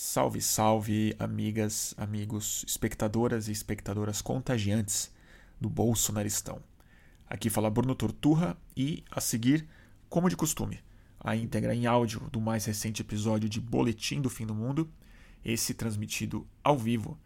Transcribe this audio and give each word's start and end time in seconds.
Salve, 0.00 0.40
salve, 0.40 1.16
amigas, 1.18 1.92
amigos, 1.98 2.64
espectadoras 2.68 3.48
e 3.48 3.52
espectadoras 3.52 4.22
contagiantes 4.22 5.12
do 5.60 5.68
Bolsonaristão. 5.68 6.62
Aqui 7.28 7.50
fala 7.50 7.68
Bruno 7.68 7.96
Torturra 7.96 8.56
e, 8.76 9.02
a 9.10 9.20
seguir, 9.20 9.68
como 10.08 10.30
de 10.30 10.36
costume, 10.36 10.78
a 11.18 11.34
íntegra 11.34 11.74
em 11.74 11.86
áudio 11.86 12.20
do 12.30 12.40
mais 12.40 12.64
recente 12.64 13.02
episódio 13.02 13.48
de 13.48 13.60
Boletim 13.60 14.20
do 14.20 14.30
Fim 14.30 14.46
do 14.46 14.54
Mundo, 14.54 14.88
esse 15.44 15.74
transmitido 15.74 16.46
ao 16.62 16.78
vivo 16.78 17.18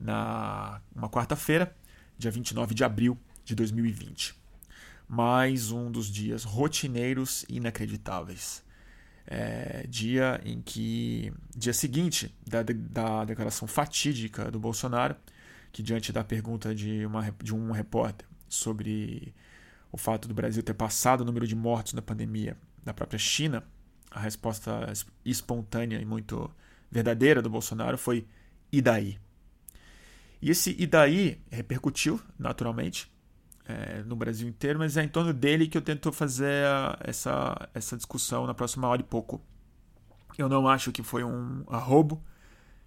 na 0.00 0.80
uma 0.96 1.10
quarta-feira, 1.10 1.76
dia 2.16 2.30
29 2.30 2.74
de 2.74 2.84
abril 2.84 3.18
de 3.44 3.54
2020. 3.54 4.34
Mais 5.06 5.70
um 5.70 5.90
dos 5.90 6.06
dias 6.06 6.42
rotineiros 6.44 7.44
e 7.50 7.58
inacreditáveis 7.58 8.63
é, 9.26 9.86
dia 9.88 10.40
em 10.44 10.60
que. 10.60 11.32
dia 11.56 11.72
seguinte 11.72 12.34
da, 12.46 12.62
da 12.62 13.24
declaração 13.24 13.66
fatídica 13.66 14.50
do 14.50 14.58
Bolsonaro, 14.58 15.16
que 15.72 15.82
diante 15.82 16.12
da 16.12 16.22
pergunta 16.22 16.74
de, 16.74 17.04
uma, 17.06 17.34
de 17.42 17.54
um 17.54 17.70
repórter 17.70 18.26
sobre 18.48 19.34
o 19.90 19.96
fato 19.96 20.28
do 20.28 20.34
Brasil 20.34 20.62
ter 20.62 20.74
passado 20.74 21.22
o 21.22 21.24
número 21.24 21.46
de 21.46 21.54
mortos 21.54 21.92
na 21.92 22.02
pandemia 22.02 22.56
da 22.84 22.92
própria 22.92 23.18
China, 23.18 23.64
a 24.10 24.20
resposta 24.20 24.92
espontânea 25.24 26.00
e 26.00 26.04
muito 26.04 26.50
verdadeira 26.90 27.40
do 27.40 27.50
Bolsonaro 27.50 27.96
foi: 27.96 28.26
e 28.70 28.82
daí? 28.82 29.18
E 30.42 30.50
esse 30.50 30.76
e 30.78 30.86
daí 30.86 31.40
repercutiu, 31.50 32.20
naturalmente, 32.38 33.10
é, 33.66 34.02
no 34.02 34.16
Brasil 34.16 34.48
inteiro, 34.48 34.78
mas 34.78 34.96
é 34.96 35.02
em 35.02 35.08
torno 35.08 35.32
dele 35.32 35.66
que 35.66 35.76
eu 35.76 35.82
tento 35.82 36.12
fazer 36.12 36.64
essa, 37.00 37.68
essa 37.72 37.96
discussão 37.96 38.46
na 38.46 38.54
próxima 38.54 38.88
hora 38.88 39.00
e 39.00 39.04
pouco. 39.04 39.40
Eu 40.36 40.48
não 40.48 40.68
acho 40.68 40.92
que 40.92 41.02
foi 41.02 41.24
um 41.24 41.64
arrobo, 41.68 42.22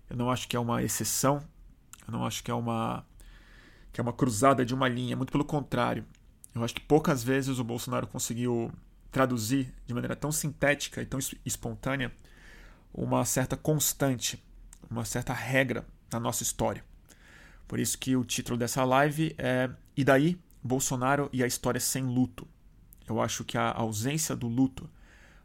eu 0.09 0.18
não 0.18 0.30
acho 0.30 0.48
que 0.48 0.55
é 0.55 0.59
uma 0.59 0.84
exceção, 0.84 1.41
eu 2.05 2.12
não 2.12 2.26
acho 2.26 2.44
que 2.44 2.52
é 2.52 2.54
uma 2.54 3.05
que 3.91 4.02
é 4.02 4.04
uma 4.04 4.13
cruzada 4.13 4.63
de 4.63 4.76
uma 4.76 4.87
linha, 4.87 5.15
muito 5.15 5.32
pelo 5.32 5.46
contrário. 5.46 6.05
Eu 6.54 6.63
acho 6.63 6.76
que 6.76 6.82
poucas 6.82 7.24
vezes 7.24 7.57
o 7.57 7.63
Bolsonaro 7.63 8.05
conseguiu 8.05 8.71
traduzir 9.12 9.74
de 9.87 9.93
maneira 9.93 10.15
tão 10.15 10.32
sintética 10.32 11.02
e 11.02 11.05
tão 11.05 11.20
espontânea 11.43 12.12
uma 12.93 13.26
certa 13.26 13.57
constante, 13.57 14.43
uma 14.90 15.04
certa 15.04 15.34
regra 15.34 15.84
na 16.12 16.20
nossa 16.20 16.43
história. 16.43 16.84
Por 17.68 17.80
isso 17.80 17.98
que 17.98 18.15
o 18.15 18.24
título 18.24 18.57
dessa 18.57 18.84
live 18.84 19.34
é 19.37 19.70
E 19.96 20.04
daí? 20.04 20.40
Bolsonaro 20.68 21.29
e 21.34 21.43
a 21.43 21.48
história 21.48 21.79
sem 21.79 22.04
luto. 22.04 22.48
Eu 23.07 23.21
acho 23.21 23.43
que 23.43 23.57
a 23.57 23.71
ausência 23.71 24.35
do 24.35 24.48
luto, 24.48 24.90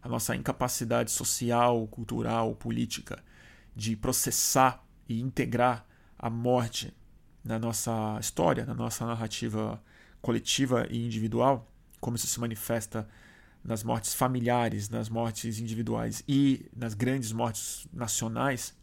a 0.03 0.09
nossa 0.09 0.35
incapacidade 0.35 1.11
social, 1.11 1.87
cultural, 1.87 2.55
política 2.57 3.23
de 3.75 3.97
processar 3.97 4.85
e 5.09 5.21
integrar 5.21 5.87
a 6.19 6.29
morte 6.29 6.93
na 7.45 7.59
nossa 7.59 8.19
história, 8.21 8.67
na 8.67 8.75
nossa 8.75 9.07
narrativa 9.07 9.83
coletiva 10.21 10.87
e 10.91 11.05
individual, 11.05 11.69
como 12.01 12.17
isso 12.17 12.27
se 12.27 12.39
manifesta 12.39 13.09
nas 13.65 13.83
mortes 13.83 14.15
familiares, 14.15 14.89
nas 14.89 15.09
mortes 15.09 15.59
individuais 15.59 16.23
e 16.29 16.67
nas 16.77 16.95
grandes 16.95 17.33
mortes 17.33 17.87
nacionais, 17.93 18.75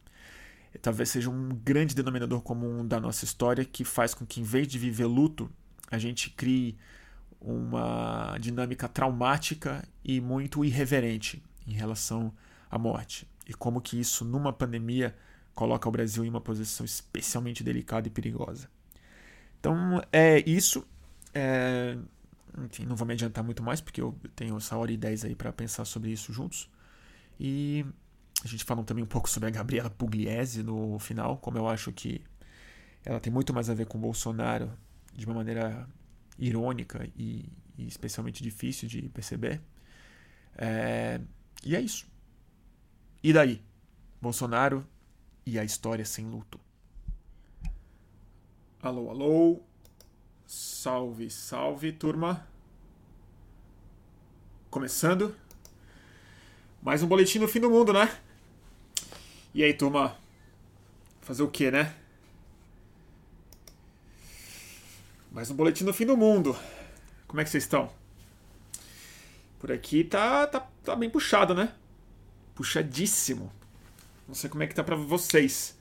talvez 0.81 1.09
seja 1.09 1.29
um 1.29 1.49
grande 1.49 1.95
denominador 1.95 2.41
comum 2.41 2.85
da 2.85 2.99
nossa 2.99 3.25
história 3.25 3.65
que 3.65 3.83
faz 3.83 4.13
com 4.13 4.25
que, 4.25 4.39
em 4.39 4.43
vez 4.43 4.67
de 4.67 4.77
viver 4.77 5.05
luto, 5.05 5.49
a 5.89 5.97
gente 5.97 6.29
crie 6.29 6.77
uma 7.41 8.37
dinâmica 8.39 8.87
traumática 8.87 9.87
e 10.03 10.19
muito 10.19 10.63
irreverente 10.63 11.41
em 11.65 11.73
relação 11.73 12.33
à 12.69 12.77
morte. 12.77 13.27
E 13.47 13.53
como 13.53 13.81
que 13.81 13.99
isso, 13.99 14.25
numa 14.25 14.51
pandemia, 14.53 15.15
coloca 15.55 15.87
o 15.87 15.91
Brasil 15.91 16.23
em 16.23 16.29
uma 16.29 16.41
posição 16.41 16.85
especialmente 16.85 17.63
delicada 17.63 18.07
e 18.07 18.11
perigosa. 18.11 18.69
Então, 19.59 20.01
é 20.11 20.39
isso. 20.49 20.85
É... 21.33 21.97
Enfim, 22.65 22.85
não 22.85 22.95
vou 22.95 23.07
me 23.07 23.13
adiantar 23.13 23.43
muito 23.43 23.63
mais, 23.63 23.79
porque 23.79 24.01
eu 24.01 24.17
tenho 24.35 24.57
essa 24.57 24.75
hora 24.75 24.91
e 24.91 24.97
dez 24.97 25.23
aí 25.23 25.35
para 25.35 25.51
pensar 25.53 25.85
sobre 25.85 26.11
isso 26.11 26.33
juntos. 26.33 26.69
E 27.39 27.85
a 28.43 28.47
gente 28.47 28.63
falou 28.63 28.83
também 28.83 29.03
um 29.03 29.07
pouco 29.07 29.29
sobre 29.29 29.47
a 29.47 29.51
Gabriela 29.51 29.89
Pugliese 29.89 30.63
no 30.63 30.99
final, 30.99 31.37
como 31.37 31.57
eu 31.57 31.67
acho 31.67 31.91
que 31.91 32.21
ela 33.05 33.19
tem 33.19 33.31
muito 33.31 33.53
mais 33.53 33.69
a 33.69 33.73
ver 33.73 33.85
com 33.85 33.97
o 33.97 34.01
Bolsonaro 34.01 34.71
de 35.13 35.25
uma 35.25 35.35
maneira 35.35 35.87
irônica 36.37 37.09
e, 37.15 37.51
e 37.77 37.87
especialmente 37.87 38.43
difícil 38.43 38.87
de 38.87 39.09
perceber. 39.09 39.61
É, 40.57 41.19
e 41.63 41.75
é 41.75 41.81
isso. 41.81 42.07
E 43.23 43.33
daí? 43.33 43.61
Bolsonaro 44.21 44.85
e 45.45 45.57
a 45.57 45.63
história 45.63 46.05
sem 46.05 46.25
luto. 46.25 46.59
Alô, 48.81 49.09
alô. 49.09 49.61
Salve, 50.45 51.29
salve, 51.29 51.91
turma. 51.91 52.47
Começando. 54.69 55.35
Mais 56.81 57.03
um 57.03 57.07
boletim 57.07 57.39
no 57.39 57.47
fim 57.47 57.59
do 57.59 57.69
mundo, 57.69 57.91
né? 57.91 58.09
E 59.53 59.63
aí, 59.63 59.73
turma? 59.73 60.15
Fazer 61.21 61.43
o 61.43 61.49
que, 61.49 61.69
né? 61.69 61.95
Mais 65.31 65.51
um 65.51 65.55
boletim 65.55 65.85
do 65.85 65.93
fim 65.93 66.07
do 66.07 66.17
mundo. 66.17 66.57
Como 67.27 67.39
é 67.39 67.43
que 67.43 67.51
vocês 67.51 67.63
estão? 67.63 67.91
Por 69.59 69.71
aqui 69.71 70.03
tá, 70.03 70.47
tá, 70.47 70.67
tá 70.83 70.95
bem 70.95 71.07
puxado, 71.07 71.53
né? 71.53 71.71
Puxadíssimo. 72.55 73.51
Não 74.27 74.33
sei 74.33 74.49
como 74.49 74.63
é 74.63 74.67
que 74.67 74.73
tá 74.73 74.83
para 74.83 74.95
vocês. 74.95 75.77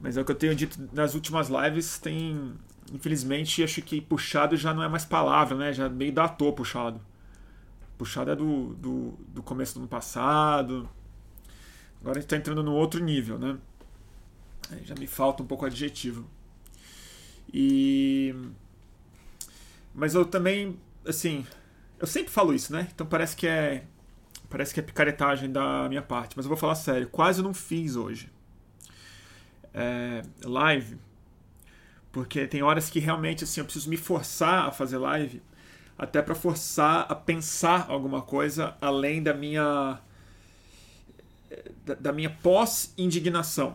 Mas 0.00 0.16
é 0.16 0.22
o 0.22 0.24
que 0.24 0.32
eu 0.32 0.36
tenho 0.36 0.54
dito 0.54 0.88
nas 0.94 1.14
últimas 1.14 1.48
lives. 1.48 1.98
Tem. 1.98 2.54
Infelizmente, 2.90 3.62
acho 3.62 3.82
que 3.82 4.00
puxado 4.00 4.56
já 4.56 4.72
não 4.72 4.82
é 4.82 4.88
mais 4.88 5.04
palavra, 5.04 5.58
né? 5.58 5.72
Já 5.74 5.90
meio 5.90 6.12
datou 6.12 6.54
puxado. 6.54 6.98
Puxado 7.98 8.30
é 8.30 8.36
do, 8.36 8.74
do, 8.76 9.10
do 9.28 9.42
começo 9.42 9.74
do 9.74 9.80
ano 9.80 9.88
passado. 9.88 10.88
Agora 12.00 12.16
a 12.16 12.20
gente 12.22 12.30
tá 12.30 12.36
entrando 12.36 12.62
num 12.62 12.74
outro 12.74 13.04
nível, 13.04 13.38
né? 13.38 13.58
Aí 14.70 14.82
já 14.86 14.94
me 14.94 15.06
falta 15.06 15.42
um 15.42 15.46
pouco 15.46 15.66
adjetivo. 15.66 16.26
E 17.52 18.34
mas 19.96 20.14
eu 20.14 20.26
também, 20.26 20.78
assim, 21.06 21.44
eu 21.98 22.06
sempre 22.06 22.30
falo 22.30 22.54
isso, 22.54 22.70
né? 22.70 22.86
Então 22.94 23.06
parece 23.06 23.34
que 23.34 23.46
é 23.46 23.84
parece 24.48 24.72
que 24.72 24.78
é 24.78 24.82
picaretagem 24.82 25.50
da 25.50 25.88
minha 25.88 26.02
parte, 26.02 26.36
mas 26.36 26.44
eu 26.44 26.48
vou 26.48 26.56
falar 26.56 26.76
sério, 26.76 27.08
quase 27.08 27.42
não 27.42 27.52
fiz 27.52 27.96
hoje. 27.96 28.30
É, 29.74 30.22
live, 30.44 30.98
porque 32.12 32.46
tem 32.46 32.62
horas 32.62 32.88
que 32.88 33.00
realmente 33.00 33.44
assim 33.44 33.60
eu 33.60 33.64
preciso 33.64 33.90
me 33.90 33.96
forçar 33.96 34.68
a 34.68 34.70
fazer 34.70 34.98
live, 34.98 35.42
até 35.98 36.22
para 36.22 36.34
forçar 36.34 37.06
a 37.10 37.14
pensar 37.14 37.86
alguma 37.88 38.22
coisa 38.22 38.76
além 38.80 39.22
da 39.22 39.34
minha 39.34 39.98
da, 41.84 41.94
da 41.94 42.12
minha 42.12 42.30
pós-indignação, 42.30 43.74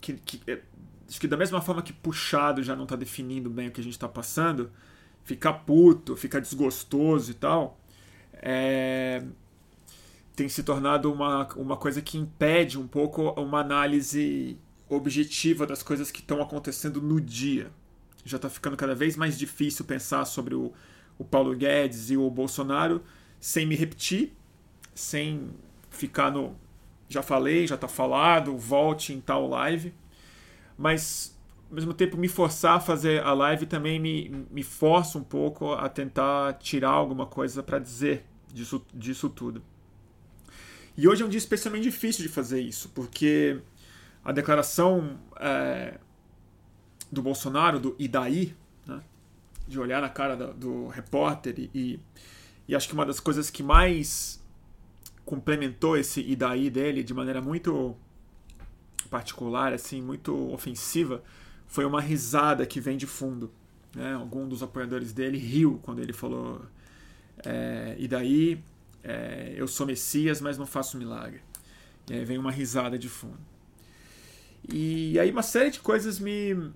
que, 0.00 0.14
que 0.14 0.40
é, 0.50 0.60
acho 1.08 1.20
que 1.20 1.28
da 1.28 1.36
mesma 1.36 1.62
forma 1.62 1.82
que 1.82 1.92
puxado 1.92 2.62
já 2.62 2.76
não 2.76 2.84
está 2.84 2.96
definindo 2.96 3.48
bem 3.48 3.68
o 3.68 3.70
que 3.70 3.80
a 3.80 3.84
gente 3.84 3.94
está 3.94 4.08
passando, 4.08 4.70
ficar 5.26 5.52
puto, 5.52 6.16
ficar 6.16 6.38
desgostoso 6.40 7.32
e 7.32 7.34
tal, 7.34 7.78
é, 8.34 9.24
tem 10.36 10.48
se 10.48 10.62
tornado 10.62 11.12
uma, 11.12 11.48
uma 11.56 11.76
coisa 11.76 12.00
que 12.00 12.16
impede 12.16 12.78
um 12.78 12.86
pouco 12.86 13.30
uma 13.30 13.58
análise 13.60 14.56
objetiva 14.88 15.66
das 15.66 15.82
coisas 15.82 16.12
que 16.12 16.20
estão 16.20 16.40
acontecendo 16.40 17.02
no 17.02 17.20
dia. 17.20 17.72
Já 18.24 18.36
está 18.36 18.48
ficando 18.48 18.76
cada 18.76 18.94
vez 18.94 19.16
mais 19.16 19.36
difícil 19.36 19.84
pensar 19.84 20.24
sobre 20.26 20.54
o, 20.54 20.72
o 21.18 21.24
Paulo 21.24 21.56
Guedes 21.56 22.08
e 22.10 22.16
o 22.16 22.30
Bolsonaro 22.30 23.02
sem 23.40 23.66
me 23.66 23.74
repetir, 23.74 24.32
sem 24.94 25.50
ficar 25.90 26.30
no. 26.30 26.56
Já 27.08 27.22
falei, 27.22 27.66
já 27.66 27.74
está 27.74 27.88
falado, 27.88 28.56
volte 28.56 29.12
em 29.12 29.20
tal 29.20 29.48
live. 29.48 29.92
Mas 30.78 31.35
ao 31.68 31.74
mesmo 31.74 31.92
tempo 31.92 32.16
me 32.16 32.28
forçar 32.28 32.76
a 32.76 32.80
fazer 32.80 33.22
a 33.22 33.32
live 33.32 33.66
também 33.66 33.98
me, 33.98 34.46
me 34.50 34.62
força 34.62 35.18
um 35.18 35.24
pouco 35.24 35.72
a 35.72 35.88
tentar 35.88 36.54
tirar 36.54 36.90
alguma 36.90 37.26
coisa 37.26 37.62
para 37.62 37.78
dizer 37.78 38.24
disso, 38.52 38.84
disso 38.94 39.28
tudo. 39.28 39.62
E 40.96 41.06
hoje 41.06 41.22
é 41.22 41.26
um 41.26 41.28
dia 41.28 41.38
especialmente 41.38 41.82
difícil 41.82 42.22
de 42.22 42.28
fazer 42.28 42.60
isso, 42.60 42.88
porque 42.90 43.60
a 44.24 44.32
declaração 44.32 45.18
é, 45.38 45.98
do 47.10 47.20
Bolsonaro, 47.20 47.78
do 47.78 47.96
e 47.98 48.08
daí, 48.08 48.54
né, 48.86 49.02
de 49.66 49.78
olhar 49.78 50.00
na 50.00 50.08
cara 50.08 50.36
do, 50.36 50.54
do 50.54 50.86
repórter 50.88 51.68
e, 51.74 52.00
e 52.66 52.74
acho 52.74 52.88
que 52.88 52.94
uma 52.94 53.04
das 53.04 53.20
coisas 53.20 53.50
que 53.50 53.62
mais 53.62 54.42
complementou 55.24 55.96
esse 55.96 56.20
e 56.20 56.36
daí 56.36 56.70
dele 56.70 57.02
de 57.02 57.12
maneira 57.12 57.42
muito 57.42 57.96
particular, 59.10 59.72
assim, 59.72 60.00
muito 60.00 60.52
ofensiva, 60.52 61.22
foi 61.66 61.84
uma 61.84 62.00
risada 62.00 62.64
que 62.66 62.80
vem 62.80 62.96
de 62.96 63.06
fundo. 63.06 63.50
Né? 63.94 64.14
Algum 64.14 64.48
dos 64.48 64.62
apoiadores 64.62 65.12
dele 65.12 65.38
riu 65.38 65.80
quando 65.82 66.00
ele 66.00 66.12
falou: 66.12 66.62
é, 67.44 67.96
E 67.98 68.06
daí, 68.06 68.62
é, 69.02 69.54
eu 69.56 69.66
sou 69.66 69.86
Messias, 69.86 70.40
mas 70.40 70.58
não 70.58 70.66
faço 70.66 70.96
milagre. 70.98 71.40
E 72.08 72.14
aí 72.14 72.24
vem 72.24 72.38
uma 72.38 72.50
risada 72.50 72.98
de 72.98 73.08
fundo. 73.08 73.38
E 74.68 75.18
aí 75.18 75.30
uma 75.30 75.42
série 75.42 75.70
de 75.70 75.80
coisas 75.80 76.18
me 76.18 76.72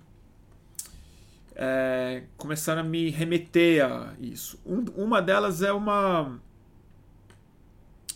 é, 1.54 2.22
começaram 2.36 2.80
a 2.80 2.84
me 2.84 3.10
remeter 3.10 3.84
a 3.84 4.14
isso. 4.20 4.58
Um, 4.64 4.84
uma 4.96 5.20
delas 5.20 5.62
é 5.62 5.72
uma 5.72 6.38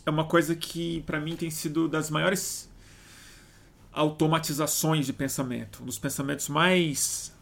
é 0.06 0.10
uma 0.10 0.26
coisa 0.26 0.54
que 0.54 1.02
para 1.02 1.18
mim 1.18 1.34
tem 1.36 1.50
sido 1.50 1.88
das 1.88 2.10
maiores 2.10 2.70
automatizações 3.94 5.06
de 5.06 5.12
pensamento, 5.12 5.82
um 5.82 5.86
dos 5.86 5.98
pensamentos 5.98 6.48
mais 6.48 7.32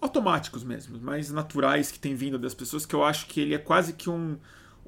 automáticos 0.00 0.64
mesmo, 0.64 0.98
mais 0.98 1.30
naturais 1.30 1.90
que 1.90 1.98
tem 1.98 2.14
vindo 2.14 2.38
das 2.38 2.54
pessoas, 2.54 2.84
que 2.84 2.94
eu 2.94 3.04
acho 3.04 3.26
que 3.26 3.40
ele 3.40 3.54
é 3.54 3.58
quase 3.58 3.92
que 3.92 4.10
um, 4.10 4.36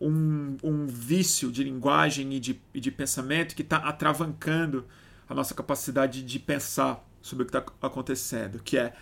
um, 0.01 0.57
um 0.63 0.87
vício 0.87 1.53
de 1.53 1.63
linguagem 1.63 2.33
e 2.35 2.41
de, 2.41 2.61
e 2.75 2.81
de 2.81 2.91
pensamento 2.91 3.55
que 3.55 3.63
está 3.63 3.77
atravancando 3.77 4.85
a 5.29 5.35
nossa 5.35 5.55
capacidade 5.55 6.23
de 6.23 6.39
pensar 6.39 7.07
sobre 7.21 7.45
o 7.45 7.47
que 7.47 7.57
está 7.57 7.73
acontecendo, 7.81 8.61
que 8.63 8.77
é 8.77 8.95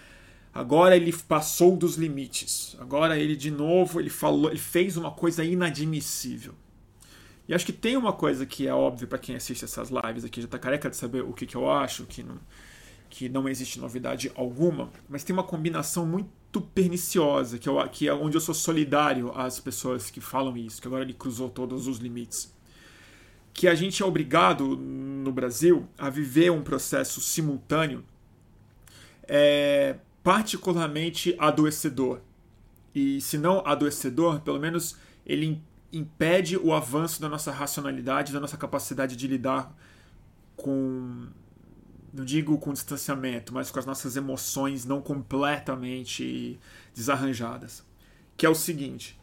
agora 0.52 0.96
ele 0.96 1.12
passou 1.12 1.76
dos 1.76 1.94
limites, 1.96 2.76
agora 2.78 3.19
ele 3.19 3.34
de 3.37 3.50
novo 3.50 3.98
ele 3.98 4.10
falou, 4.10 4.50
ele 4.50 4.58
fez 4.58 4.96
uma 4.96 5.10
coisa 5.10 5.42
inadmissível. 5.42 6.54
E 7.50 7.55
acho 7.55 7.67
que 7.67 7.73
tem 7.73 7.97
uma 7.97 8.12
coisa 8.12 8.47
que 8.47 8.69
é 8.69 8.73
óbvio 8.73 9.08
para 9.08 9.19
quem 9.19 9.35
assiste 9.35 9.64
essas 9.64 9.91
lives 9.91 10.25
aqui, 10.25 10.41
já 10.41 10.44
está 10.44 10.56
careca 10.56 10.88
de 10.88 10.97
saber 10.97 11.25
o 11.25 11.32
que, 11.32 11.44
que 11.44 11.56
eu 11.56 11.69
acho, 11.69 12.06
que 12.06 12.23
não, 12.23 12.38
que 13.08 13.29
não 13.29 13.49
existe 13.49 13.81
novidade 13.81 14.31
alguma, 14.37 14.88
mas 15.08 15.25
tem 15.25 15.35
uma 15.35 15.43
combinação 15.43 16.06
muito 16.06 16.61
perniciosa, 16.61 17.58
que, 17.58 17.69
eu, 17.69 17.76
que 17.88 18.06
é 18.06 18.14
onde 18.14 18.37
eu 18.37 18.41
sou 18.41 18.55
solidário 18.55 19.32
às 19.37 19.58
pessoas 19.58 20.12
que 20.12 20.20
falam 20.20 20.56
isso, 20.56 20.81
que 20.81 20.87
agora 20.87 21.02
ele 21.02 21.12
cruzou 21.12 21.50
todos 21.50 21.88
os 21.88 21.99
limites. 21.99 22.55
Que 23.52 23.67
a 23.67 23.75
gente 23.75 24.00
é 24.00 24.06
obrigado 24.06 24.76
no 24.76 25.32
Brasil 25.32 25.88
a 25.99 26.08
viver 26.08 26.52
um 26.52 26.62
processo 26.62 27.20
simultâneo 27.20 28.05
é, 29.25 29.97
particularmente 30.23 31.35
adoecedor. 31.37 32.20
E 32.94 33.20
se 33.20 33.37
não 33.37 33.61
adoecedor, 33.67 34.38
pelo 34.38 34.61
menos 34.61 34.97
ele 35.26 35.61
impede 35.92 36.56
o 36.56 36.72
avanço 36.72 37.20
da 37.20 37.28
nossa 37.28 37.50
racionalidade, 37.50 38.32
da 38.32 38.40
nossa 38.40 38.56
capacidade 38.56 39.16
de 39.16 39.26
lidar 39.26 39.75
com 40.56 41.28
não 42.12 42.25
digo 42.25 42.58
com 42.58 42.72
distanciamento, 42.72 43.54
mas 43.54 43.70
com 43.70 43.78
as 43.78 43.87
nossas 43.87 44.16
emoções 44.16 44.84
não 44.84 45.00
completamente 45.00 46.58
desarranjadas. 46.94 47.84
Que 48.37 48.44
é 48.44 48.48
o 48.48 48.54
seguinte: 48.54 49.19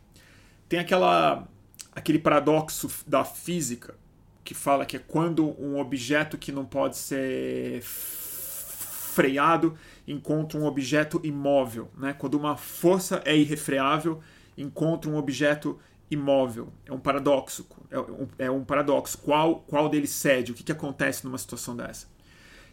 tem 0.69 0.79
aquela 0.79 1.47
aquele 1.91 2.19
paradoxo 2.19 2.89
da 3.05 3.25
física 3.25 3.95
que 4.43 4.53
fala 4.53 4.85
que 4.85 4.95
é 4.95 4.99
quando 4.99 5.59
um 5.61 5.77
objeto 5.79 6.37
que 6.37 6.51
não 6.51 6.65
pode 6.65 6.95
ser 6.95 7.81
freado 7.81 9.75
encontra 10.07 10.59
um 10.59 10.65
objeto 10.65 11.19
imóvel, 11.23 11.91
né? 11.97 12.13
Quando 12.13 12.35
uma 12.35 12.55
força 12.55 13.21
é 13.25 13.35
irrefreável, 13.35 14.21
encontra 14.57 15.09
um 15.09 15.17
objeto 15.17 15.79
imóvel. 16.09 16.71
É 16.85 16.91
um 16.91 16.99
paradoxo. 16.99 17.67
É 17.89 17.99
um, 17.99 18.27
é 18.39 18.51
um 18.51 18.63
paradoxo. 18.63 19.17
Qual, 19.19 19.61
qual 19.61 19.89
deles 19.89 20.11
cede? 20.11 20.51
O 20.51 20.55
que, 20.55 20.63
que 20.63 20.71
acontece 20.71 21.25
numa 21.25 21.37
situação 21.37 21.75
dessa? 21.75 22.07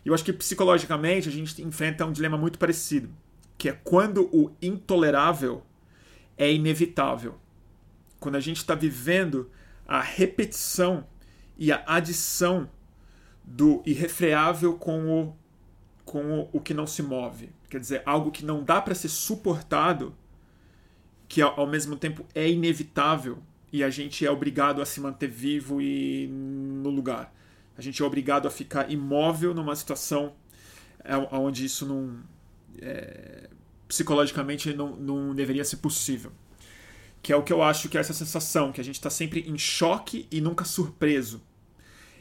E 0.05 0.09
eu 0.09 0.15
acho 0.15 0.25
que 0.25 0.33
psicologicamente 0.33 1.29
a 1.29 1.33
gente 1.33 1.63
enfrenta 1.63 2.05
um 2.05 2.13
dilema 2.13 2.37
muito 2.37 2.59
parecido, 2.59 3.09
que 3.57 3.69
é 3.69 3.73
quando 3.73 4.29
o 4.33 4.55
intolerável 4.61 5.63
é 6.37 6.53
inevitável. 6.53 7.37
Quando 8.21 8.37
a 8.37 8.41
gente 8.41 8.59
está 8.59 8.75
vivendo 8.75 9.51
a 9.87 10.01
repetição 10.01 11.07
e 11.57 11.73
a 11.73 11.83
adição 11.87 12.69
do 13.43 13.83
irrefreável 13.85 14.75
com 14.75 15.23
o, 15.23 15.37
com 16.05 16.41
o, 16.41 16.49
o 16.53 16.61
que 16.61 16.75
não 16.75 16.87
se 16.87 17.03
move. 17.03 17.51
Quer 17.69 17.79
dizer, 17.79 18.03
algo 18.07 18.31
que 18.31 18.45
não 18.45 18.63
dá 18.63 18.81
para 18.81 18.95
ser 18.95 19.09
suportado, 19.09 20.15
que 21.35 21.43
ao 21.43 21.67
mesmo 21.67 21.97
tempo 21.97 22.25
é 22.33 22.49
inevitável 22.49 23.43
e 23.73 23.83
a 23.83 23.91
gente 23.91 24.25
é 24.25 24.31
obrigado 24.31 24.81
a 24.81 24.87
se 24.87 25.01
manter 25.01 25.27
vivo 25.27 25.83
e 25.83 26.29
no 26.29 26.91
lugar. 26.91 27.35
A 27.77 27.83
gente 27.83 28.01
é 28.01 28.05
obrigado 28.05 28.47
a 28.47 28.51
ficar 28.53 28.89
imóvel 28.89 29.53
numa 29.53 29.75
situação 29.75 30.33
é, 31.03 31.17
onde 31.33 31.65
isso 31.65 31.85
não. 31.87 32.21
É, 32.81 33.51
psicologicamente 33.89 34.73
não, 34.75 34.95
não 34.95 35.35
deveria 35.35 35.65
ser 35.65 35.79
possível. 35.79 36.31
Que 37.21 37.33
é 37.33 37.37
o 37.37 37.43
que 37.43 37.53
eu 37.53 37.65
acho 37.65 37.89
que 37.89 37.99
é 37.99 38.01
essa 38.01 38.15
sensação, 38.15 38.71
que 38.71 38.81
a 38.81 38.85
gente 38.85 38.95
está 38.95 39.11
sempre 39.11 39.41
em 39.41 39.59
choque 39.59 40.29
e 40.31 40.41
nunca 40.41 40.65
surpreso. 40.65 41.43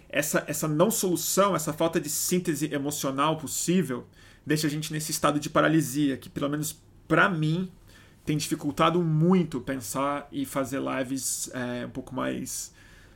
Essa, 0.10 0.44
essa 0.48 0.68
não 0.68 0.90
solução, 0.90 1.56
essa 1.56 1.72
falta 1.72 2.02
de 2.02 2.10
síntese 2.10 2.74
emocional 2.74 3.38
possível, 3.38 4.08
deixa 4.44 4.66
a 4.66 4.70
gente 4.72 4.92
nesse 4.92 5.12
estado 5.12 5.40
de 5.40 5.52
paralisia, 5.52 6.18
que 6.18 6.30
pelo 6.30 6.50
menos 6.50 6.82
para 7.08 7.30
mim 7.30 7.72
tem 8.26 8.38
dificultado 8.38 9.02
muito 9.02 9.60
pensar 9.60 10.28
e 10.32 10.46
fazer 10.46 10.82
lives 10.82 11.50
é, 11.54 11.86
um 11.86 11.90
pouco 11.90 12.16
mais, 12.16 12.74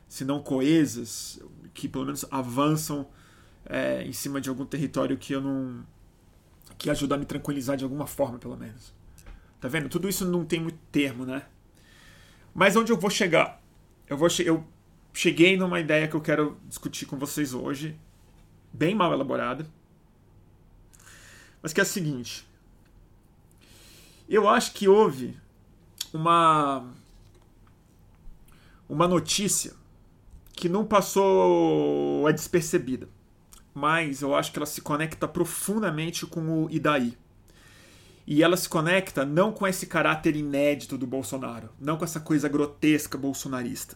se 0.08 0.26
não 0.26 0.42
coesas, 0.42 1.40
que 1.74 1.88
pelo 1.88 2.06
menos 2.06 2.26
avançam 2.30 3.08
é, 3.66 4.04
em 4.04 4.14
cima 4.14 4.42
de 4.42 4.50
algum 4.50 4.66
território 4.66 5.18
que 5.18 5.34
eu 5.34 5.42
não. 5.42 5.86
que 6.78 6.90
ajuda 6.90 7.16
a 7.16 7.18
me 7.18 7.26
tranquilizar 7.26 7.78
de 7.78 7.84
alguma 7.84 8.06
forma, 8.06 8.38
pelo 8.38 8.58
menos. 8.58 8.94
Tá 9.60 9.68
vendo? 9.68 9.90
Tudo 9.90 10.10
isso 10.10 10.26
não 10.26 10.46
tem 10.46 10.60
muito 10.60 10.80
termo, 10.92 11.26
né? 11.26 11.44
Mas 12.54 12.76
onde 12.76 12.92
eu 12.92 12.98
vou 12.98 13.10
chegar? 13.10 13.62
Eu, 14.08 14.18
vou 14.18 14.30
che 14.30 14.44
eu 14.46 14.66
cheguei 15.14 15.58
numa 15.58 15.80
ideia 15.80 16.08
que 16.08 16.16
eu 16.16 16.22
quero 16.22 16.58
discutir 16.68 17.06
com 17.06 17.18
vocês 17.18 17.54
hoje, 17.54 17.98
bem 18.72 18.94
mal 18.94 19.12
elaborada, 19.14 19.68
mas 21.62 21.74
que 21.74 21.80
é 21.80 21.84
a 21.84 21.86
seguinte. 21.86 22.48
Eu 24.30 24.48
acho 24.48 24.74
que 24.74 24.88
houve 24.88 25.38
uma 26.14 26.86
uma 28.90 29.08
notícia 29.08 29.74
que 30.54 30.68
não 30.68 30.86
passou 30.86 32.28
é 32.28 32.34
despercebida, 32.34 33.08
mas 33.74 34.22
eu 34.22 34.36
acho 34.36 34.52
que 34.52 34.60
ela 34.60 34.66
se 34.66 34.82
conecta 34.82 35.28
profundamente 35.28 36.26
com 36.26 36.66
o 36.66 36.70
Idaí. 36.70 37.18
E 38.26 38.44
ela 38.44 38.58
se 38.58 38.68
conecta 38.68 39.24
não 39.24 39.54
com 39.54 39.66
esse 39.66 39.86
caráter 39.86 40.36
inédito 40.36 40.98
do 40.98 41.08
Bolsonaro, 41.08 41.70
não 41.80 41.96
com 41.96 42.04
essa 42.04 42.20
coisa 42.20 42.50
grotesca 42.50 43.18
bolsonarista, 43.18 43.96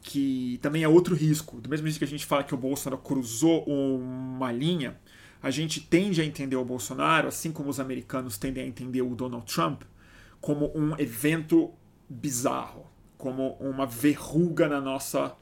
que 0.00 0.60
também 0.62 0.84
é 0.84 0.88
outro 0.88 1.16
risco. 1.16 1.60
Do 1.60 1.68
mesmo 1.68 1.86
jeito 1.88 1.98
que 1.98 2.04
a 2.04 2.08
gente 2.08 2.26
fala 2.26 2.44
que 2.44 2.54
o 2.54 2.58
Bolsonaro 2.58 3.02
cruzou 3.02 3.64
uma 3.64 4.52
linha, 4.52 4.96
a 5.42 5.50
gente 5.50 5.80
tende 5.80 6.20
a 6.20 6.24
entender 6.24 6.56
o 6.56 6.64
Bolsonaro, 6.64 7.28
assim 7.28 7.50
como 7.50 7.68
os 7.68 7.80
americanos 7.80 8.38
tendem 8.38 8.64
a 8.64 8.66
entender 8.66 9.02
o 9.02 9.14
Donald 9.14 9.44
Trump, 9.52 9.82
como 10.40 10.70
um 10.74 10.96
evento 10.98 11.72
bizarro, 12.08 12.86
como 13.18 13.54
uma 13.60 13.86
verruga 13.86 14.68
na 14.68 14.80
nossa 14.80 15.36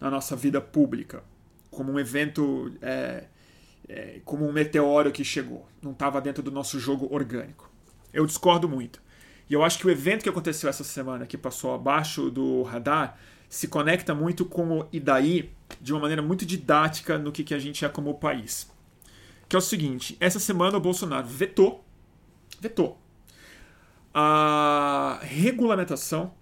na 0.00 0.10
nossa 0.10 0.36
vida 0.36 0.60
pública, 0.60 1.22
como 1.70 1.92
um 1.92 1.98
evento, 1.98 2.72
é, 2.82 3.24
é, 3.88 4.20
como 4.24 4.46
um 4.46 4.52
meteoro 4.52 5.10
que 5.10 5.24
chegou, 5.24 5.66
não 5.80 5.92
estava 5.92 6.20
dentro 6.20 6.42
do 6.42 6.50
nosso 6.50 6.78
jogo 6.78 7.08
orgânico. 7.12 7.70
Eu 8.12 8.26
discordo 8.26 8.68
muito. 8.68 9.00
E 9.48 9.54
eu 9.54 9.62
acho 9.62 9.78
que 9.78 9.86
o 9.86 9.90
evento 9.90 10.22
que 10.22 10.28
aconteceu 10.28 10.68
essa 10.68 10.84
semana, 10.84 11.26
que 11.26 11.38
passou 11.38 11.74
abaixo 11.74 12.30
do 12.30 12.62
radar, 12.62 13.18
se 13.48 13.68
conecta 13.68 14.14
muito 14.14 14.44
com 14.44 14.80
o 14.80 14.88
Idaí 14.92 15.50
de 15.80 15.92
uma 15.92 16.00
maneira 16.00 16.20
muito 16.20 16.44
didática 16.44 17.16
no 17.16 17.30
que, 17.30 17.44
que 17.44 17.54
a 17.54 17.58
gente 17.58 17.84
é 17.84 17.88
como 17.88 18.14
país. 18.14 18.68
Que 19.48 19.56
é 19.56 19.58
o 19.58 19.62
seguinte: 19.62 20.16
essa 20.20 20.38
semana 20.38 20.76
o 20.76 20.80
Bolsonaro 20.80 21.26
vetou, 21.26 21.84
vetou 22.60 23.00
a 24.18 25.18
regulamentação 25.22 26.32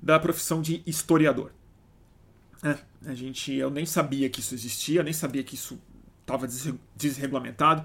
da 0.00 0.20
profissão 0.20 0.62
de 0.62 0.82
historiador. 0.86 1.50
É, 2.62 2.78
a 3.06 3.14
gente, 3.14 3.52
eu 3.52 3.70
nem 3.70 3.84
sabia 3.84 4.30
que 4.30 4.38
isso 4.38 4.54
existia, 4.54 5.02
nem 5.02 5.12
sabia 5.12 5.42
que 5.42 5.56
isso 5.56 5.80
estava 6.20 6.46
desregulamentado. 6.94 7.84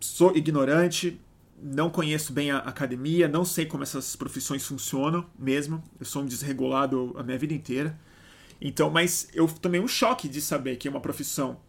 Sou 0.00 0.34
ignorante, 0.34 1.20
não 1.62 1.90
conheço 1.90 2.32
bem 2.32 2.50
a 2.50 2.58
academia, 2.58 3.28
não 3.28 3.44
sei 3.44 3.66
como 3.66 3.82
essas 3.82 4.16
profissões 4.16 4.66
funcionam 4.66 5.26
mesmo. 5.38 5.82
Eu 5.98 6.06
sou 6.06 6.22
um 6.22 6.26
desregulado 6.26 7.14
a 7.18 7.22
minha 7.22 7.38
vida 7.38 7.52
inteira. 7.52 7.98
Então, 8.60 8.88
mas 8.88 9.28
eu 9.34 9.46
tomei 9.46 9.80
um 9.80 9.88
choque 9.88 10.26
de 10.26 10.40
saber 10.40 10.76
que 10.76 10.88
é 10.88 10.90
uma 10.90 11.00
profissão 11.00 11.60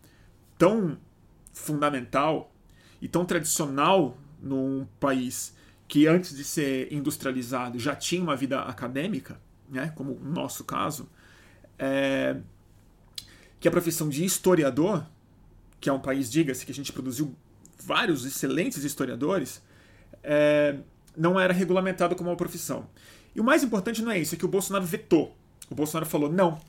tão 0.57 0.97
fundamental 1.53 2.53
e 3.01 3.07
tão 3.07 3.25
tradicional 3.25 4.17
num 4.41 4.87
país 4.99 5.55
que 5.87 6.07
antes 6.07 6.35
de 6.35 6.43
ser 6.43 6.91
industrializado 6.91 7.77
já 7.77 7.95
tinha 7.95 8.23
uma 8.23 8.35
vida 8.35 8.61
acadêmica, 8.61 9.39
né, 9.69 9.91
como 9.95 10.13
o 10.13 10.23
nosso 10.23 10.63
caso, 10.63 11.09
é, 11.77 12.37
que 13.59 13.67
a 13.67 13.71
profissão 13.71 14.07
de 14.07 14.23
historiador, 14.23 15.05
que 15.79 15.89
é 15.89 15.93
um 15.93 15.99
país, 15.99 16.31
diga-se, 16.31 16.65
que 16.65 16.71
a 16.71 16.75
gente 16.75 16.93
produziu 16.93 17.35
vários 17.77 18.25
excelentes 18.25 18.83
historiadores, 18.83 19.61
é, 20.23 20.77
não 21.15 21.39
era 21.39 21.53
regulamentado 21.53 22.15
como 22.15 22.29
uma 22.29 22.37
profissão. 22.37 22.87
E 23.35 23.41
o 23.41 23.43
mais 23.43 23.63
importante 23.63 24.01
não 24.01 24.11
é 24.11 24.19
isso, 24.19 24.35
é 24.35 24.37
que 24.37 24.45
o 24.45 24.47
Bolsonaro 24.47 24.85
vetou. 24.85 25.35
O 25.69 25.75
Bolsonaro 25.75 26.09
falou: 26.09 26.31
não, 26.31 26.59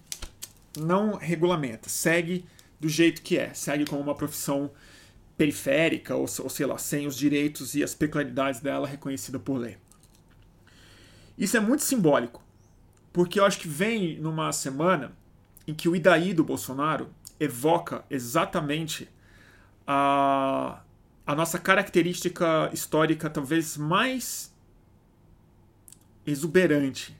não 0.77 1.17
regulamenta, 1.17 1.89
segue 1.89 2.45
do 2.83 2.89
jeito 2.89 3.23
que 3.23 3.39
é, 3.39 3.55
segue 3.55 3.87
como 3.87 4.03
uma 4.03 4.15
profissão 4.15 4.69
periférica, 5.37 6.17
ou, 6.17 6.23
ou 6.23 6.51
sei 6.51 6.67
lá, 6.67 6.77
sem 6.77 7.07
os 7.07 7.17
direitos 7.17 7.77
e 7.77 7.83
as 7.83 7.95
peculiaridades 7.95 8.61
dela 8.61 8.89
reconhecida 8.89 9.39
por 9.39 9.57
lei. 9.57 9.79
Isso 11.39 11.57
é 11.57 11.61
muito 11.61 11.85
simbólico, 11.85 12.43
porque 13.13 13.39
eu 13.39 13.45
acho 13.45 13.61
que 13.61 13.69
vem 13.69 14.19
numa 14.19 14.51
semana 14.51 15.13
em 15.65 15.73
que 15.73 15.89
o 15.89 15.95
Idaí 15.95 16.35
do 16.35 16.43
Bolsonaro 16.43 17.09
evoca 17.39 18.05
exatamente 18.11 19.09
a, 19.87 20.83
a 21.25 21.35
nossa 21.37 21.61
característica 21.61 22.69
histórica 22.73 23.31
talvez 23.31 23.77
mais 23.77 24.53
exuberante, 26.27 27.17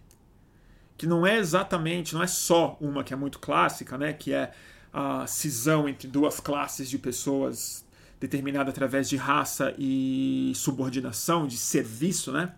que 0.97 1.07
não 1.07 1.25
é 1.25 1.39
exatamente, 1.39 2.15
não 2.15 2.23
é 2.23 2.27
só 2.27 2.77
uma 2.81 3.05
que 3.05 3.15
é 3.15 3.17
muito 3.17 3.39
clássica, 3.39 3.97
né, 3.97 4.13
que 4.13 4.33
é 4.33 4.53
a 4.93 5.27
cisão 5.27 5.89
entre 5.89 6.07
duas 6.07 6.39
classes 6.39 6.91
de 6.91 6.99
pessoas 6.99 7.85
determinada 8.21 8.71
através 8.71 9.09
de 9.09 9.17
raça 9.17 9.75
e 9.79 10.53
subordinação, 10.55 11.47
de 11.47 11.57
serviço, 11.57 12.31
né? 12.31 12.55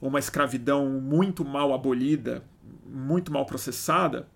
Uma 0.00 0.18
escravidão 0.18 0.88
muito 1.00 1.44
mal 1.44 1.72
abolida, 1.72 2.44
muito 2.84 3.32
mal 3.32 3.46
processada, 3.46 4.28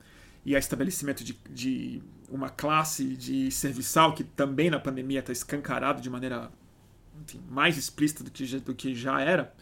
e 0.44 0.56
a 0.56 0.58
estabelecimento 0.58 1.22
de, 1.22 1.38
de 1.50 2.02
uma 2.30 2.49
classe 2.49 3.16
de 3.16 3.50
serviçal 3.50 4.14
que 4.14 4.25
também 4.25 4.70
na 4.70 4.80
pandemia 4.80 5.20
está 5.20 5.32
escancarado 5.32 6.00
de 6.00 6.08
maneira 6.08 6.50
enfim, 7.22 7.40
mais 7.50 7.76
explícita 7.76 8.25
do 8.25 8.30
que, 8.30 8.46
já, 8.46 8.58
do 8.58 8.75
que 8.75 8.94
já 8.94 9.20
era. 9.20 9.52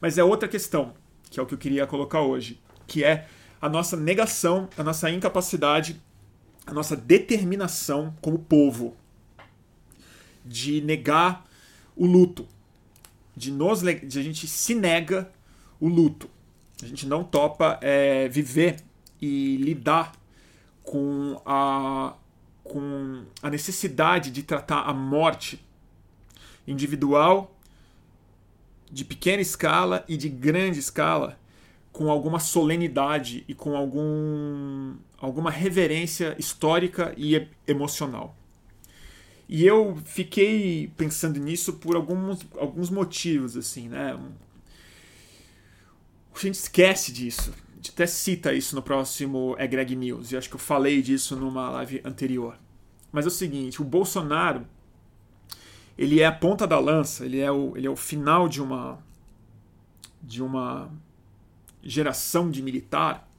Mas 0.00 0.18
é 0.18 0.24
outra 0.24 0.48
questão, 0.48 0.94
que 1.30 1.40
é 1.40 1.42
o 1.42 1.46
que 1.46 1.54
eu 1.54 1.58
queria 1.58 1.86
colocar 1.86 2.20
hoje, 2.20 2.60
que 2.86 3.02
é 3.02 3.26
a 3.60 3.68
nossa 3.68 3.96
negação, 3.96 4.68
a 4.76 4.82
nossa 4.82 5.10
incapacidade, 5.10 6.00
a 6.70 6.72
nossa 6.72 6.96
determinação 6.96 8.14
como 8.20 8.38
povo 8.38 8.96
de 10.44 10.80
negar 10.80 11.44
o 11.96 12.06
luto, 12.06 12.46
de, 13.36 13.50
nos, 13.50 13.80
de 13.80 14.18
a 14.20 14.22
gente 14.22 14.46
se 14.46 14.72
nega 14.72 15.28
o 15.80 15.88
luto. 15.88 16.30
A 16.80 16.86
gente 16.86 17.08
não 17.08 17.24
topa 17.24 17.76
é, 17.82 18.28
viver 18.28 18.76
e 19.20 19.56
lidar 19.56 20.12
com 20.84 21.42
a, 21.44 22.14
com 22.62 23.24
a 23.42 23.50
necessidade 23.50 24.30
de 24.30 24.44
tratar 24.44 24.82
a 24.82 24.94
morte 24.94 25.60
individual, 26.68 27.52
de 28.88 29.04
pequena 29.04 29.42
escala 29.42 30.04
e 30.08 30.16
de 30.16 30.28
grande 30.28 30.78
escala, 30.78 31.36
com 31.92 32.08
alguma 32.08 32.38
solenidade 32.38 33.44
e 33.48 33.54
com 33.54 33.76
algum, 33.76 34.94
alguma 35.20 35.50
reverência 35.50 36.34
histórica 36.38 37.14
e 37.16 37.46
emocional. 37.66 38.36
E 39.48 39.66
eu 39.66 39.96
fiquei 40.04 40.92
pensando 40.96 41.38
nisso 41.38 41.74
por 41.74 41.96
alguns, 41.96 42.46
alguns 42.56 42.88
motivos, 42.88 43.56
assim, 43.56 43.88
né? 43.88 44.18
A 46.34 46.38
gente 46.38 46.54
esquece 46.54 47.12
disso. 47.12 47.52
A 47.72 47.76
gente 47.76 47.90
até 47.90 48.06
cita 48.06 48.52
isso 48.54 48.74
no 48.76 48.82
próximo 48.82 49.56
É 49.58 49.66
Greg 49.66 49.94
News. 49.96 50.30
E 50.30 50.36
acho 50.36 50.48
que 50.48 50.54
eu 50.54 50.60
falei 50.60 51.02
disso 51.02 51.36
numa 51.36 51.68
live 51.70 52.00
anterior. 52.04 52.56
Mas 53.12 53.24
é 53.24 53.28
o 53.28 53.32
seguinte, 53.32 53.82
o 53.82 53.84
Bolsonaro 53.84 54.64
ele 55.98 56.20
é 56.20 56.26
a 56.26 56.32
ponta 56.32 56.66
da 56.66 56.78
lança, 56.78 57.26
ele 57.26 57.40
é 57.40 57.52
o, 57.52 57.76
ele 57.76 57.86
é 57.86 57.90
o 57.90 57.96
final 57.96 58.48
de 58.48 58.62
uma 58.62 58.98
de 60.22 60.42
uma 60.42 60.90
geração 61.82 62.50
de 62.50 62.62
militar 62.62 63.29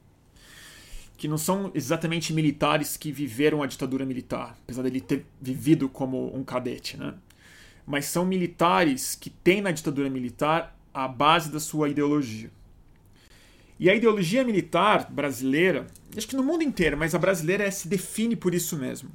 que 1.22 1.28
não 1.28 1.38
são 1.38 1.70
exatamente 1.72 2.32
militares 2.32 2.96
que 2.96 3.12
viveram 3.12 3.62
a 3.62 3.66
ditadura 3.68 4.04
militar, 4.04 4.58
apesar 4.64 4.82
dele 4.82 5.00
ter 5.00 5.24
vivido 5.40 5.88
como 5.88 6.36
um 6.36 6.42
cadete, 6.42 6.96
né? 6.96 7.14
Mas 7.86 8.06
são 8.06 8.26
militares 8.26 9.14
que 9.14 9.30
têm 9.30 9.60
na 9.60 9.70
ditadura 9.70 10.10
militar 10.10 10.76
a 10.92 11.06
base 11.06 11.48
da 11.52 11.60
sua 11.60 11.88
ideologia. 11.88 12.50
E 13.78 13.88
a 13.88 13.94
ideologia 13.94 14.42
militar 14.42 15.12
brasileira, 15.12 15.86
acho 16.16 16.26
que 16.26 16.34
no 16.34 16.42
mundo 16.42 16.64
inteiro, 16.64 16.96
mas 16.96 17.14
a 17.14 17.20
brasileira 17.20 17.70
se 17.70 17.86
define 17.86 18.34
por 18.34 18.52
isso 18.52 18.76
mesmo. 18.76 19.08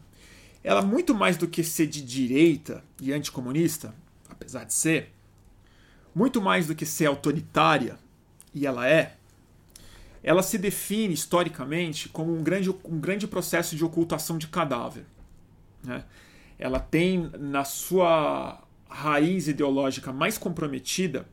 Ela, 0.63 0.81
muito 0.81 1.13
mais 1.13 1.35
do 1.35 1.45
que 1.45 1.61
ser 1.61 1.87
de 1.87 2.01
direita 2.01 2.85
e 3.01 3.11
anticomunista, 3.11 3.93
apesar 4.29 4.63
de 4.63 4.73
ser, 4.73 5.11
muito 6.15 6.41
mais 6.41 6.67
do 6.67 6.73
que 6.73 6.85
ser 6.85 7.07
autoritária, 7.07 7.99
e 8.55 8.65
ela 8.65 8.87
é, 8.87 9.17
ela 10.23 10.43
se 10.43 10.57
define 10.57 11.13
historicamente 11.13 12.09
como 12.09 12.35
um 12.35 12.43
grande, 12.43 12.69
um 12.69 12.99
grande 12.99 13.27
processo 13.27 13.75
de 13.75 13.83
ocultação 13.83 14.37
de 14.37 14.47
cadáver. 14.47 15.05
Né? 15.83 16.03
Ela 16.57 16.79
tem 16.79 17.29
na 17.39 17.63
sua 17.63 18.61
raiz 18.89 19.47
ideológica 19.47 20.11
mais 20.11 20.37
comprometida 20.37 21.27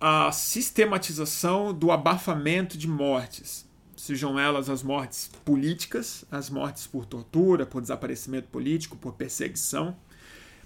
a 0.00 0.30
sistematização 0.32 1.72
do 1.72 1.90
abafamento 1.90 2.76
de 2.76 2.86
mortes, 2.86 3.66
sejam 3.96 4.38
elas 4.38 4.68
as 4.68 4.82
mortes 4.82 5.30
políticas, 5.44 6.24
as 6.30 6.50
mortes 6.50 6.86
por 6.86 7.06
tortura, 7.06 7.64
por 7.64 7.80
desaparecimento 7.80 8.48
político, 8.48 8.96
por 8.96 9.14
perseguição, 9.14 9.96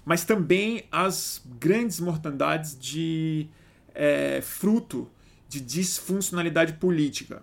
mas 0.03 0.25
também 0.25 0.83
as 0.91 1.41
grandes 1.59 1.99
mortandades 1.99 2.77
de 2.77 3.47
é, 3.93 4.41
fruto 4.41 5.09
de 5.49 5.59
disfuncionalidade 5.59 6.73
política, 6.73 7.41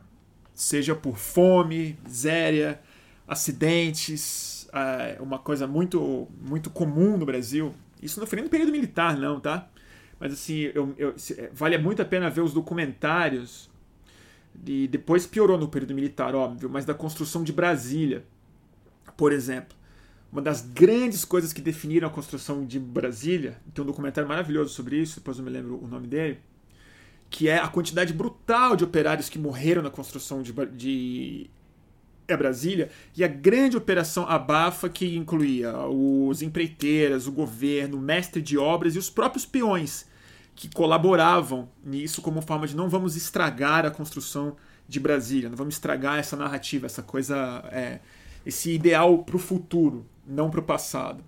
seja 0.55 0.95
por 0.95 1.19
fome, 1.19 1.99
miséria, 2.05 2.81
acidentes, 3.27 4.69
é, 4.73 5.21
uma 5.21 5.41
coisa 5.41 5.67
muito, 5.67 6.29
muito 6.41 6.71
comum 6.71 7.17
no 7.17 7.27
Brasil. 7.27 7.75
Isso 8.01 8.21
não 8.21 8.27
foi 8.27 8.37
nem 8.37 8.45
no 8.45 8.51
período 8.51 8.71
militar, 8.71 9.19
não, 9.19 9.41
tá? 9.41 9.69
Mas 10.21 10.33
assim, 10.33 10.71
eu, 10.73 10.95
eu, 10.97 11.15
é, 11.37 11.51
vale 11.53 11.77
muito 11.79 12.01
a 12.01 12.05
pena 12.05 12.31
ver 12.31 12.43
os 12.43 12.53
documentários. 12.53 13.69
E 14.65 14.87
depois 14.87 15.27
piorou 15.27 15.59
no 15.59 15.69
período 15.69 15.93
militar, 15.93 16.35
óbvio, 16.35 16.71
mas 16.71 16.85
da 16.85 16.95
construção 16.95 17.43
de 17.43 17.53
Brasília, 17.53 18.25
por 19.17 19.33
exemplo. 19.33 19.77
Uma 20.31 20.41
das 20.41 20.61
grandes 20.61 21.25
coisas 21.25 21.53
que 21.53 21.61
definiram 21.61 22.07
a 22.07 22.11
construção 22.11 22.65
de 22.65 22.79
Brasília, 22.79 23.59
tem 23.75 23.83
um 23.83 23.87
documentário 23.87 24.29
maravilhoso 24.29 24.73
sobre 24.73 24.97
isso, 24.97 25.17
depois 25.17 25.39
eu 25.39 25.45
me 25.45 25.51
lembro 25.51 25.83
o 25.83 25.87
nome 25.87 26.07
dele, 26.07 26.39
que 27.31 27.49
é 27.49 27.59
a 27.59 27.69
quantidade 27.69 28.13
brutal 28.13 28.77
de 28.77 28.85
operários 28.85 29.29
que 29.29 29.39
morreram 29.39 29.83
na 29.83 29.91
construção 29.91 30.43
de, 30.43 30.53
de 30.53 31.51
é 32.29 32.37
Brasília, 32.37 32.91
e 33.17 33.23
a 33.23 33.29
grande 33.29 33.77
operação 33.77 34.29
Abafa, 34.29 34.89
que 34.89 35.17
incluía 35.17 35.77
os 35.87 36.43
empreiteiras, 36.43 37.27
o 37.27 37.33
governo, 37.33 37.99
o 37.99 38.01
mestre 38.01 38.43
de 38.43 38.59
obras 38.59 38.97
e 38.97 38.99
os 38.99 39.09
próprios 39.09 39.47
peões, 39.47 40.07
que 40.55 40.69
colaboravam 40.69 41.69
nisso 41.85 42.21
como 42.23 42.43
forma 42.43 42.67
de 42.67 42.75
não 42.75 42.89
vamos 42.89 43.15
estragar 43.15 43.87
a 43.87 43.91
construção 43.91 44.57
de 44.89 44.99
Brasília, 44.99 45.49
não 45.49 45.57
vamos 45.57 45.75
estragar 45.75 46.19
essa 46.19 46.37
narrativa, 46.37 46.87
essa 46.87 47.03
coisa, 47.03 47.63
é, 47.71 48.01
esse 48.45 48.73
ideal 48.73 49.19
para 49.19 49.37
o 49.37 49.39
futuro, 49.39 50.07
não 50.27 50.51
para 50.51 50.61
o 50.61 50.65
passado. 50.65 51.23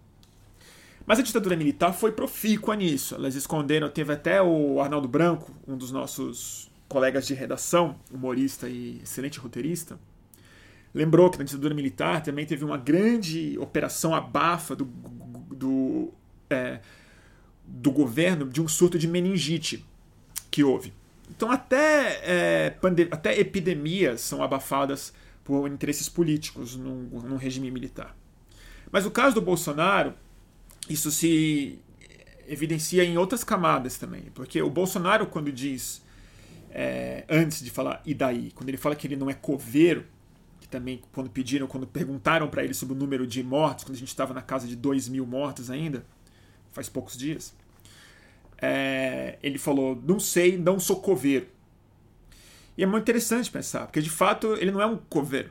Mas 1.08 1.18
a 1.18 1.22
ditadura 1.22 1.56
militar 1.56 1.94
foi 1.94 2.12
profícua 2.12 2.76
nisso. 2.76 3.14
Elas 3.14 3.34
esconderam, 3.34 3.88
teve 3.88 4.12
até 4.12 4.42
o 4.42 4.78
Arnaldo 4.78 5.08
Branco, 5.08 5.56
um 5.66 5.74
dos 5.74 5.90
nossos 5.90 6.70
colegas 6.86 7.26
de 7.26 7.32
redação, 7.32 7.96
humorista 8.12 8.68
e 8.68 9.00
excelente 9.02 9.38
roteirista, 9.38 9.98
lembrou 10.92 11.30
que 11.30 11.38
na 11.38 11.44
ditadura 11.44 11.74
militar 11.74 12.22
também 12.22 12.44
teve 12.44 12.62
uma 12.62 12.76
grande 12.76 13.56
operação 13.58 14.14
abafa 14.14 14.76
do, 14.76 14.84
do, 14.84 16.12
é, 16.50 16.80
do 17.66 17.90
governo 17.90 18.46
de 18.46 18.60
um 18.60 18.68
surto 18.68 18.98
de 18.98 19.08
meningite 19.08 19.82
que 20.50 20.62
houve. 20.62 20.92
Então 21.30 21.50
até, 21.50 22.20
é, 22.22 22.76
até 23.10 23.40
epidemias 23.40 24.20
são 24.20 24.42
abafadas 24.42 25.14
por 25.42 25.66
interesses 25.68 26.06
políticos 26.06 26.76
num, 26.76 27.04
num 27.10 27.36
regime 27.36 27.70
militar. 27.70 28.14
Mas 28.92 29.06
o 29.06 29.10
caso 29.10 29.34
do 29.34 29.40
Bolsonaro 29.40 30.12
isso 30.88 31.10
se 31.10 31.78
evidencia 32.46 33.04
em 33.04 33.18
outras 33.18 33.44
camadas 33.44 33.98
também. 33.98 34.22
Porque 34.34 34.60
o 34.62 34.70
Bolsonaro, 34.70 35.26
quando 35.26 35.52
diz, 35.52 36.02
é, 36.70 37.24
antes 37.28 37.62
de 37.62 37.70
falar 37.70 38.02
e 38.04 38.14
daí, 38.14 38.50
quando 38.52 38.68
ele 38.68 38.78
fala 38.78 38.96
que 38.96 39.06
ele 39.06 39.16
não 39.16 39.28
é 39.28 39.34
coveiro, 39.34 40.04
que 40.60 40.68
também 40.68 41.02
quando 41.12 41.30
pediram, 41.30 41.66
quando 41.66 41.86
perguntaram 41.86 42.48
para 42.48 42.64
ele 42.64 42.74
sobre 42.74 42.94
o 42.94 42.98
número 42.98 43.26
de 43.26 43.42
mortos, 43.42 43.84
quando 43.84 43.96
a 43.96 43.98
gente 43.98 44.08
estava 44.08 44.32
na 44.32 44.42
casa 44.42 44.66
de 44.66 44.74
2 44.74 45.08
mil 45.08 45.26
mortos 45.26 45.70
ainda, 45.70 46.04
faz 46.72 46.88
poucos 46.88 47.16
dias, 47.16 47.54
é, 48.60 49.38
ele 49.42 49.58
falou: 49.58 50.00
não 50.04 50.18
sei, 50.18 50.56
não 50.56 50.80
sou 50.80 51.00
coveiro. 51.00 51.46
E 52.76 52.82
é 52.82 52.86
muito 52.86 53.02
interessante 53.02 53.50
pensar, 53.50 53.86
porque 53.86 54.00
de 54.00 54.10
fato 54.10 54.54
ele 54.54 54.70
não 54.70 54.80
é 54.80 54.86
um 54.86 54.96
coveiro 54.96 55.50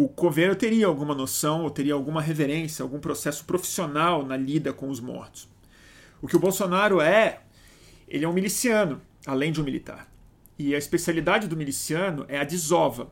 o 0.00 0.08
coveiro 0.08 0.54
teria 0.54 0.86
alguma 0.86 1.12
noção, 1.12 1.64
ou 1.64 1.70
teria 1.70 1.92
alguma 1.92 2.22
reverência, 2.22 2.84
algum 2.84 3.00
processo 3.00 3.44
profissional 3.44 4.24
na 4.24 4.36
lida 4.36 4.72
com 4.72 4.88
os 4.88 5.00
mortos. 5.00 5.48
O 6.22 6.28
que 6.28 6.36
o 6.36 6.38
Bolsonaro 6.38 7.00
é, 7.00 7.40
ele 8.06 8.24
é 8.24 8.28
um 8.28 8.32
miliciano, 8.32 9.02
além 9.26 9.50
de 9.50 9.60
um 9.60 9.64
militar. 9.64 10.08
E 10.56 10.72
a 10.72 10.78
especialidade 10.78 11.48
do 11.48 11.56
miliciano 11.56 12.24
é 12.28 12.38
a 12.38 12.44
desova, 12.44 13.10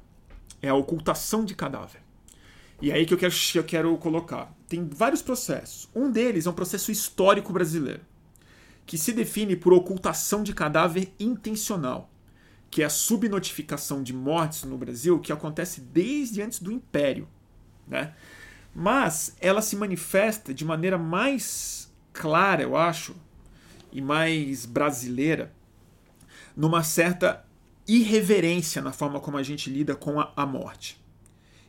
é 0.63 0.69
a 0.69 0.77
ocultação 0.77 1.45
de 1.45 1.57
cadáver. 1.57 2.01
E 2.81 2.93
aí 2.93 3.05
que 3.05 3.15
eu 3.15 3.19
quero, 3.19 3.35
eu 3.57 3.65
quero 3.65 3.97
colocar. 3.97 4.57
Tem 4.69 4.89
vários 4.89 5.23
processos. 5.23 5.89
Um 5.93 6.09
deles 6.09 6.47
é 6.47 6.51
um 6.51 6.55
processo 6.55 6.93
histórico 6.93 7.53
brasileiro, 7.53 8.03
que 8.87 8.97
se 8.97 9.13
define 9.13 9.57
por 9.57 9.73
ocultação 9.73 10.41
de 10.41 10.55
cadáver 10.55 11.13
intencional, 11.19 12.09
que 12.77 12.83
é 12.83 12.85
a 12.85 12.91
subnotificação 12.91 14.03
de 14.03 14.13
mortes 14.13 14.65
no 14.65 14.77
Brasil 14.77 15.19
que 15.19 15.33
acontece 15.33 15.81
desde 15.81 16.43
antes 16.43 16.59
do 16.59 16.71
Império. 16.71 17.27
Né? 17.89 18.15
Mas 18.75 19.35
ela 19.41 19.63
se 19.63 19.75
manifesta 19.77 20.53
de 20.53 20.63
maneira 20.63 20.99
mais 20.99 21.91
clara, 22.13 22.63
eu 22.63 22.77
acho, 22.77 23.17
e 23.91 24.03
mais 24.03 24.67
brasileira, 24.67 25.55
numa 26.55 26.83
certa 26.83 27.47
irreverência 27.89 28.83
na 28.83 28.93
forma 28.93 29.21
como 29.21 29.39
a 29.39 29.43
gente 29.43 29.71
lida 29.71 29.97
com 29.97 30.21
a, 30.21 30.31
a 30.37 30.45
morte. 30.45 31.03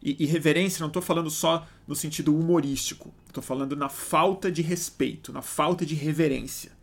E, 0.03 0.25
irreverência 0.25 0.81
não 0.81 0.87
estou 0.87 1.01
falando 1.01 1.29
só 1.29 1.65
no 1.87 1.95
sentido 1.95 2.37
humorístico, 2.37 3.13
estou 3.27 3.41
falando 3.41 3.77
na 3.77 3.87
falta 3.87 4.51
de 4.51 4.61
respeito, 4.61 5.31
na 5.31 5.41
falta 5.41 5.85
de 5.85 5.95
reverência, 5.95 6.73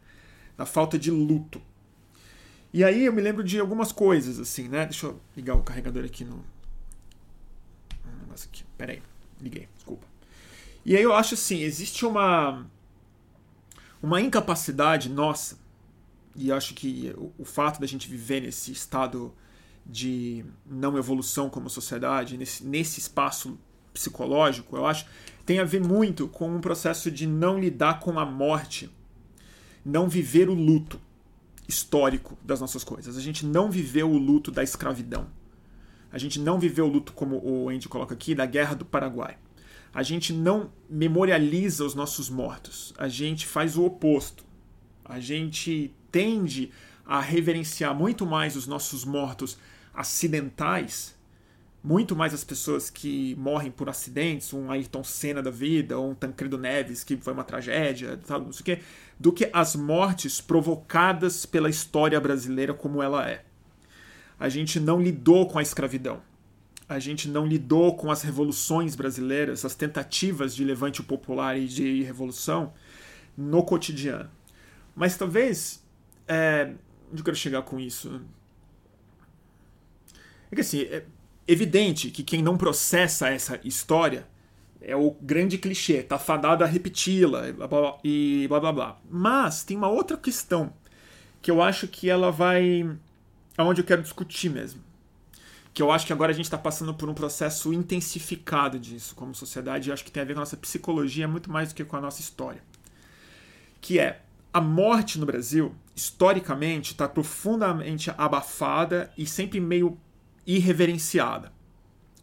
na 0.57 0.65
falta 0.65 0.99
de 0.99 1.11
luto. 1.11 1.61
E 2.75 2.83
aí 2.83 3.05
eu 3.05 3.13
me 3.13 3.23
lembro 3.23 3.45
de 3.45 3.61
algumas 3.61 3.93
coisas, 3.93 4.41
assim, 4.41 4.67
né? 4.67 4.85
Deixa 4.85 5.07
eu 5.07 5.21
ligar 5.37 5.55
o 5.55 5.63
carregador 5.63 6.05
aqui 6.05 6.25
no. 6.25 6.45
Um 8.05 8.21
negócio 8.23 8.49
aqui. 8.53 8.65
Peraí, 8.77 9.01
liguei, 9.41 9.69
desculpa. 9.77 10.05
E 10.85 10.97
aí 10.97 11.03
eu 11.05 11.15
acho 11.15 11.35
assim, 11.35 11.63
existe 11.63 12.05
uma. 12.05 12.67
Uma 14.03 14.21
incapacidade 14.21 15.09
nossa, 15.09 15.57
e 16.35 16.51
acho 16.51 16.75
que 16.75 17.15
o, 17.17 17.33
o 17.39 17.45
fato 17.45 17.81
da 17.81 17.87
gente 17.87 18.09
viver 18.09 18.43
nesse 18.43 18.73
estado 18.73 19.33
de 19.87 20.45
não 20.67 20.99
evolução 20.99 21.49
como 21.49 21.71
sociedade, 21.71 22.37
nesse, 22.37 22.65
nesse 22.65 22.99
espaço 22.99 23.57
psicológico, 23.95 24.77
eu 24.77 24.85
acho, 24.85 25.07
tem 25.47 25.61
a 25.61 25.65
ver 25.65 25.81
muito 25.81 26.27
com 26.27 26.57
um 26.57 26.61
processo 26.61 27.09
de 27.09 27.25
não 27.25 27.57
lidar 27.57 28.01
com 28.01 28.19
a 28.19 28.27
morte, 28.27 28.91
não 29.85 30.09
viver 30.09 30.51
o 30.51 30.55
luto 30.55 31.01
histórico 31.67 32.37
das 32.43 32.61
nossas 32.61 32.85
coisas. 32.85 33.17
A 33.17 33.21
gente 33.21 33.45
não 33.47 33.71
viveu 33.71 34.11
o 34.11 34.19
luto 34.19 34.51
da 34.51 34.63
escravidão. 34.63 35.27
A 36.13 36.19
gente 36.19 36.39
não 36.39 36.59
viveu 36.59 36.87
o 36.87 36.89
luto, 36.89 37.13
como 37.13 37.37
o 37.45 37.69
Andy 37.69 37.89
coloca 37.89 38.15
aqui, 38.15 38.35
da 38.35 38.47
Guerra 38.47 38.75
do 38.75 38.85
Paraguai. 38.85 39.37
A 39.93 40.03
gente 40.03 40.33
não 40.33 40.71
memorializa 40.89 41.85
os 41.85 41.95
nossos 41.95 42.29
mortos. 42.29 42.93
A 42.99 43.09
gente 43.09 43.47
faz 43.47 43.77
o 43.77 43.85
oposto. 43.85 44.45
A 45.05 45.21
gente 45.21 45.93
tende 46.11 46.71
a 47.05 47.21
reverenciar 47.21 47.95
muito 47.95 48.25
mais 48.25 48.57
os 48.57 48.67
nossos 48.67 49.05
mortos 49.05 49.59
acidentais, 49.93 51.14
muito 51.85 52.17
mais 52.17 52.33
as 52.33 52.43
pessoas 52.43 52.89
que 52.89 53.35
morrem 53.35 53.71
por 53.71 53.91
acidentes, 53.91 54.55
um 54.55 54.71
Ayrton 54.71 55.05
Senna 55.05 55.43
da 55.43 55.51
vida, 55.51 55.99
ou 55.99 56.13
um 56.13 56.15
Tancredo 56.15 56.57
Neves, 56.57 57.05
que 57.05 57.15
foi 57.19 57.35
uma 57.35 57.45
tragédia, 57.45 58.19
tal, 58.27 58.41
não 58.41 58.53
sei 58.53 58.61
o 58.63 58.65
quê, 58.65 58.83
do 59.21 59.31
que 59.31 59.51
as 59.53 59.77
mortes 59.77 60.41
provocadas 60.41 61.45
pela 61.45 61.69
história 61.69 62.19
brasileira 62.19 62.73
como 62.73 63.03
ela 63.03 63.29
é. 63.29 63.45
A 64.41 64.49
gente 64.49 64.81
não 64.81 64.99
lidou 64.99 65.47
com 65.47 65.59
a 65.59 65.63
escravidão. 65.63 66.23
A 66.89 66.99
gente 66.99 67.29
não 67.29 67.47
lidou 67.47 67.95
com 67.95 68.11
as 68.11 68.23
revoluções 68.23 68.97
brasileiras, 68.97 69.63
as 69.63 69.75
tentativas 69.75 70.57
de 70.57 70.65
levante 70.65 71.03
popular 71.03 71.59
e 71.59 71.67
de 71.67 72.03
revolução 72.03 72.73
no 73.37 73.63
cotidiano. 73.63 74.31
Mas 74.97 75.19
talvez. 75.19 75.85
É, 76.27 76.73
onde 77.11 77.21
eu 77.21 77.25
quero 77.25 77.37
chegar 77.37 77.61
com 77.63 77.79
isso? 77.79 78.23
É 80.51 80.55
que 80.55 80.63
assim, 80.63 80.83
é 80.83 81.05
evidente 81.47 82.11
que 82.11 82.23
quem 82.23 82.43
não 82.43 82.57
processa 82.57 83.29
essa 83.29 83.61
história 83.65 84.27
é 84.81 84.95
o 84.95 85.17
grande 85.21 85.57
clichê, 85.57 86.03
tá 86.03 86.19
fadado 86.19 86.63
a 86.63 86.67
repeti-la 86.67 87.49
e 88.03 88.47
blá 88.49 88.61
blá 88.61 88.73
blá. 88.73 89.01
Mas 89.09 89.65
tem 89.65 89.77
uma 89.77 89.89
outra 89.89 90.17
questão 90.17 90.73
que 91.41 91.51
eu 91.51 91.63
acho 91.63 91.89
que 91.89 92.09
ela 92.09 92.31
vai. 92.31 92.89
aonde 93.57 93.81
eu 93.81 93.85
quero 93.85 94.03
discutir 94.03 94.51
mesmo. 94.51 94.83
Que 95.73 95.83
eu 95.83 95.91
acho 95.91 96.07
que 96.07 96.13
agora 96.13 96.33
a 96.33 96.35
gente 96.35 96.45
está 96.45 96.59
passando 96.59 96.95
por 96.95 97.09
um 97.09 97.15
processo 97.15 97.73
intensificado 97.73 98.79
disso 98.79 99.15
como 99.15 99.35
sociedade, 99.35 99.89
e 99.89 99.93
acho 99.93 100.05
que 100.05 100.13
tem 100.13 100.23
a 100.23 100.27
ver 100.27 100.35
com 100.35 100.41
a 100.41 100.43
nossa 100.43 100.57
psicologia 100.57 101.27
muito 101.27 101.51
mais 101.51 101.71
do 101.71 101.75
que 101.75 101.85
com 101.85 101.97
a 101.97 102.01
nossa 102.01 102.21
história. 102.21 102.63
Que 103.81 103.99
é 103.99 104.21
a 104.53 104.61
morte 104.61 105.19
no 105.19 105.27
Brasil, 105.27 105.75
historicamente, 105.97 106.93
está 106.93 107.09
profundamente 107.09 108.11
abafada 108.17 109.13
e 109.19 109.27
sempre 109.27 109.59
meio 109.59 109.99
irreverenciada. 110.47 111.53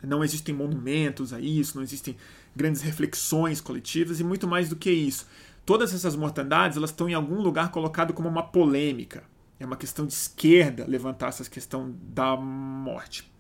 Não 0.03 0.23
existem 0.23 0.53
monumentos 0.53 1.31
a 1.31 1.39
isso, 1.39 1.75
não 1.75 1.83
existem 1.83 2.17
grandes 2.55 2.81
reflexões 2.81 3.61
coletivas 3.61 4.19
e 4.19 4.23
muito 4.23 4.47
mais 4.47 4.69
do 4.69 4.75
que 4.75 4.91
isso. 4.91 5.27
Todas 5.65 5.93
essas 5.93 6.15
mortandades 6.15 6.77
elas 6.77 6.89
estão 6.89 7.07
em 7.07 7.13
algum 7.13 7.39
lugar 7.41 7.71
colocado 7.71 8.13
como 8.13 8.27
uma 8.27 8.43
polêmica. 8.43 9.23
É 9.59 9.65
uma 9.65 9.77
questão 9.77 10.07
de 10.07 10.13
esquerda 10.13 10.85
levantar 10.87 11.27
essa 11.27 11.47
questão 11.47 11.95
da 12.01 12.35
morte. 12.35 13.31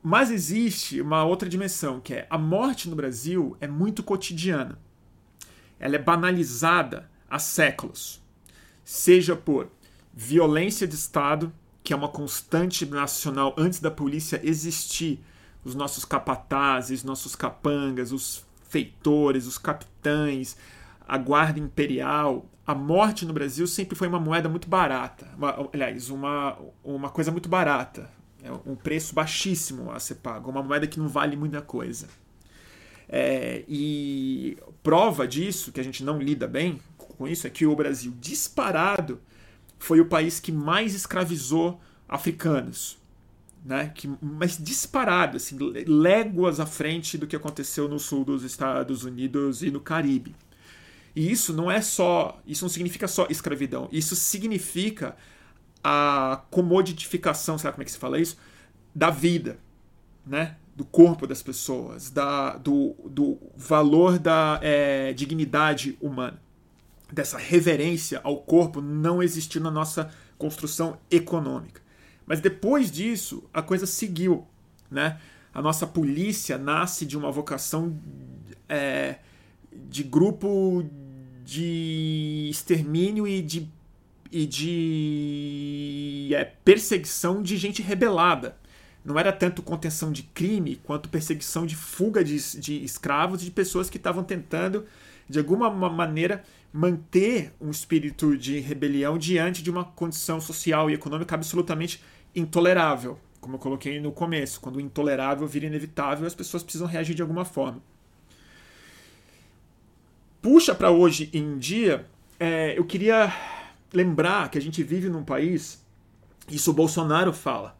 Mas 0.00 0.30
existe 0.30 1.00
uma 1.00 1.24
outra 1.24 1.48
dimensão, 1.48 1.98
que 2.00 2.14
é 2.14 2.26
a 2.30 2.38
morte 2.38 2.88
no 2.88 2.94
Brasil 2.94 3.56
é 3.60 3.66
muito 3.66 4.04
cotidiana. 4.04 4.78
Ela 5.80 5.96
é 5.96 5.98
banalizada 5.98 7.10
há 7.28 7.40
séculos. 7.40 8.22
Seja 8.84 9.34
por 9.34 9.68
violência 10.14 10.86
de 10.86 10.94
Estado, 10.94 11.52
que 11.86 11.92
é 11.92 11.96
uma 11.96 12.08
constante 12.08 12.84
nacional 12.84 13.54
antes 13.56 13.78
da 13.78 13.92
polícia 13.92 14.40
existir. 14.42 15.22
Os 15.64 15.76
nossos 15.76 16.04
capatazes, 16.04 17.04
nossos 17.04 17.36
capangas, 17.36 18.10
os 18.10 18.44
feitores, 18.68 19.46
os 19.46 19.56
capitães, 19.56 20.56
a 21.06 21.16
guarda 21.16 21.60
imperial. 21.60 22.44
A 22.66 22.74
morte 22.74 23.24
no 23.24 23.32
Brasil 23.32 23.68
sempre 23.68 23.94
foi 23.94 24.08
uma 24.08 24.18
moeda 24.18 24.48
muito 24.48 24.68
barata. 24.68 25.28
Uma, 25.36 25.68
aliás, 25.72 26.10
uma, 26.10 26.58
uma 26.82 27.08
coisa 27.08 27.30
muito 27.30 27.48
barata. 27.48 28.10
É 28.42 28.50
um 28.50 28.74
preço 28.74 29.14
baixíssimo 29.14 29.92
a 29.92 30.00
ser 30.00 30.16
pago. 30.16 30.50
Uma 30.50 30.64
moeda 30.64 30.88
que 30.88 30.98
não 30.98 31.06
vale 31.06 31.36
muita 31.36 31.62
coisa. 31.62 32.08
É, 33.08 33.62
e 33.68 34.58
prova 34.82 35.24
disso, 35.24 35.70
que 35.70 35.78
a 35.78 35.84
gente 35.84 36.02
não 36.02 36.18
lida 36.18 36.48
bem 36.48 36.80
com 36.98 37.28
isso, 37.28 37.46
é 37.46 37.50
que 37.50 37.64
o 37.64 37.76
Brasil 37.76 38.12
disparado 38.20 39.20
foi 39.78 40.00
o 40.00 40.06
país 40.06 40.40
que 40.40 40.52
mais 40.52 40.94
escravizou 40.94 41.80
africanos. 42.08 42.98
Né, 43.64 43.90
que, 43.92 44.08
mas 44.22 44.56
disparado, 44.56 45.38
assim, 45.38 45.58
léguas 45.88 46.60
à 46.60 46.66
frente 46.66 47.18
do 47.18 47.26
que 47.26 47.34
aconteceu 47.34 47.88
no 47.88 47.98
sul 47.98 48.24
dos 48.24 48.44
Estados 48.44 49.02
Unidos 49.02 49.60
e 49.60 49.72
no 49.72 49.80
Caribe. 49.80 50.36
E 51.16 51.32
isso 51.32 51.52
não 51.52 51.68
é 51.68 51.80
só, 51.80 52.40
isso 52.46 52.64
não 52.64 52.68
significa 52.68 53.08
só 53.08 53.26
escravidão, 53.28 53.88
isso 53.90 54.14
significa 54.14 55.16
a 55.82 56.44
comoditificação, 56.48 57.58
sabe 57.58 57.74
como 57.74 57.82
é 57.82 57.86
que 57.86 57.90
se 57.90 57.98
fala 57.98 58.20
isso? 58.20 58.38
Da 58.94 59.10
vida, 59.10 59.58
né? 60.24 60.54
Do 60.76 60.84
corpo 60.84 61.26
das 61.26 61.42
pessoas, 61.42 62.08
da, 62.08 62.56
do, 62.58 62.94
do 63.04 63.36
valor 63.56 64.16
da 64.16 64.60
é, 64.62 65.12
dignidade 65.12 65.98
humana 66.00 66.40
dessa 67.12 67.38
reverência 67.38 68.20
ao 68.24 68.38
corpo 68.38 68.80
não 68.80 69.22
existiu 69.22 69.60
na 69.60 69.70
nossa 69.70 70.10
construção 70.38 70.98
econômica. 71.10 71.80
Mas 72.26 72.40
depois 72.40 72.90
disso, 72.90 73.44
a 73.54 73.62
coisa 73.62 73.86
seguiu. 73.86 74.46
Né? 74.90 75.18
A 75.54 75.62
nossa 75.62 75.86
polícia 75.86 76.58
nasce 76.58 77.06
de 77.06 77.16
uma 77.16 77.30
vocação 77.30 77.96
é, 78.68 79.16
de 79.88 80.02
grupo 80.02 80.84
de 81.44 82.48
extermínio 82.50 83.26
e 83.26 83.40
de, 83.40 83.70
e 84.32 84.46
de 84.46 86.30
é, 86.34 86.44
perseguição 86.44 87.42
de 87.42 87.56
gente 87.56 87.80
rebelada. 87.80 88.56
Não 89.04 89.16
era 89.16 89.32
tanto 89.32 89.62
contenção 89.62 90.10
de 90.10 90.24
crime 90.24 90.80
quanto 90.82 91.08
perseguição 91.08 91.64
de 91.64 91.76
fuga 91.76 92.24
de, 92.24 92.36
de 92.58 92.82
escravos 92.82 93.40
e 93.40 93.44
de 93.44 93.52
pessoas 93.52 93.88
que 93.88 93.96
estavam 93.96 94.24
tentando, 94.24 94.84
de 95.28 95.38
alguma 95.38 95.70
maneira, 95.70 96.42
manter 96.76 97.54
um 97.58 97.70
espírito 97.70 98.36
de 98.36 98.60
rebelião 98.60 99.16
diante 99.16 99.62
de 99.62 99.70
uma 99.70 99.82
condição 99.82 100.38
social 100.38 100.90
e 100.90 100.94
econômica 100.94 101.34
absolutamente 101.34 102.02
intolerável. 102.34 103.18
Como 103.40 103.54
eu 103.54 103.58
coloquei 103.58 103.98
no 103.98 104.12
começo, 104.12 104.60
quando 104.60 104.76
o 104.76 104.80
intolerável 104.80 105.46
vira 105.46 105.64
inevitável, 105.64 106.26
as 106.26 106.34
pessoas 106.34 106.62
precisam 106.62 106.86
reagir 106.86 107.14
de 107.14 107.22
alguma 107.22 107.46
forma. 107.46 107.80
Puxa 110.42 110.74
para 110.74 110.90
hoje 110.90 111.30
em 111.32 111.56
dia, 111.56 112.06
é, 112.38 112.78
eu 112.78 112.84
queria 112.84 113.32
lembrar 113.90 114.50
que 114.50 114.58
a 114.58 114.60
gente 114.60 114.82
vive 114.82 115.08
num 115.08 115.24
país, 115.24 115.82
isso 116.46 116.72
o 116.72 116.74
Bolsonaro 116.74 117.32
fala, 117.32 117.74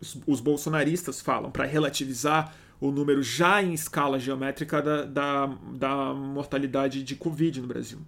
os, 0.00 0.16
os 0.24 0.40
bolsonaristas 0.40 1.20
falam, 1.20 1.50
para 1.50 1.64
relativizar 1.64 2.54
o 2.80 2.92
número 2.92 3.24
já 3.24 3.60
em 3.60 3.74
escala 3.74 4.20
geométrica 4.20 4.80
da, 4.80 5.04
da, 5.04 5.46
da 5.46 6.14
mortalidade 6.14 7.02
de 7.02 7.16
Covid 7.16 7.60
no 7.60 7.66
Brasil. 7.66 7.98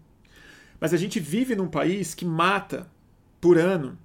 Mas 0.81 0.95
a 0.95 0.97
gente 0.97 1.19
vive 1.19 1.55
num 1.57 1.69
país 1.69 2.15
que 2.15 2.25
mata 2.25 2.89
por 3.41 3.59
ano 3.59 3.99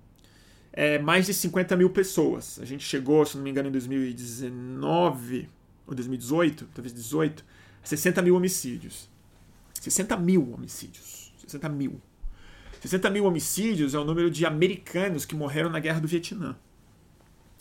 é, 0.71 0.97
mais 0.97 1.27
de 1.27 1.33
50 1.33 1.75
mil 1.75 1.89
pessoas. 1.89 2.59
A 2.59 2.65
gente 2.65 2.83
chegou, 2.83 3.25
se 3.25 3.37
não 3.37 3.43
me 3.43 3.51
engano, 3.51 3.69
em 3.69 3.71
2019, 3.71 5.49
ou 5.85 5.93
2018, 5.93 6.67
talvez 6.73 6.93
18, 6.93 7.45
60 7.83 8.21
mil 8.21 8.35
homicídios. 8.35 9.09
60 9.79 10.17
mil 10.17 10.51
homicídios. 10.51 11.31
60 11.37 11.69
mil. 11.69 12.01
60 12.81 13.09
mil 13.11 13.25
homicídios 13.25 13.93
é 13.93 13.99
o 13.99 14.03
número 14.03 14.31
de 14.31 14.45
americanos 14.45 15.25
que 15.25 15.35
morreram 15.35 15.69
na 15.69 15.79
guerra 15.79 15.99
do 15.99 16.07
Vietnã. 16.07 16.55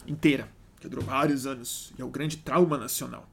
Inteira. 0.07 0.49
Que 0.81 0.89
durou 0.89 1.05
vários 1.05 1.47
anos. 1.47 1.93
E 1.99 2.03
é 2.03 2.05
o 2.05 2.09
grande 2.09 2.39
trauma 2.39 2.79
nacional. 2.79 3.29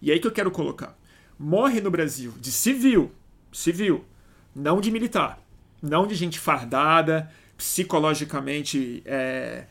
E 0.00 0.12
aí 0.12 0.20
que 0.20 0.26
eu 0.26 0.32
quero 0.32 0.50
colocar. 0.50 0.96
Morre 1.38 1.80
no 1.80 1.90
Brasil 1.90 2.32
de 2.40 2.52
civil. 2.52 3.10
Civil. 3.52 4.04
Não 4.56 4.80
de 4.80 4.90
militar. 4.90 5.38
Não 5.82 6.06
de 6.06 6.14
gente 6.14 6.38
fardada, 6.38 7.30
psicologicamente. 7.58 9.02
É, 9.04 9.66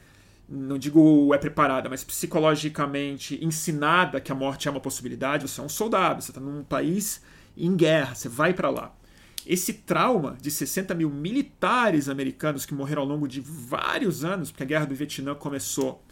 não 0.48 0.78
digo 0.78 1.34
é 1.34 1.40
preparada, 1.40 1.90
mas 1.90 2.04
psicologicamente 2.04 3.44
ensinada 3.44 4.22
que 4.22 4.32
a 4.32 4.36
morte 4.36 4.68
é 4.68 4.72
uma 4.72 4.80
possibilidade. 4.80 5.48
Você 5.48 5.60
é 5.60 5.64
um 5.64 5.70
soldado, 5.70 6.22
você 6.22 6.30
está 6.30 6.40
num 6.40 6.64
país 6.64 7.24
em 7.58 7.76
guerra, 7.76 8.14
você 8.14 8.30
vai 8.30 8.54
para 8.54 8.70
lá. 8.70 8.96
Esse 9.44 9.74
trauma 9.74 10.38
de 10.40 10.52
60 10.52 10.94
mil 10.94 11.10
militares 11.10 12.08
americanos 12.08 12.64
que 12.64 12.74
morreram 12.74 13.02
ao 13.02 13.08
longo 13.08 13.28
de 13.28 13.42
vários 13.42 14.24
anos, 14.24 14.52
porque 14.52 14.64
a 14.64 14.68
guerra 14.68 14.86
do 14.86 14.94
Vietnã 14.94 15.34
começou 15.34 16.04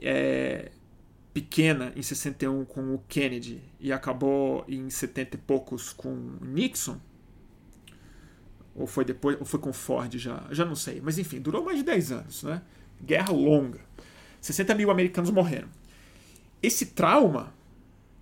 é, 0.00 0.72
pequena 1.32 1.92
em 1.94 2.02
61 2.02 2.64
com 2.64 2.94
o 2.94 2.98
Kennedy 3.08 3.62
e 3.78 3.92
acabou 3.92 4.64
em 4.68 4.90
70 4.90 5.36
e 5.36 5.38
poucos 5.38 5.92
com 5.92 6.36
Nixon, 6.40 6.98
ou 8.74 8.86
foi 8.86 9.04
depois, 9.04 9.38
ou 9.38 9.44
foi 9.44 9.60
com 9.60 9.72
Ford 9.72 10.16
já, 10.18 10.42
já 10.50 10.64
não 10.64 10.74
sei, 10.74 11.00
mas 11.02 11.18
enfim, 11.18 11.40
durou 11.40 11.64
mais 11.64 11.78
de 11.78 11.84
10 11.84 12.12
anos, 12.12 12.42
né? 12.42 12.62
Guerra 13.02 13.32
longa. 13.32 13.80
60 14.40 14.74
mil 14.74 14.90
americanos 14.90 15.30
morreram. 15.30 15.68
Esse 16.62 16.86
trauma 16.86 17.52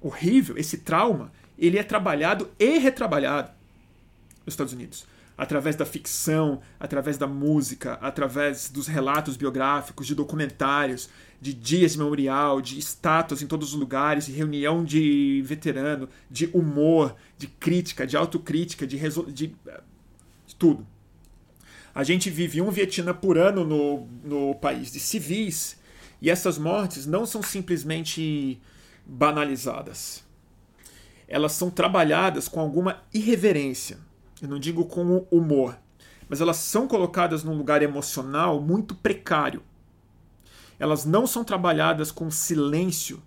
horrível, 0.00 0.56
esse 0.56 0.78
trauma, 0.78 1.32
ele 1.58 1.78
é 1.78 1.82
trabalhado 1.82 2.50
e 2.58 2.78
retrabalhado 2.78 3.50
nos 4.44 4.54
Estados 4.54 4.72
Unidos. 4.72 5.06
Através 5.36 5.74
da 5.74 5.86
ficção, 5.86 6.60
através 6.78 7.16
da 7.16 7.26
música, 7.26 7.94
através 7.94 8.68
dos 8.68 8.86
relatos 8.86 9.36
biográficos, 9.36 10.06
de 10.06 10.14
documentários, 10.14 11.08
de 11.40 11.54
dias 11.54 11.92
de 11.92 11.98
memorial, 11.98 12.60
de 12.60 12.78
estátuas 12.78 13.40
em 13.40 13.46
todos 13.46 13.72
os 13.72 13.80
lugares, 13.80 14.26
de 14.26 14.32
reunião 14.32 14.84
de 14.84 15.42
veterano, 15.44 16.08
de 16.30 16.50
humor, 16.52 17.16
de 17.38 17.46
crítica, 17.46 18.06
de 18.06 18.18
autocrítica, 18.18 18.86
de, 18.86 18.98
de, 19.32 19.56
tudo. 20.60 20.86
A 21.92 22.04
gente 22.04 22.30
vive 22.30 22.60
um 22.60 22.70
Vietnã 22.70 23.12
por 23.12 23.36
ano 23.36 23.64
no, 23.64 24.06
no 24.22 24.54
país 24.54 24.92
de 24.92 25.00
civis 25.00 25.76
e 26.22 26.30
essas 26.30 26.58
mortes 26.58 27.06
não 27.06 27.26
são 27.26 27.42
simplesmente 27.42 28.60
banalizadas. 29.04 30.22
Elas 31.26 31.52
são 31.52 31.70
trabalhadas 31.70 32.46
com 32.46 32.60
alguma 32.60 33.02
irreverência. 33.12 33.98
Eu 34.40 34.48
não 34.48 34.58
digo 34.58 34.84
com 34.84 35.26
humor, 35.30 35.76
mas 36.28 36.40
elas 36.40 36.58
são 36.58 36.86
colocadas 36.86 37.42
num 37.42 37.56
lugar 37.56 37.82
emocional 37.82 38.60
muito 38.60 38.94
precário. 38.94 39.62
Elas 40.78 41.04
não 41.04 41.26
são 41.26 41.42
trabalhadas 41.42 42.12
com 42.12 42.30
silêncio, 42.30 43.22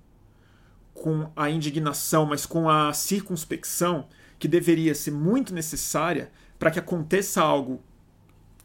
com 0.93 1.29
a 1.35 1.49
indignação, 1.49 2.25
mas 2.25 2.45
com 2.45 2.69
a 2.69 2.93
circunspecção 2.93 4.07
que 4.39 4.47
deveria 4.47 4.95
ser 4.95 5.11
muito 5.11 5.53
necessária 5.53 6.31
para 6.57 6.71
que 6.71 6.79
aconteça 6.79 7.41
algo 7.41 7.81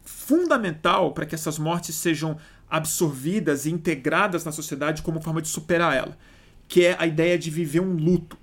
fundamental 0.03 1.11
para 1.11 1.25
que 1.25 1.35
essas 1.35 1.59
mortes 1.59 1.95
sejam 1.95 2.37
absorvidas 2.69 3.65
e 3.65 3.71
integradas 3.71 4.43
na 4.43 4.51
sociedade 4.51 5.01
como 5.01 5.21
forma 5.21 5.41
de 5.41 5.47
superar 5.47 5.95
ela, 5.95 6.17
que 6.67 6.85
é 6.85 6.95
a 6.99 7.05
ideia 7.05 7.37
de 7.37 7.49
viver 7.49 7.79
um 7.79 7.93
luto. 7.93 8.37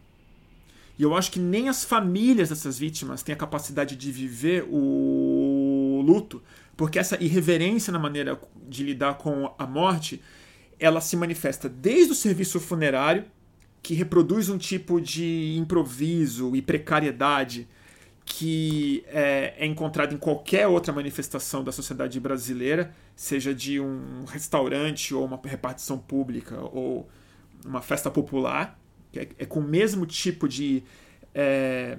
E 0.99 1.03
eu 1.03 1.15
acho 1.15 1.31
que 1.31 1.39
nem 1.39 1.69
as 1.69 1.85
famílias 1.85 2.49
dessas 2.49 2.79
vítimas 2.79 3.23
têm 3.23 3.35
a 3.35 3.39
capacidade 3.39 3.97
de 3.97 4.11
viver 4.11 4.65
o 4.69 6.03
luto, 6.05 6.43
porque 6.77 6.99
essa 6.99 7.23
irreverência 7.23 7.93
na 7.93 7.99
maneira 7.99 8.41
de 8.69 8.83
lidar 8.83 9.15
com 9.15 9.53
a 9.59 9.67
morte, 9.67 10.23
ela 10.79 11.01
se 11.01 11.17
manifesta 11.17 11.69
desde 11.69 12.13
o 12.13 12.15
serviço 12.15 12.59
funerário, 12.59 13.25
que 13.83 13.95
reproduz 13.95 14.49
um 14.49 14.59
tipo 14.59 15.01
de 15.01 15.57
improviso 15.57 16.57
e 16.57 16.63
precariedade 16.63 17.69
que 18.27 19.05
é, 19.07 19.55
é 19.57 19.65
encontrado 19.65 20.13
em 20.13 20.19
qualquer 20.19 20.67
outra 20.67 20.93
manifestação 20.93 21.63
da 21.63 21.71
sociedade 21.71 22.19
brasileira, 22.19 22.93
seja 23.15 23.55
de 23.55 23.81
um 23.81 24.25
restaurante 24.25 25.15
ou 25.15 25.25
uma 25.25 25.41
repartição 25.43 25.97
pública 25.97 26.61
ou 26.61 27.09
uma 27.65 27.81
festa 27.81 28.11
popular, 28.11 28.79
é, 29.15 29.29
é 29.39 29.47
com 29.47 29.61
o 29.61 29.63
mesmo 29.63 30.05
tipo 30.05 30.49
de 30.49 30.83
é, 31.33 31.97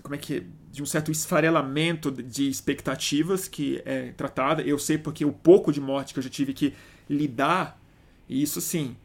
como 0.00 0.14
é 0.14 0.18
que 0.18 0.46
de 0.70 0.82
um 0.82 0.86
certo 0.86 1.10
esfarelamento 1.10 2.10
de 2.10 2.48
expectativas 2.48 3.48
que 3.48 3.82
é 3.84 4.12
tratada. 4.12 4.62
Eu 4.62 4.78
sei 4.78 4.96
porque 4.96 5.24
o 5.24 5.32
pouco 5.32 5.72
de 5.72 5.80
morte 5.80 6.14
que 6.14 6.20
eu 6.20 6.22
já 6.22 6.30
tive 6.30 6.54
que 6.54 6.72
lidar, 7.10 7.78
e 8.28 8.42
isso 8.42 8.60
sim, 8.60 8.96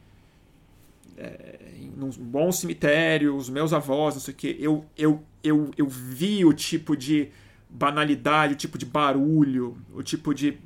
é, 1.17 1.57
num 1.95 2.09
bom 2.09 2.51
cemitério, 2.51 3.35
os 3.35 3.49
meus 3.49 3.73
avós, 3.73 4.13
não 4.15 4.21
sei 4.21 4.33
o 4.33 4.37
que, 4.37 4.55
eu, 4.59 4.85
eu, 4.97 5.23
eu, 5.43 5.71
eu 5.75 5.87
vi 5.87 6.45
o 6.45 6.53
tipo 6.53 6.95
de 6.95 7.29
banalidade, 7.69 8.53
o 8.53 8.57
tipo 8.57 8.77
de 8.77 8.85
barulho, 8.85 9.77
o 9.93 10.03
tipo 10.03 10.33
de 10.33 10.57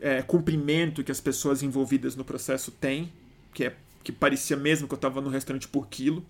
é, 0.00 0.20
cumprimento 0.22 1.02
que 1.02 1.10
as 1.10 1.20
pessoas 1.20 1.62
envolvidas 1.62 2.14
no 2.14 2.24
processo 2.24 2.70
têm, 2.70 3.10
que, 3.54 3.64
é, 3.64 3.76
que 4.04 4.12
parecia 4.12 4.56
mesmo 4.56 4.86
que 4.86 4.94
eu 4.94 4.96
estava 4.96 5.20
no 5.20 5.30
restaurante 5.30 5.66
por 5.66 5.88
quilo. 5.88 6.24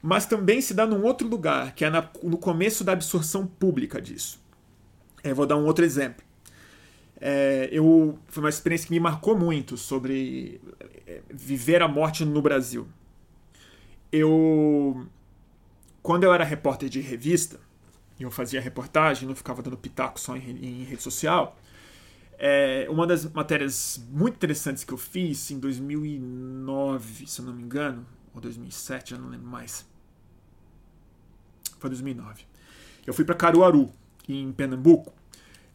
Mas 0.00 0.26
também 0.26 0.60
se 0.60 0.74
dá 0.74 0.86
num 0.86 1.02
outro 1.02 1.26
lugar, 1.26 1.74
que 1.74 1.84
é 1.84 1.90
na, 1.90 2.08
no 2.22 2.36
começo 2.36 2.84
da 2.84 2.92
absorção 2.92 3.46
pública 3.46 4.00
disso. 4.00 4.38
Eu 5.22 5.34
vou 5.34 5.46
dar 5.46 5.56
um 5.56 5.64
outro 5.64 5.84
exemplo. 5.84 6.22
É, 7.26 7.70
eu 7.72 8.18
foi 8.28 8.42
uma 8.42 8.50
experiência 8.50 8.86
que 8.86 8.92
me 8.92 9.00
marcou 9.00 9.34
muito 9.34 9.78
sobre 9.78 10.60
é, 11.06 11.22
viver 11.32 11.80
a 11.80 11.88
morte 11.88 12.22
no 12.22 12.42
Brasil. 12.42 12.86
Eu 14.12 15.06
quando 16.02 16.24
eu 16.24 16.34
era 16.34 16.44
repórter 16.44 16.90
de 16.90 17.00
revista, 17.00 17.58
eu 18.20 18.30
fazia 18.30 18.60
reportagem, 18.60 19.26
não 19.26 19.34
ficava 19.34 19.62
dando 19.62 19.78
pitaco 19.78 20.20
só 20.20 20.36
em, 20.36 20.82
em 20.82 20.84
rede 20.84 21.02
social. 21.02 21.56
É, 22.38 22.86
uma 22.90 23.06
das 23.06 23.24
matérias 23.32 24.04
muito 24.10 24.34
interessantes 24.34 24.84
que 24.84 24.92
eu 24.92 24.98
fiz 24.98 25.50
em 25.50 25.58
2009, 25.58 27.26
se 27.26 27.40
eu 27.40 27.46
não 27.46 27.54
me 27.54 27.62
engano, 27.62 28.06
ou 28.34 28.40
2007, 28.42 29.12
já 29.12 29.18
não 29.18 29.30
lembro 29.30 29.46
mais. 29.46 29.88
Foi 31.78 31.88
2009. 31.88 32.44
Eu 33.06 33.14
fui 33.14 33.24
para 33.24 33.34
Caruaru, 33.34 33.90
em 34.28 34.52
Pernambuco, 34.52 35.10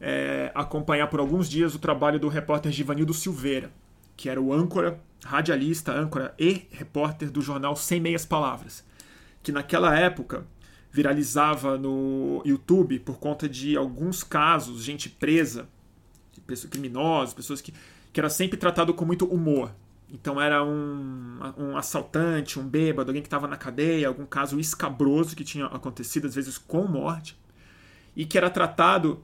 é, 0.00 0.50
acompanhar 0.54 1.08
por 1.08 1.20
alguns 1.20 1.48
dias 1.48 1.74
o 1.74 1.78
trabalho 1.78 2.18
do 2.18 2.28
repórter 2.28 2.72
Givanildo 2.72 3.12
Silveira, 3.12 3.70
que 4.16 4.28
era 4.28 4.40
o 4.40 4.52
âncora, 4.52 4.98
radialista, 5.24 5.92
âncora 5.92 6.34
e 6.38 6.66
repórter 6.70 7.30
do 7.30 7.42
jornal 7.42 7.76
Sem 7.76 8.00
Meias 8.00 8.24
Palavras, 8.24 8.84
que 9.42 9.52
naquela 9.52 9.96
época 9.96 10.46
viralizava 10.90 11.78
no 11.78 12.42
YouTube 12.44 12.98
por 13.00 13.18
conta 13.18 13.48
de 13.48 13.76
alguns 13.76 14.24
casos, 14.24 14.82
gente 14.82 15.08
presa, 15.08 15.68
pessoas 16.46 16.70
criminosas, 16.70 17.34
pessoas 17.34 17.60
que, 17.60 17.72
que 18.12 18.18
era 18.18 18.30
sempre 18.30 18.58
tratado 18.58 18.92
com 18.94 19.04
muito 19.04 19.26
humor. 19.26 19.72
Então 20.12 20.40
era 20.40 20.64
um, 20.64 21.38
um 21.56 21.76
assaltante, 21.76 22.58
um 22.58 22.66
bêbado, 22.66 23.10
alguém 23.10 23.22
que 23.22 23.28
estava 23.28 23.46
na 23.46 23.56
cadeia, 23.56 24.08
algum 24.08 24.26
caso 24.26 24.58
escabroso 24.58 25.36
que 25.36 25.44
tinha 25.44 25.66
acontecido, 25.66 26.26
às 26.26 26.34
vezes 26.34 26.58
com 26.58 26.84
morte, 26.88 27.38
e 28.16 28.26
que 28.26 28.36
era 28.36 28.50
tratado 28.50 29.22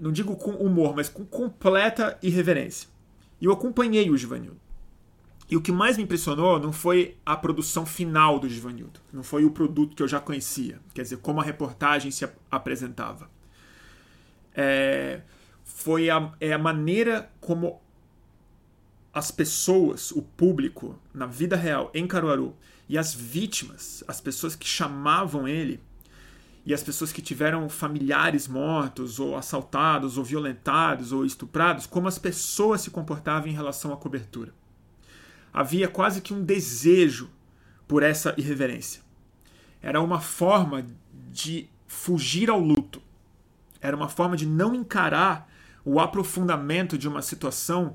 não 0.00 0.10
digo 0.10 0.34
com 0.36 0.52
humor, 0.52 0.96
mas 0.96 1.08
com 1.08 1.24
completa 1.24 2.18
irreverência. 2.22 2.88
E 3.40 3.44
eu 3.44 3.52
acompanhei 3.52 4.10
o 4.10 4.16
Givanildo. 4.16 4.60
E 5.50 5.56
o 5.56 5.60
que 5.60 5.72
mais 5.72 5.96
me 5.96 6.04
impressionou 6.04 6.60
não 6.60 6.72
foi 6.72 7.16
a 7.26 7.36
produção 7.36 7.84
final 7.84 8.38
do 8.38 8.48
Givanildo, 8.48 9.00
não 9.12 9.24
foi 9.24 9.44
o 9.44 9.50
produto 9.50 9.96
que 9.96 10.02
eu 10.02 10.06
já 10.06 10.20
conhecia, 10.20 10.78
quer 10.94 11.02
dizer, 11.02 11.16
como 11.16 11.40
a 11.40 11.44
reportagem 11.44 12.10
se 12.12 12.28
apresentava. 12.48 13.28
É, 14.54 15.22
foi 15.64 16.08
a, 16.08 16.32
é 16.40 16.52
a 16.52 16.58
maneira 16.58 17.28
como 17.40 17.80
as 19.12 19.32
pessoas, 19.32 20.12
o 20.12 20.22
público, 20.22 20.96
na 21.12 21.26
vida 21.26 21.56
real, 21.56 21.90
em 21.92 22.06
Caruaru, 22.06 22.54
e 22.88 22.96
as 22.96 23.12
vítimas, 23.12 24.04
as 24.06 24.20
pessoas 24.20 24.54
que 24.54 24.66
chamavam 24.66 25.48
ele, 25.48 25.80
e 26.64 26.74
as 26.74 26.82
pessoas 26.82 27.12
que 27.12 27.22
tiveram 27.22 27.68
familiares 27.68 28.46
mortos, 28.46 29.18
ou 29.18 29.36
assaltados, 29.36 30.18
ou 30.18 30.24
violentados, 30.24 31.12
ou 31.12 31.24
estuprados, 31.24 31.86
como 31.86 32.06
as 32.06 32.18
pessoas 32.18 32.82
se 32.82 32.90
comportavam 32.90 33.48
em 33.48 33.54
relação 33.54 33.92
à 33.92 33.96
cobertura. 33.96 34.52
Havia 35.52 35.88
quase 35.88 36.20
que 36.20 36.34
um 36.34 36.44
desejo 36.44 37.30
por 37.88 38.02
essa 38.02 38.34
irreverência. 38.36 39.02
Era 39.82 40.00
uma 40.00 40.20
forma 40.20 40.86
de 41.32 41.68
fugir 41.86 42.50
ao 42.50 42.60
luto. 42.60 43.02
Era 43.80 43.96
uma 43.96 44.08
forma 44.08 44.36
de 44.36 44.46
não 44.46 44.74
encarar 44.74 45.50
o 45.84 45.98
aprofundamento 45.98 46.98
de 46.98 47.08
uma 47.08 47.22
situação 47.22 47.94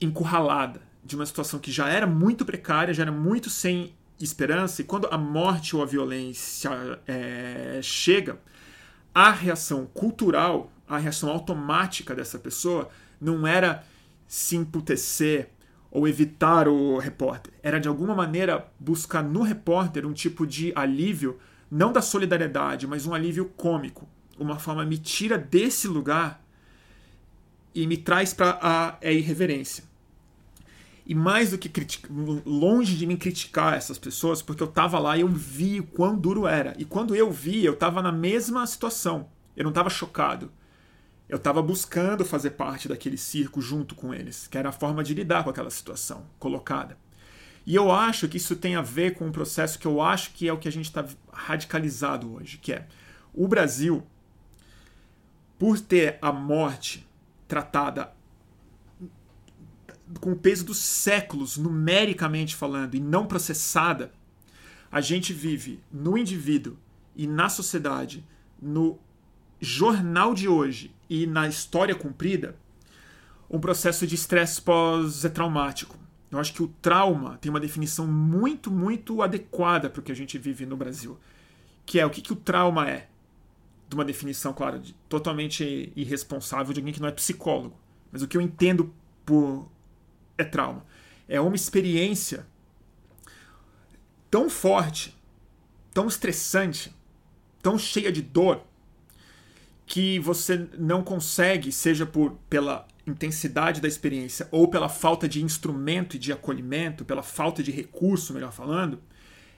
encurralada, 0.00 0.80
de 1.04 1.14
uma 1.14 1.26
situação 1.26 1.60
que 1.60 1.70
já 1.70 1.88
era 1.88 2.06
muito 2.06 2.44
precária, 2.44 2.94
já 2.94 3.02
era 3.02 3.12
muito 3.12 3.50
sem 3.50 3.94
esperança, 4.24 4.82
e 4.82 4.84
quando 4.84 5.08
a 5.10 5.18
morte 5.18 5.74
ou 5.74 5.82
a 5.82 5.86
violência 5.86 6.70
é, 7.06 7.80
chega, 7.82 8.38
a 9.14 9.30
reação 9.30 9.86
cultural, 9.86 10.72
a 10.88 10.98
reação 10.98 11.30
automática 11.30 12.14
dessa 12.14 12.38
pessoa 12.38 12.88
não 13.20 13.46
era 13.46 13.84
se 14.26 14.56
emputecer 14.56 15.50
ou 15.90 16.06
evitar 16.06 16.68
o 16.68 16.98
repórter, 16.98 17.52
era 17.62 17.80
de 17.80 17.88
alguma 17.88 18.14
maneira 18.14 18.70
buscar 18.78 19.22
no 19.22 19.42
repórter 19.42 20.06
um 20.06 20.12
tipo 20.12 20.46
de 20.46 20.72
alívio, 20.76 21.38
não 21.70 21.92
da 21.92 22.00
solidariedade, 22.00 22.86
mas 22.86 23.06
um 23.06 23.14
alívio 23.14 23.46
cômico. 23.56 24.08
Uma 24.38 24.58
forma 24.58 24.84
me 24.84 24.96
tira 24.96 25.36
desse 25.36 25.88
lugar 25.88 26.42
e 27.74 27.86
me 27.86 27.96
traz 27.96 28.32
para 28.32 28.58
a, 28.62 28.98
a 29.00 29.10
irreverência. 29.10 29.89
E 31.10 31.14
mais 31.16 31.50
do 31.50 31.58
que 31.58 31.68
criticar, 31.68 32.08
longe 32.46 32.94
de 32.94 33.04
mim 33.04 33.16
criticar 33.16 33.74
essas 33.74 33.98
pessoas, 33.98 34.40
porque 34.40 34.62
eu 34.62 34.68
estava 34.68 34.96
lá 35.00 35.16
e 35.16 35.22
eu 35.22 35.26
vi 35.28 35.80
o 35.80 35.84
quão 35.84 36.16
duro 36.16 36.46
era. 36.46 36.72
E 36.78 36.84
quando 36.84 37.16
eu 37.16 37.32
vi, 37.32 37.64
eu 37.64 37.72
estava 37.72 38.00
na 38.00 38.12
mesma 38.12 38.64
situação. 38.64 39.28
Eu 39.56 39.64
não 39.64 39.72
estava 39.72 39.90
chocado. 39.90 40.52
Eu 41.28 41.38
estava 41.38 41.60
buscando 41.60 42.24
fazer 42.24 42.50
parte 42.50 42.86
daquele 42.86 43.16
circo 43.16 43.60
junto 43.60 43.96
com 43.96 44.14
eles, 44.14 44.46
que 44.46 44.56
era 44.56 44.68
a 44.68 44.72
forma 44.72 45.02
de 45.02 45.12
lidar 45.12 45.42
com 45.42 45.50
aquela 45.50 45.68
situação 45.68 46.26
colocada. 46.38 46.96
E 47.66 47.74
eu 47.74 47.90
acho 47.90 48.28
que 48.28 48.36
isso 48.36 48.54
tem 48.54 48.76
a 48.76 48.80
ver 48.80 49.14
com 49.14 49.26
um 49.26 49.32
processo 49.32 49.80
que 49.80 49.88
eu 49.88 50.00
acho 50.00 50.30
que 50.30 50.46
é 50.46 50.52
o 50.52 50.58
que 50.58 50.68
a 50.68 50.72
gente 50.72 50.86
está 50.86 51.04
radicalizado 51.32 52.34
hoje, 52.34 52.56
que 52.56 52.72
é 52.72 52.86
o 53.34 53.48
Brasil, 53.48 54.06
por 55.58 55.80
ter 55.80 56.18
a 56.22 56.30
morte 56.30 57.04
tratada 57.48 58.12
com 60.18 60.32
o 60.32 60.36
peso 60.36 60.64
dos 60.64 60.78
séculos, 60.78 61.56
numericamente 61.56 62.56
falando, 62.56 62.94
e 62.94 63.00
não 63.00 63.26
processada, 63.26 64.12
a 64.90 65.00
gente 65.00 65.32
vive 65.32 65.80
no 65.92 66.18
indivíduo 66.18 66.76
e 67.14 67.26
na 67.26 67.48
sociedade, 67.48 68.24
no 68.60 68.98
jornal 69.60 70.34
de 70.34 70.48
hoje 70.48 70.94
e 71.08 71.26
na 71.26 71.46
história 71.46 71.94
cumprida, 71.94 72.56
um 73.48 73.60
processo 73.60 74.06
de 74.06 74.14
estresse 74.14 74.60
pós-traumático. 74.62 75.96
Eu 76.30 76.38
acho 76.38 76.54
que 76.54 76.62
o 76.62 76.68
trauma 76.80 77.36
tem 77.38 77.50
uma 77.50 77.58
definição 77.58 78.06
muito, 78.06 78.70
muito 78.70 79.20
adequada 79.20 79.90
para 79.90 80.00
o 80.00 80.02
que 80.02 80.12
a 80.12 80.16
gente 80.16 80.38
vive 80.38 80.64
no 80.64 80.76
Brasil. 80.76 81.18
Que 81.84 81.98
é 81.98 82.06
o 82.06 82.10
que, 82.10 82.22
que 82.22 82.32
o 82.32 82.36
trauma 82.36 82.88
é? 82.88 83.08
De 83.88 83.96
uma 83.96 84.04
definição, 84.04 84.52
claro, 84.52 84.78
de, 84.78 84.94
totalmente 85.08 85.92
irresponsável 85.96 86.72
de 86.72 86.78
alguém 86.78 86.94
que 86.94 87.00
não 87.00 87.08
é 87.08 87.12
psicólogo. 87.12 87.76
Mas 88.12 88.22
o 88.22 88.28
que 88.28 88.36
eu 88.36 88.40
entendo 88.40 88.94
por 89.26 89.68
é 90.40 90.44
trauma. 90.44 90.84
É 91.28 91.40
uma 91.40 91.56
experiência 91.56 92.46
tão 94.30 94.48
forte, 94.48 95.16
tão 95.92 96.06
estressante, 96.06 96.94
tão 97.62 97.78
cheia 97.78 98.10
de 98.10 98.22
dor, 98.22 98.64
que 99.86 100.20
você 100.20 100.68
não 100.78 101.02
consegue, 101.02 101.72
seja 101.72 102.06
por 102.06 102.38
pela 102.48 102.86
intensidade 103.04 103.80
da 103.80 103.88
experiência 103.88 104.46
ou 104.52 104.68
pela 104.68 104.88
falta 104.88 105.28
de 105.28 105.42
instrumento 105.42 106.14
e 106.14 106.18
de 106.18 106.32
acolhimento, 106.32 107.04
pela 107.04 107.24
falta 107.24 107.60
de 107.60 107.72
recurso, 107.72 108.32
melhor 108.32 108.52
falando, 108.52 109.00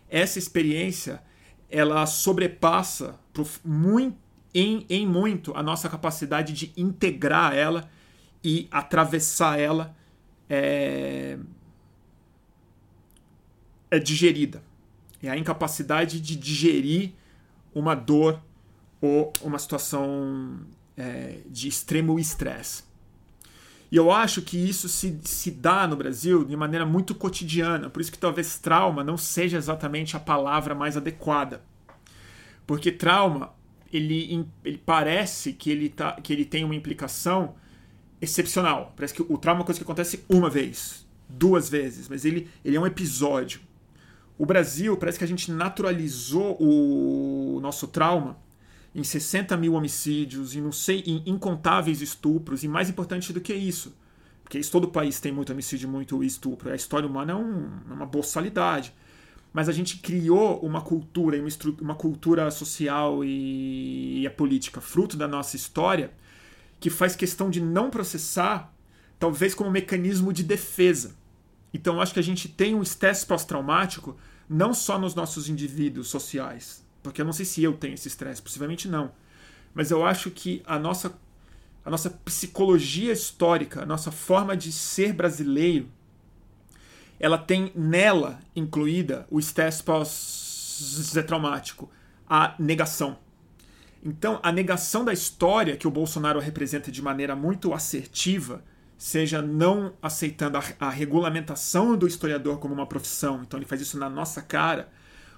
essa 0.08 0.38
experiência 0.38 1.22
ela 1.68 2.04
sobrepassa 2.06 3.18
muito, 3.64 4.16
em, 4.54 4.86
em 4.88 5.06
muito 5.06 5.54
a 5.54 5.62
nossa 5.62 5.88
capacidade 5.88 6.52
de 6.52 6.72
integrar 6.76 7.54
ela 7.54 7.90
e 8.44 8.68
atravessar 8.70 9.58
ela 9.58 9.94
é, 10.48 11.38
é 13.90 13.98
digerida. 13.98 14.62
É 15.22 15.30
a 15.30 15.36
incapacidade 15.36 16.20
de 16.20 16.34
digerir 16.34 17.12
uma 17.74 17.94
dor 17.94 18.40
ou 19.00 19.32
uma 19.42 19.58
situação 19.58 20.60
é, 20.96 21.38
de 21.46 21.68
extremo 21.68 22.18
estresse. 22.18 22.84
E 23.90 23.96
eu 23.96 24.10
acho 24.10 24.40
que 24.40 24.56
isso 24.56 24.88
se, 24.88 25.20
se 25.22 25.50
dá 25.50 25.86
no 25.86 25.96
Brasil 25.96 26.44
de 26.44 26.56
maneira 26.56 26.86
muito 26.86 27.14
cotidiana, 27.14 27.90
por 27.90 28.00
isso 28.00 28.10
que 28.10 28.18
talvez 28.18 28.58
trauma 28.58 29.04
não 29.04 29.18
seja 29.18 29.58
exatamente 29.58 30.16
a 30.16 30.20
palavra 30.20 30.74
mais 30.74 30.96
adequada. 30.96 31.62
Porque 32.66 32.90
trauma, 32.90 33.52
ele, 33.92 34.48
ele 34.64 34.78
parece 34.78 35.52
que 35.52 35.70
ele, 35.70 35.90
tá, 35.90 36.12
que 36.12 36.32
ele 36.32 36.46
tem 36.46 36.64
uma 36.64 36.74
implicação 36.74 37.54
excepcional. 38.22 38.94
Parece 38.96 39.12
que 39.12 39.22
o 39.22 39.36
trauma 39.36 39.58
é 39.58 39.60
uma 39.60 39.66
coisa 39.66 39.80
que 39.80 39.84
acontece 39.84 40.24
uma 40.28 40.48
vez, 40.48 41.04
duas 41.28 41.68
vezes, 41.68 42.08
mas 42.08 42.24
ele, 42.24 42.48
ele 42.64 42.76
é 42.76 42.80
um 42.80 42.86
episódio. 42.86 43.60
O 44.38 44.46
Brasil, 44.46 44.96
parece 44.96 45.18
que 45.18 45.24
a 45.24 45.28
gente 45.28 45.50
naturalizou 45.50 46.56
o 46.60 47.58
nosso 47.60 47.88
trauma 47.88 48.38
em 48.94 49.02
60 49.02 49.56
mil 49.56 49.74
homicídios, 49.74 50.54
em 50.54 50.60
não 50.60 50.72
sei, 50.72 51.02
em 51.06 51.22
incontáveis 51.26 52.00
estupros, 52.00 52.62
e 52.62 52.68
mais 52.68 52.88
importante 52.88 53.32
do 53.32 53.40
que 53.40 53.52
isso, 53.52 53.94
porque 54.42 54.60
todo 54.60 54.84
o 54.84 54.88
país 54.88 55.18
tem 55.18 55.32
muito 55.32 55.52
homicídio, 55.52 55.88
muito 55.88 56.22
estupro. 56.22 56.70
A 56.70 56.76
história 56.76 57.08
humana 57.08 57.32
é, 57.32 57.34
um, 57.34 57.70
é 57.90 57.92
uma 57.92 58.06
boçalidade. 58.06 58.92
Mas 59.52 59.68
a 59.68 59.72
gente 59.72 59.98
criou 59.98 60.58
uma 60.60 60.80
cultura, 60.80 61.38
uma, 61.38 61.48
uma 61.80 61.94
cultura 61.94 62.50
social 62.50 63.22
e, 63.22 64.22
e 64.22 64.26
a 64.26 64.30
política, 64.30 64.80
fruto 64.80 65.14
da 65.14 65.28
nossa 65.28 65.56
história, 65.56 66.10
que 66.82 66.90
faz 66.90 67.14
questão 67.14 67.48
de 67.48 67.60
não 67.60 67.88
processar, 67.88 68.74
talvez 69.16 69.54
como 69.54 69.70
mecanismo 69.70 70.32
de 70.32 70.42
defesa. 70.42 71.14
Então, 71.72 72.00
acho 72.00 72.12
que 72.12 72.18
a 72.18 72.24
gente 72.24 72.48
tem 72.48 72.74
um 72.74 72.82
estresse 72.82 73.24
pós-traumático 73.24 74.16
não 74.48 74.74
só 74.74 74.98
nos 74.98 75.14
nossos 75.14 75.48
indivíduos 75.48 76.08
sociais, 76.08 76.84
porque 77.00 77.20
eu 77.20 77.24
não 77.24 77.32
sei 77.32 77.46
se 77.46 77.62
eu 77.62 77.74
tenho 77.74 77.94
esse 77.94 78.08
estresse, 78.08 78.42
possivelmente 78.42 78.88
não, 78.88 79.12
mas 79.72 79.92
eu 79.92 80.04
acho 80.04 80.28
que 80.32 80.60
a 80.66 80.76
nossa, 80.76 81.16
a 81.84 81.90
nossa 81.90 82.10
psicologia 82.10 83.12
histórica, 83.12 83.84
a 83.84 83.86
nossa 83.86 84.10
forma 84.10 84.56
de 84.56 84.72
ser 84.72 85.12
brasileiro, 85.12 85.88
ela 87.20 87.38
tem 87.38 87.70
nela 87.76 88.40
incluída 88.56 89.24
o 89.30 89.38
estresse 89.38 89.84
pós-traumático, 89.84 91.88
a 92.28 92.56
negação. 92.58 93.16
Então, 94.04 94.40
a 94.42 94.50
negação 94.50 95.04
da 95.04 95.12
história 95.12 95.76
que 95.76 95.86
o 95.86 95.90
Bolsonaro 95.90 96.40
representa 96.40 96.90
de 96.90 97.00
maneira 97.00 97.36
muito 97.36 97.72
assertiva, 97.72 98.64
seja 98.98 99.40
não 99.40 99.94
aceitando 100.02 100.58
a, 100.58 100.62
a, 100.80 100.90
regulamentação 100.90 101.96
do 101.96 102.06
historiador 102.06 102.58
como 102.58 102.74
uma 102.74 102.86
profissão, 102.86 103.42
então 103.42 103.58
ele 103.58 103.66
faz 103.66 103.80
isso 103.80 103.98
na 103.98 104.10
nossa 104.10 104.42
cara, 104.42 104.88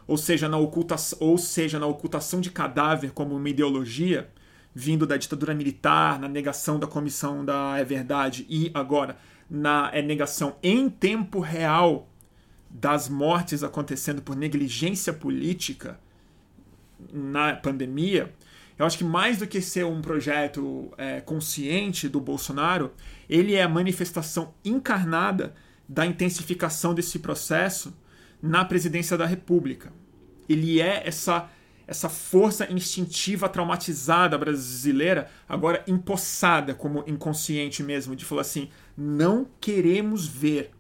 ou 0.07 0.17
seja, 0.17 0.49
na 0.49 0.57
ocultação, 0.57 1.19
ou 1.21 1.37
seja, 1.37 1.79
na 1.79 1.87
ocultação 1.87 2.41
de 2.41 2.51
cadáver 2.51 3.11
como 3.13 3.37
uma 3.37 3.49
ideologia, 3.49 4.31
vindo 4.75 5.07
da 5.07 5.17
ditadura 5.17 5.55
militar, 5.55 6.19
na 6.19 6.29
negação 6.29 6.79
da 6.79 6.87
comissão 6.87 7.45
da 7.45 7.79
é 7.79 7.85
verdade 7.85 8.47
e 8.49 8.71
agora 8.75 9.17
na 9.49 9.91
é, 9.93 10.03
negação 10.03 10.57
em 10.63 10.89
tempo 10.89 11.39
real 11.39 12.09
das 12.69 13.09
mortes 13.09 13.63
acontecendo 13.63 14.21
por 14.21 14.35
negligência 14.35 15.13
política 15.13 16.01
na 17.13 17.55
pandemia, 17.55 18.33
eu 18.79 18.85
acho 18.85 18.99
que 18.99 19.05
mais 19.05 19.39
do 19.39 19.47
que 19.47 19.61
ser 19.61 19.85
um 19.85 20.01
projeto 20.01 20.93
é, 20.99 21.21
consciente 21.21 22.09
do 22.09 22.21
Bolsonaro, 22.21 22.93
ele 23.29 23.55
é 23.55 23.63
a 23.63 23.69
manifestação 23.69 24.55
encarnada 24.65 25.55
da 25.89 26.05
intensificação 26.05 26.95
desse 26.95 27.19
processo 27.19 27.97
na 28.43 28.65
presidência 28.65 29.17
da 29.17 29.27
República. 29.27 29.93
Ele 30.49 30.81
é 30.81 31.07
essa 31.07 31.49
essa 31.87 32.09
força 32.09 32.71
instintiva 32.73 33.49
traumatizada 33.49 34.39
brasileira, 34.39 35.31
agora 35.47 35.85
empossada 35.87 36.75
como 36.75 37.05
inconsciente 37.07 37.83
mesmo, 37.83 38.17
de 38.17 38.25
falar 38.25 38.41
assim: 38.41 38.71
não 38.97 39.47
queremos 39.61 40.27
ver. 40.27 40.71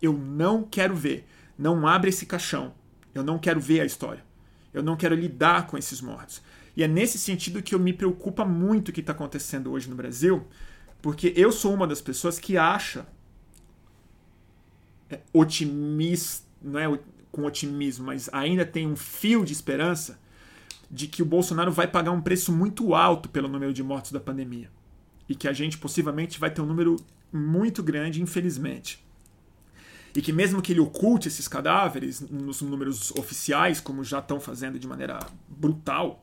Eu 0.00 0.12
não 0.12 0.62
quero 0.62 0.96
ver. 0.96 1.26
Não 1.56 1.86
abre 1.86 2.08
esse 2.08 2.26
caixão. 2.26 2.74
Eu 3.14 3.22
não 3.22 3.38
quero 3.38 3.60
ver 3.60 3.82
a 3.82 3.84
história. 3.84 4.24
Eu 4.72 4.82
não 4.82 4.96
quero 4.96 5.14
lidar 5.14 5.66
com 5.66 5.76
esses 5.76 6.00
mortos. 6.00 6.42
E 6.76 6.82
é 6.82 6.88
nesse 6.88 7.18
sentido 7.18 7.62
que 7.62 7.74
eu 7.74 7.78
me 7.78 7.92
preocupa 7.92 8.44
muito 8.44 8.88
o 8.88 8.92
que 8.92 9.00
está 9.00 9.12
acontecendo 9.12 9.70
hoje 9.70 9.88
no 9.90 9.96
Brasil, 9.96 10.46
porque 11.00 11.32
eu 11.36 11.52
sou 11.52 11.74
uma 11.74 11.86
das 11.86 12.00
pessoas 12.00 12.38
que 12.38 12.56
acha 12.56 13.06
é, 15.10 15.20
otimista, 15.32 16.46
não 16.62 16.78
é 16.78 16.98
com 17.30 17.44
otimismo, 17.44 18.06
mas 18.06 18.28
ainda 18.32 18.64
tem 18.64 18.86
um 18.86 18.96
fio 18.96 19.44
de 19.44 19.52
esperança 19.52 20.18
de 20.90 21.06
que 21.06 21.22
o 21.22 21.26
Bolsonaro 21.26 21.72
vai 21.72 21.86
pagar 21.86 22.12
um 22.12 22.20
preço 22.20 22.52
muito 22.52 22.94
alto 22.94 23.28
pelo 23.28 23.48
número 23.48 23.72
de 23.72 23.82
mortos 23.82 24.12
da 24.12 24.20
pandemia. 24.20 24.70
E 25.28 25.34
que 25.34 25.48
a 25.48 25.52
gente 25.52 25.78
possivelmente 25.78 26.38
vai 26.38 26.50
ter 26.50 26.60
um 26.60 26.66
número 26.66 26.96
muito 27.32 27.82
grande, 27.82 28.20
infelizmente. 28.20 29.02
E 30.14 30.20
que 30.20 30.32
mesmo 30.32 30.60
que 30.60 30.72
ele 30.72 30.80
oculte 30.80 31.28
esses 31.28 31.48
cadáveres 31.48 32.20
nos 32.20 32.60
números 32.60 33.10
oficiais, 33.12 33.80
como 33.80 34.04
já 34.04 34.18
estão 34.18 34.38
fazendo 34.38 34.78
de 34.78 34.86
maneira 34.86 35.18
brutal, 35.48 36.22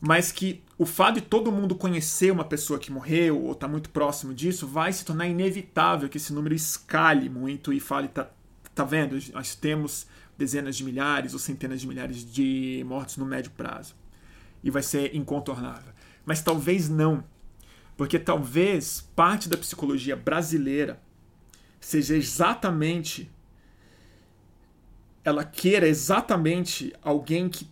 mas 0.00 0.32
que 0.32 0.62
o 0.78 0.86
fato 0.86 1.16
de 1.16 1.20
todo 1.20 1.52
mundo 1.52 1.74
conhecer 1.74 2.32
uma 2.32 2.44
pessoa 2.44 2.78
que 2.78 2.90
morreu 2.90 3.44
ou 3.44 3.52
está 3.52 3.68
muito 3.68 3.90
próximo 3.90 4.32
disso 4.32 4.66
vai 4.66 4.90
se 4.92 5.04
tornar 5.04 5.28
inevitável 5.28 6.08
que 6.08 6.16
esse 6.16 6.32
número 6.32 6.54
escale 6.54 7.28
muito 7.28 7.70
e 7.70 7.78
fale, 7.78 8.08
tá, 8.08 8.30
tá 8.74 8.82
vendo, 8.82 9.18
nós 9.34 9.54
temos 9.54 10.06
dezenas 10.38 10.76
de 10.76 10.84
milhares 10.84 11.34
ou 11.34 11.38
centenas 11.38 11.82
de 11.82 11.86
milhares 11.86 12.24
de 12.24 12.82
mortos 12.86 13.18
no 13.18 13.26
médio 13.26 13.50
prazo. 13.50 13.94
E 14.64 14.70
vai 14.70 14.82
ser 14.82 15.14
incontornável. 15.14 15.92
Mas 16.24 16.42
talvez 16.42 16.88
não. 16.88 17.22
Porque 17.94 18.18
talvez 18.18 19.06
parte 19.14 19.50
da 19.50 19.58
psicologia 19.58 20.16
brasileira 20.16 20.98
seja 21.78 22.16
exatamente 22.16 23.30
ela 25.22 25.44
queira 25.44 25.86
exatamente 25.86 26.94
alguém 27.02 27.50
que 27.50 27.68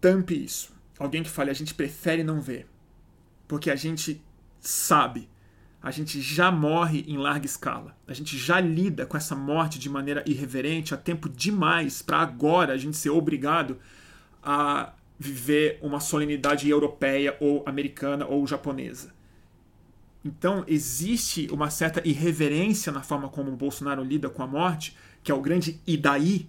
tampe 0.00 0.44
isso 0.44 0.72
alguém 1.04 1.22
que 1.22 1.30
fale, 1.30 1.50
a 1.50 1.54
gente 1.54 1.74
prefere 1.74 2.22
não 2.22 2.40
ver. 2.40 2.66
Porque 3.46 3.70
a 3.70 3.76
gente 3.76 4.22
sabe, 4.60 5.28
a 5.82 5.90
gente 5.90 6.20
já 6.20 6.50
morre 6.50 7.04
em 7.08 7.16
larga 7.16 7.46
escala. 7.46 7.96
A 8.06 8.14
gente 8.14 8.38
já 8.38 8.60
lida 8.60 9.04
com 9.04 9.16
essa 9.16 9.34
morte 9.34 9.78
de 9.78 9.88
maneira 9.88 10.22
irreverente 10.26 10.94
há 10.94 10.96
tempo 10.96 11.28
demais 11.28 12.02
para 12.02 12.18
agora 12.18 12.72
a 12.72 12.76
gente 12.76 12.96
ser 12.96 13.10
obrigado 13.10 13.78
a 14.42 14.92
viver 15.18 15.78
uma 15.82 16.00
solenidade 16.00 16.68
europeia 16.68 17.36
ou 17.40 17.62
americana 17.66 18.26
ou 18.26 18.46
japonesa. 18.46 19.12
Então, 20.24 20.64
existe 20.68 21.48
uma 21.50 21.68
certa 21.68 22.06
irreverência 22.06 22.92
na 22.92 23.02
forma 23.02 23.28
como 23.28 23.50
o 23.50 23.56
Bolsonaro 23.56 24.04
lida 24.04 24.30
com 24.30 24.42
a 24.42 24.46
morte, 24.46 24.96
que 25.22 25.32
é 25.32 25.34
o 25.34 25.40
grande 25.40 25.80
e 25.86 25.96
daí, 25.96 26.48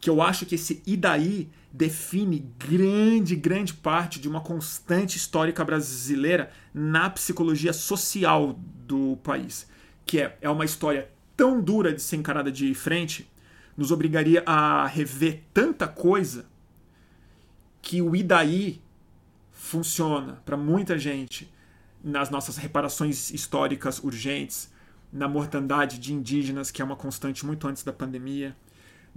que 0.00 0.10
eu 0.10 0.20
acho 0.22 0.46
que 0.46 0.54
esse 0.54 0.82
e 0.86 0.96
daí 0.96 1.48
define 1.72 2.38
grande, 2.58 3.36
grande 3.36 3.74
parte 3.74 4.18
de 4.18 4.28
uma 4.28 4.40
constante 4.40 5.16
histórica 5.16 5.64
brasileira 5.64 6.50
na 6.72 7.10
psicologia 7.10 7.72
social 7.72 8.58
do 8.86 9.18
país, 9.22 9.68
que 10.04 10.20
é, 10.20 10.36
é 10.40 10.48
uma 10.48 10.64
história 10.64 11.10
tão 11.36 11.60
dura 11.60 11.92
de 11.92 12.00
ser 12.00 12.16
encarada 12.16 12.50
de 12.50 12.72
frente, 12.74 13.30
nos 13.76 13.90
obrigaria 13.90 14.42
a 14.46 14.86
rever 14.86 15.42
tanta 15.52 15.86
coisa 15.86 16.46
que 17.82 18.00
o 18.00 18.16
e 18.16 18.22
daí 18.22 18.80
funciona 19.52 20.40
para 20.46 20.56
muita 20.56 20.98
gente 20.98 21.52
nas 22.02 22.30
nossas 22.30 22.56
reparações 22.56 23.30
históricas 23.30 23.98
urgentes, 24.02 24.72
na 25.12 25.28
mortandade 25.28 25.98
de 25.98 26.12
indígenas, 26.12 26.70
que 26.70 26.80
é 26.80 26.84
uma 26.84 26.96
constante 26.96 27.44
muito 27.44 27.66
antes 27.68 27.82
da 27.82 27.92
pandemia, 27.92 28.56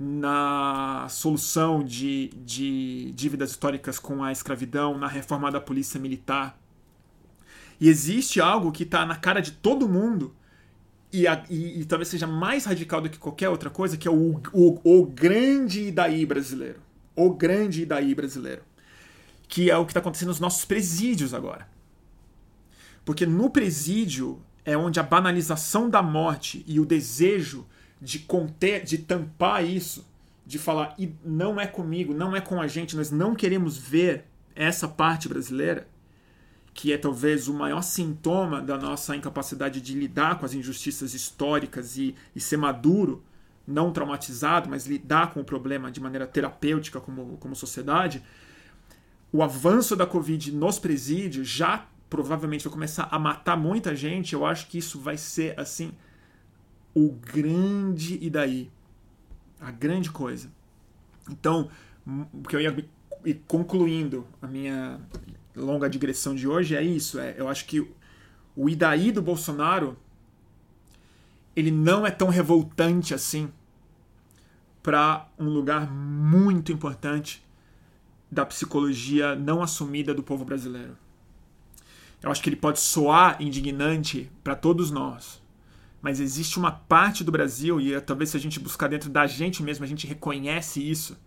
na 0.01 1.07
solução 1.09 1.83
de, 1.83 2.29
de 2.29 3.11
dívidas 3.11 3.51
históricas 3.51 3.99
com 3.99 4.23
a 4.23 4.31
escravidão, 4.31 4.97
na 4.97 5.07
reforma 5.07 5.51
da 5.51 5.59
polícia 5.59 5.99
militar. 5.99 6.57
E 7.81 7.89
existe 7.89 8.39
algo 8.39 8.71
que 8.71 8.83
está 8.83 9.05
na 9.05 9.17
cara 9.17 9.41
de 9.41 9.51
todo 9.51 9.89
mundo 9.89 10.33
e, 11.11 11.27
a, 11.27 11.43
e, 11.49 11.81
e, 11.81 11.85
talvez 11.85 12.07
seja 12.07 12.25
mais 12.25 12.63
radical 12.63 13.01
do 13.01 13.09
que 13.09 13.17
qualquer 13.17 13.49
outra 13.49 13.69
coisa, 13.69 13.97
que 13.97 14.07
é 14.07 14.11
o, 14.11 14.39
o, 14.53 14.79
o 15.01 15.05
grande 15.05 15.81
Idaí 15.81 16.25
brasileiro. 16.25 16.79
O 17.13 17.33
grande 17.33 17.81
Idaí 17.81 18.15
brasileiro. 18.15 18.61
Que 19.49 19.69
é 19.69 19.75
o 19.75 19.83
que 19.85 19.91
está 19.91 19.99
acontecendo 19.99 20.29
nos 20.29 20.39
nossos 20.39 20.63
presídios 20.63 21.33
agora. 21.33 21.67
Porque 23.03 23.25
no 23.25 23.49
presídio 23.49 24.41
é 24.63 24.77
onde 24.77 24.97
a 24.97 25.03
banalização 25.03 25.89
da 25.89 26.01
morte 26.01 26.63
e 26.65 26.79
o 26.79 26.85
desejo 26.85 27.67
de 28.01 28.19
conter, 28.19 28.83
de 28.83 28.99
tampar 28.99 29.65
isso, 29.65 30.07
de 30.45 30.57
falar 30.57 30.95
e 30.97 31.13
não 31.23 31.59
é 31.59 31.67
comigo, 31.67 32.13
não 32.13 32.35
é 32.35 32.41
com 32.41 32.61
a 32.61 32.67
gente, 32.67 32.95
nós 32.95 33.11
não 33.11 33.35
queremos 33.35 33.77
ver 33.77 34.25
essa 34.55 34.87
parte 34.87 35.27
brasileira, 35.27 35.87
que 36.73 36.93
é 36.93 36.97
talvez 36.97 37.47
o 37.47 37.53
maior 37.53 37.81
sintoma 37.81 38.61
da 38.61 38.77
nossa 38.77 39.15
incapacidade 39.15 39.81
de 39.81 39.93
lidar 39.93 40.39
com 40.39 40.45
as 40.45 40.53
injustiças 40.53 41.13
históricas 41.13 41.97
e, 41.97 42.15
e 42.35 42.39
ser 42.39 42.57
maduro, 42.57 43.23
não 43.67 43.91
traumatizado, 43.91 44.69
mas 44.69 44.87
lidar 44.87 45.33
com 45.33 45.41
o 45.41 45.43
problema 45.43 45.91
de 45.91 46.01
maneira 46.01 46.25
terapêutica 46.25 46.99
como, 46.99 47.37
como 47.37 47.55
sociedade. 47.55 48.23
O 49.31 49.43
avanço 49.43 49.95
da 49.95 50.07
Covid 50.07 50.51
nos 50.51 50.79
presídios 50.79 51.47
já 51.47 51.85
provavelmente 52.09 52.63
vai 52.63 52.73
começar 52.73 53.07
a 53.11 53.19
matar 53.19 53.55
muita 53.55 53.95
gente. 53.95 54.33
Eu 54.33 54.45
acho 54.45 54.67
que 54.67 54.79
isso 54.79 54.99
vai 54.99 55.17
ser 55.17 55.59
assim 55.59 55.91
o 56.93 57.11
grande 57.11 58.17
e 58.21 58.29
daí. 58.29 58.69
A 59.59 59.71
grande 59.71 60.09
coisa. 60.09 60.49
Então, 61.29 61.69
o 62.33 62.47
que 62.47 62.55
eu 62.55 62.61
ia 62.61 62.75
e 63.25 63.33
concluindo 63.33 64.25
a 64.41 64.47
minha 64.47 64.99
longa 65.55 65.89
digressão 65.89 66.33
de 66.33 66.47
hoje 66.47 66.75
é 66.75 66.81
isso. 66.81 67.19
É, 67.19 67.35
eu 67.37 67.47
acho 67.47 67.65
que 67.65 67.85
o 68.55 68.69
Idaí 68.69 69.11
do 69.11 69.21
Bolsonaro 69.21 69.97
ele 71.55 71.71
não 71.71 72.05
é 72.05 72.11
tão 72.11 72.29
revoltante 72.29 73.13
assim 73.13 73.51
para 74.81 75.27
um 75.37 75.49
lugar 75.49 75.91
muito 75.91 76.71
importante 76.71 77.43
da 78.31 78.45
psicologia 78.45 79.35
não 79.35 79.61
assumida 79.61 80.13
do 80.13 80.23
povo 80.23 80.45
brasileiro. 80.45 80.95
Eu 82.21 82.31
acho 82.31 82.41
que 82.41 82.49
ele 82.49 82.55
pode 82.55 82.79
soar 82.79 83.41
indignante 83.41 84.31
para 84.43 84.55
todos 84.55 84.91
nós, 84.91 85.38
mas 86.01 86.19
existe 86.19 86.57
uma 86.57 86.71
parte 86.71 87.23
do 87.23 87.31
Brasil, 87.31 87.79
e 87.79 87.99
talvez 88.01 88.29
se 88.29 88.37
a 88.37 88.39
gente 88.39 88.59
buscar 88.59 88.87
dentro 88.87 89.09
da 89.09 89.27
gente 89.27 89.61
mesmo, 89.61 89.83
a 89.83 89.87
gente 89.87 90.07
reconhece 90.07 90.81
isso, 90.81 91.17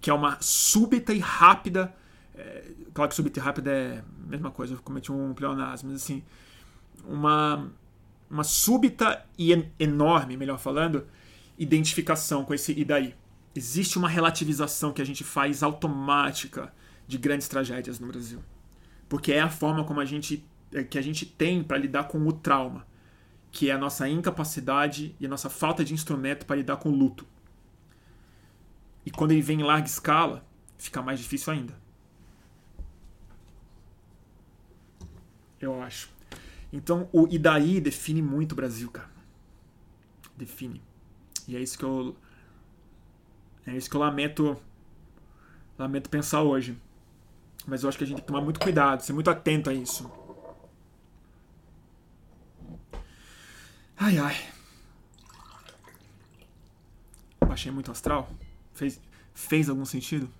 que 0.00 0.10
é 0.10 0.14
uma 0.14 0.38
súbita 0.40 1.12
e 1.12 1.18
rápida. 1.18 1.94
É, 2.34 2.64
claro 2.92 3.08
que 3.08 3.14
súbita 3.14 3.38
e 3.38 3.42
rápida 3.42 3.70
é 3.70 3.98
a 3.98 4.28
mesma 4.28 4.50
coisa, 4.50 4.74
eu 4.74 4.82
cometi 4.82 5.12
um 5.12 5.32
pleonasmo, 5.32 5.90
mas 5.90 6.02
assim, 6.02 6.22
uma, 7.04 7.70
uma 8.28 8.42
súbita 8.42 9.24
e 9.38 9.52
en 9.52 9.70
enorme, 9.78 10.36
melhor 10.36 10.58
falando, 10.58 11.06
identificação 11.56 12.44
com 12.44 12.52
esse 12.52 12.72
e 12.72 12.84
daí. 12.84 13.14
Existe 13.54 13.96
uma 13.96 14.08
relativização 14.08 14.92
que 14.92 15.00
a 15.00 15.04
gente 15.04 15.24
faz 15.24 15.62
automática 15.62 16.74
de 17.06 17.16
grandes 17.16 17.48
tragédias 17.48 17.98
no 17.98 18.08
Brasil. 18.08 18.42
Porque 19.08 19.32
é 19.32 19.40
a 19.40 19.48
forma 19.48 19.84
como 19.84 20.00
a 20.00 20.04
gente, 20.04 20.44
é, 20.72 20.82
que 20.82 20.98
a 20.98 21.02
gente 21.02 21.24
tem 21.24 21.62
para 21.62 21.78
lidar 21.78 22.04
com 22.04 22.18
o 22.26 22.32
trauma 22.32 22.84
que 23.50 23.70
é 23.70 23.72
a 23.72 23.78
nossa 23.78 24.08
incapacidade 24.08 25.14
e 25.18 25.26
a 25.26 25.28
nossa 25.28 25.48
falta 25.48 25.84
de 25.84 25.94
instrumento 25.94 26.44
para 26.44 26.56
lidar 26.56 26.76
com 26.76 26.90
o 26.90 26.94
luto. 26.94 27.26
E 29.04 29.10
quando 29.10 29.32
ele 29.32 29.42
vem 29.42 29.60
em 29.60 29.64
larga 29.64 29.86
escala, 29.86 30.44
fica 30.76 31.00
mais 31.00 31.20
difícil 31.20 31.52
ainda. 31.52 31.74
Eu 35.60 35.80
acho. 35.80 36.10
Então, 36.72 37.08
o 37.12 37.26
e 37.30 37.38
daí 37.38 37.80
define 37.80 38.20
muito 38.20 38.52
o 38.52 38.56
Brasil, 38.56 38.90
cara. 38.90 39.10
Define. 40.36 40.82
E 41.48 41.56
é 41.56 41.60
isso 41.60 41.78
que 41.78 41.84
eu 41.84 42.16
é 43.66 43.76
isso 43.76 43.88
que 43.88 43.96
eu 43.96 44.00
lamento 44.00 44.56
lamento 45.78 46.10
pensar 46.10 46.42
hoje. 46.42 46.76
Mas 47.66 47.82
eu 47.82 47.88
acho 47.88 47.98
que 47.98 48.04
a 48.04 48.06
gente 48.06 48.16
tem 48.16 48.24
que 48.24 48.28
tomar 48.28 48.40
muito 48.40 48.60
cuidado, 48.60 49.02
ser 49.02 49.12
muito 49.12 49.30
atento 49.30 49.70
a 49.70 49.74
isso. 49.74 50.10
Ai, 53.98 54.18
ai. 54.18 54.36
Baixei 57.40 57.72
muito 57.72 57.90
astral? 57.90 58.30
Fez, 58.74 59.00
fez 59.34 59.68
algum 59.68 59.84
sentido? 59.86 60.30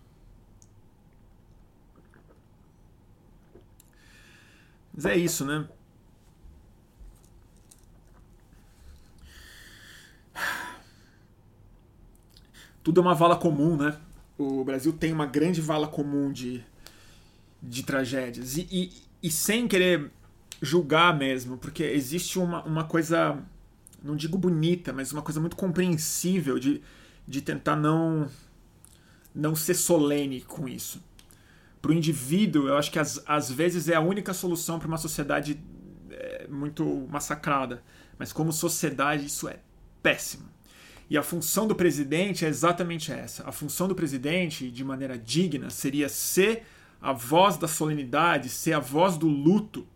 Mas 4.93 5.07
é 5.07 5.17
isso, 5.17 5.45
né? 5.45 5.69
Tudo 12.83 13.01
é 13.01 13.03
uma 13.03 13.15
vala 13.15 13.37
comum, 13.37 13.77
né? 13.77 13.99
O 14.39 14.63
Brasil 14.63 14.93
tem 14.93 15.13
uma 15.13 15.27
grande 15.27 15.61
vala 15.61 15.89
comum 15.89 16.31
de, 16.31 16.63
de 17.63 17.83
tragédias. 17.83 18.57
E, 18.57 18.69
e, 18.71 18.93
e 19.23 19.31
sem 19.31 19.67
querer 19.67 20.11
julgar 20.61 21.17
mesmo, 21.17 21.59
porque 21.59 21.83
existe 21.83 22.39
uma, 22.39 22.63
uma 22.65 22.85
coisa, 22.85 23.39
não 24.03 24.17
digo 24.17 24.39
bonita, 24.39 24.93
mas 24.93 25.13
uma 25.13 25.23
coisa 25.23 25.41
muito 25.41 25.57
compreensível 25.57 26.59
de, 26.59 26.83
de 27.27 27.41
tentar 27.41 27.77
não, 27.77 28.29
não 29.35 29.55
ser 29.55 29.75
solene 29.75 30.41
com 30.41 30.69
isso. 30.69 31.03
Para 31.81 31.91
o 31.91 31.95
indivíduo, 31.95 32.69
eu 32.69 32.77
acho 32.77 32.91
que 32.91 32.99
às, 32.99 33.51
vezes 33.51 33.89
é 33.89 33.95
a 33.95 34.01
única 34.01 34.33
solução 34.33 34.79
para 34.79 34.89
uma 34.89 34.99
sociedade 34.99 35.61
é, 36.11 36.47
muito 36.49 37.07
massacrada, 37.11 37.83
mas 38.19 38.33
como 38.33 38.53
sociedade 38.53 39.27
isso 39.27 39.49
é 39.49 39.61
péssimo. 40.03 40.49
E 41.09 41.17
a 41.17 41.23
função 41.23 41.69
do 41.69 41.75
presidente 41.75 42.45
é 42.45 42.49
exatamente 42.49 43.13
essa. 43.13 43.49
A 43.49 43.53
função 43.53 43.87
do 43.87 43.95
presidente, 43.95 44.71
de 44.71 44.83
maneira 44.83 45.17
digna, 45.17 45.71
seria 45.71 46.09
ser 46.09 46.65
a 47.01 47.13
voz 47.13 47.57
da 47.57 47.69
solenidade, 47.69 48.49
ser 48.49 48.73
a 48.73 48.81
voz 48.81 49.17
do 49.17 49.29
luto 49.29 49.87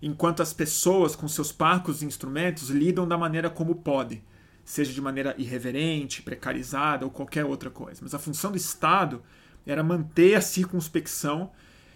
enquanto 0.00 0.42
as 0.42 0.52
pessoas 0.52 1.16
com 1.16 1.26
seus 1.26 1.50
parcos 1.50 2.02
instrumentos 2.02 2.70
lidam 2.70 3.06
da 3.06 3.18
maneira 3.18 3.50
como 3.50 3.74
podem, 3.76 4.22
seja 4.64 4.92
de 4.92 5.00
maneira 5.00 5.34
irreverente, 5.38 6.22
precarizada 6.22 7.04
ou 7.04 7.10
qualquer 7.10 7.44
outra 7.44 7.70
coisa. 7.70 8.00
Mas 8.02 8.14
a 8.14 8.18
função 8.18 8.50
do 8.50 8.56
Estado 8.56 9.22
era 9.66 9.82
manter 9.82 10.34
a 10.34 10.40
circunspecção 10.40 11.50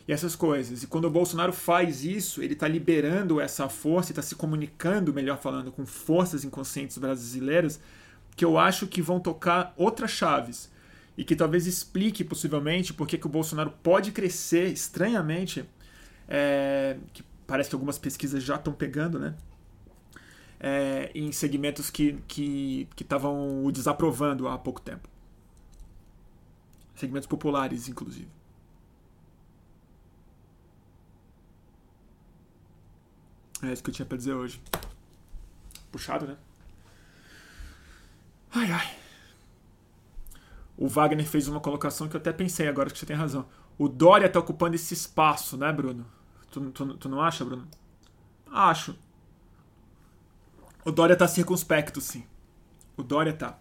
e 0.07 0.13
essas 0.13 0.35
coisas. 0.35 0.83
E 0.83 0.87
quando 0.87 1.05
o 1.05 1.11
Bolsonaro 1.11 1.53
faz 1.53 2.05
isso, 2.05 2.43
ele 2.43 2.55
está 2.55 2.67
liberando 2.67 3.41
essa 3.41 3.69
força 3.69 4.11
e 4.11 4.13
está 4.13 4.23
se 4.23 4.35
comunicando, 4.35 5.13
melhor 5.13 5.39
falando, 5.39 5.71
com 5.71 5.87
forças 5.87 6.45
inconscientes 6.45 6.99
brasileiras 6.99 7.81
que 8.37 8.45
eu 8.45 8.59
acho 8.59 8.87
que 8.87 9.03
vão 9.03 9.21
tocar 9.21 9.75
outras 9.77 10.11
chaves 10.11 10.71
e 11.17 11.25
que 11.25 11.37
talvez 11.37 11.67
explique 11.67 12.25
possivelmente 12.25 12.93
por 12.93 13.07
que 13.07 13.21
o 13.25 13.29
Bolsonaro 13.29 13.73
pode 13.83 14.13
crescer 14.13 14.69
estranhamente, 14.69 15.65
é, 16.27 16.97
que 17.13 17.23
parece 17.53 17.69
que 17.69 17.75
algumas 17.75 17.99
pesquisas 17.99 18.43
já 18.43 18.55
estão 18.55 18.73
pegando, 18.73 19.19
né? 19.19 19.37
É, 20.59 21.13
em 21.15 21.31
segmentos 21.33 21.91
que 21.91 22.19
estavam 22.99 23.37
que, 23.37 23.59
que 23.61 23.67
o 23.69 23.71
desaprovando 23.71 24.49
há 24.49 24.57
pouco 24.57 24.81
tempo. 24.81 25.07
Segmentos 26.95 27.27
populares, 27.29 27.89
inclusive. 27.89 28.27
É 33.63 33.71
isso 33.71 33.83
que 33.83 33.91
eu 33.91 33.95
tinha 33.95 34.07
pra 34.07 34.17
dizer 34.17 34.33
hoje. 34.33 34.59
Puxado, 35.91 36.27
né? 36.27 36.39
Ai, 38.55 38.71
ai. 38.71 38.97
O 40.79 40.89
Wagner 40.89 41.27
fez 41.27 41.49
uma 41.49 41.61
colocação 41.61 42.09
que 42.09 42.17
eu 42.17 42.21
até 42.21 42.33
pensei 42.33 42.67
agora 42.67 42.89
que 42.89 42.99
você 42.99 43.05
tem 43.05 43.15
razão. 43.15 43.47
O 43.77 43.91
Dória 43.91 44.27
tá 44.27 44.41
ocupando 44.41 44.75
esse 44.75 44.95
espaço, 44.95 45.59
né, 45.59 45.71
Bruno? 45.71 46.22
Tu, 46.53 46.61
tu, 46.71 46.95
tu 46.99 47.09
não 47.09 47.21
acha, 47.21 47.45
Bruno? 47.47 47.67
Acho. 48.53 48.95
O 50.85 50.93
Dória 50.93 51.17
tá 51.17 51.27
circunspecto, 51.27 51.99
sim. 51.99 52.27
O 52.95 53.03
Dória 53.03 53.33
tá. 53.33 53.59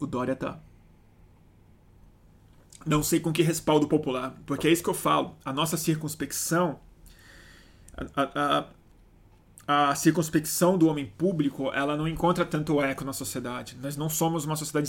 O 0.00 0.06
Dória 0.06 0.34
tá. 0.34 0.58
Não 2.86 3.02
sei 3.02 3.20
com 3.20 3.30
que 3.32 3.42
respaldo 3.42 3.86
popular, 3.86 4.34
porque 4.46 4.66
é 4.68 4.70
isso 4.72 4.82
que 4.82 4.88
eu 4.88 4.94
falo. 4.94 5.36
A 5.44 5.52
nossa 5.52 5.76
circunspecção, 5.76 6.80
a, 7.94 8.22
a, 8.22 8.58
a 8.60 8.68
circunspecção 9.96 10.78
do 10.78 10.86
homem 10.86 11.06
público, 11.18 11.72
ela 11.72 11.96
não 11.96 12.06
encontra 12.06 12.44
tanto 12.44 12.80
eco 12.80 13.04
na 13.04 13.12
sociedade. 13.12 13.76
Nós 13.82 13.96
não 13.96 14.08
somos 14.08 14.44
uma 14.44 14.54
sociedade 14.54 14.88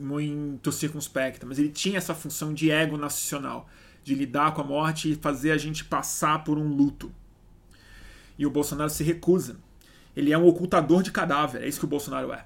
muito 0.00 0.72
circunspecta, 0.72 1.46
mas 1.46 1.58
ele 1.58 1.68
tinha 1.68 1.98
essa 1.98 2.14
função 2.14 2.52
de 2.52 2.70
ego 2.70 2.96
nacional, 2.96 3.68
de 4.02 4.14
lidar 4.14 4.54
com 4.54 4.60
a 4.60 4.64
morte 4.64 5.12
e 5.12 5.14
fazer 5.14 5.52
a 5.52 5.58
gente 5.58 5.84
passar 5.84 6.42
por 6.42 6.58
um 6.58 6.66
luto. 6.66 7.12
E 8.36 8.44
o 8.44 8.50
Bolsonaro 8.50 8.90
se 8.90 9.04
recusa. 9.04 9.56
Ele 10.16 10.32
é 10.32 10.38
um 10.38 10.46
ocultador 10.46 11.02
de 11.02 11.12
cadáver, 11.12 11.62
é 11.62 11.68
isso 11.68 11.78
que 11.78 11.84
o 11.84 11.88
Bolsonaro 11.88 12.32
é. 12.32 12.44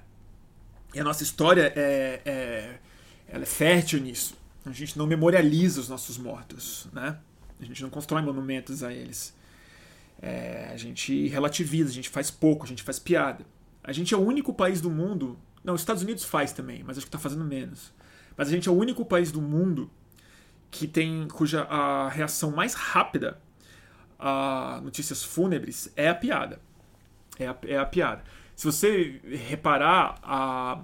E 0.93 0.99
a 0.99 1.03
nossa 1.03 1.23
história 1.23 1.73
é, 1.75 2.21
é, 2.23 2.79
ela 3.27 3.43
é 3.43 3.47
fértil 3.47 3.99
nisso. 3.99 4.35
A 4.63 4.71
gente 4.71 4.97
não 4.97 5.07
memorializa 5.07 5.81
os 5.81 5.89
nossos 5.89 6.17
mortos, 6.17 6.87
né? 6.93 7.17
A 7.59 7.65
gente 7.65 7.81
não 7.81 7.89
constrói 7.89 8.21
monumentos 8.21 8.83
a 8.83 8.93
eles. 8.93 9.33
É, 10.21 10.69
a 10.73 10.77
gente 10.77 11.27
relativiza, 11.27 11.89
a 11.89 11.93
gente 11.93 12.09
faz 12.09 12.31
pouco, 12.31 12.65
a 12.65 12.67
gente 12.67 12.83
faz 12.83 12.99
piada. 12.99 13.45
A 13.83 13.91
gente 13.91 14.13
é 14.13 14.17
o 14.17 14.21
único 14.21 14.53
país 14.53 14.81
do 14.81 14.89
mundo. 14.89 15.37
Não, 15.63 15.73
os 15.73 15.81
Estados 15.81 16.03
Unidos 16.03 16.23
faz 16.23 16.51
também, 16.51 16.83
mas 16.83 16.97
acho 16.97 17.05
que 17.05 17.09
está 17.09 17.19
fazendo 17.19 17.43
menos. 17.43 17.93
Mas 18.35 18.47
a 18.47 18.51
gente 18.51 18.67
é 18.67 18.71
o 18.71 18.75
único 18.75 19.05
país 19.05 19.31
do 19.31 19.41
mundo 19.41 19.89
que 20.69 20.87
tem 20.87 21.27
cuja 21.27 21.63
a 21.63 22.09
reação 22.09 22.51
mais 22.51 22.73
rápida 22.73 23.39
a 24.19 24.79
notícias 24.83 25.23
fúnebres 25.23 25.91
é 25.95 26.09
a 26.09 26.15
piada. 26.15 26.59
É 27.39 27.47
a, 27.47 27.55
é 27.67 27.77
a 27.77 27.85
piada. 27.85 28.23
Se 28.55 28.65
você 28.65 29.21
reparar, 29.23 30.17
a, 30.23 30.81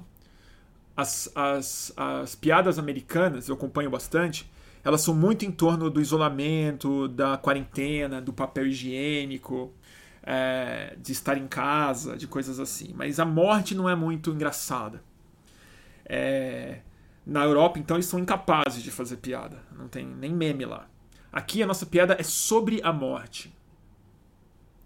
as, 0.95 1.31
as, 1.34 1.93
as 1.97 2.36
piadas 2.36 2.77
americanas, 2.77 3.47
eu 3.47 3.55
acompanho 3.55 3.89
bastante, 3.89 4.49
elas 4.84 5.01
são 5.01 5.15
muito 5.15 5.45
em 5.45 5.51
torno 5.51 5.89
do 5.89 6.01
isolamento, 6.01 7.07
da 7.07 7.38
quarentena, 7.38 8.21
do 8.21 8.34
papel 8.34 8.67
higiênico, 8.67 9.73
é, 10.21 10.95
de 11.01 11.11
estar 11.11 11.38
em 11.38 11.47
casa, 11.47 12.17
de 12.17 12.27
coisas 12.27 12.59
assim. 12.59 12.93
Mas 12.95 13.19
a 13.19 13.25
morte 13.25 13.73
não 13.75 13.89
é 13.89 13.95
muito 13.95 14.31
engraçada. 14.31 15.03
É, 16.05 16.79
na 17.25 17.43
Europa, 17.43 17.79
então, 17.79 17.95
eles 17.95 18.07
são 18.07 18.19
incapazes 18.19 18.84
de 18.84 18.91
fazer 18.91 19.17
piada. 19.17 19.59
Não 19.77 19.88
tem 19.88 20.05
nem 20.05 20.34
meme 20.34 20.65
lá. 20.65 20.88
Aqui 21.31 21.63
a 21.63 21.67
nossa 21.67 21.86
piada 21.86 22.15
é 22.19 22.23
sobre 22.23 22.81
a 22.84 22.91
morte. 22.91 23.53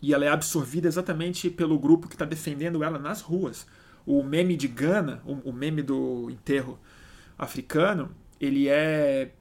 E 0.02 0.14
ela 0.14 0.26
é 0.26 0.30
absorvida 0.30 0.88
exatamente 0.88 1.50
pelo 1.50 1.80
grupo 1.80 2.08
que 2.08 2.14
está 2.16 2.26
defendendo 2.26 2.84
ela 2.84 3.00
nas 3.00 3.22
ruas 3.22 3.66
o 4.08 4.24
meme 4.24 4.56
de 4.56 4.70
Gana, 4.70 5.22
o, 5.26 5.52
meme 5.52 5.82
do 5.84 6.30
enterro 6.32 6.80
africano, 7.38 8.10
ele 8.40 8.70
é 8.70 9.34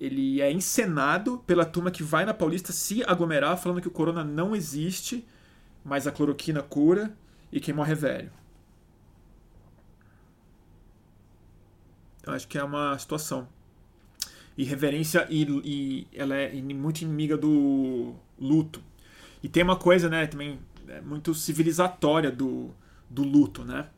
ele 0.00 0.40
é 0.40 0.52
encenado 0.52 1.38
pela 1.46 1.64
turma 1.64 1.90
que 1.90 2.02
vai 2.02 2.24
na 2.24 2.34
Paulista 2.34 2.72
se 2.72 3.02
aglomerar 3.04 3.56
falando 3.56 3.80
que 3.80 3.88
o 3.88 3.92
corona 3.92 4.24
não 4.24 4.54
existe, 4.54 5.26
mas 5.84 6.06
a 6.06 6.12
cloroquina 6.12 6.62
cura 6.62 7.16
e 7.52 7.60
quem 7.60 7.74
morre 7.74 7.92
é 7.92 7.96
velho. 7.96 8.32
Eu 12.22 12.32
acho 12.32 12.48
que 12.48 12.58
é 12.58 12.64
uma 12.64 12.98
situação. 12.98 13.46
Irreverência 14.56 15.26
e, 15.28 15.42
e 15.64 16.06
ela 16.12 16.36
é 16.36 16.52
muito 16.52 17.02
inimiga 17.02 17.36
do 17.36 18.14
luto. 18.38 18.82
E 19.42 19.48
tem 19.48 19.62
uma 19.62 19.76
coisa, 19.76 20.08
né, 20.08 20.26
também 20.26 20.58
é 20.88 21.00
muito 21.00 21.34
civilizatória 21.34 22.30
do, 22.30 22.70
do 23.10 23.22
luto, 23.22 23.64
né? 23.64 23.88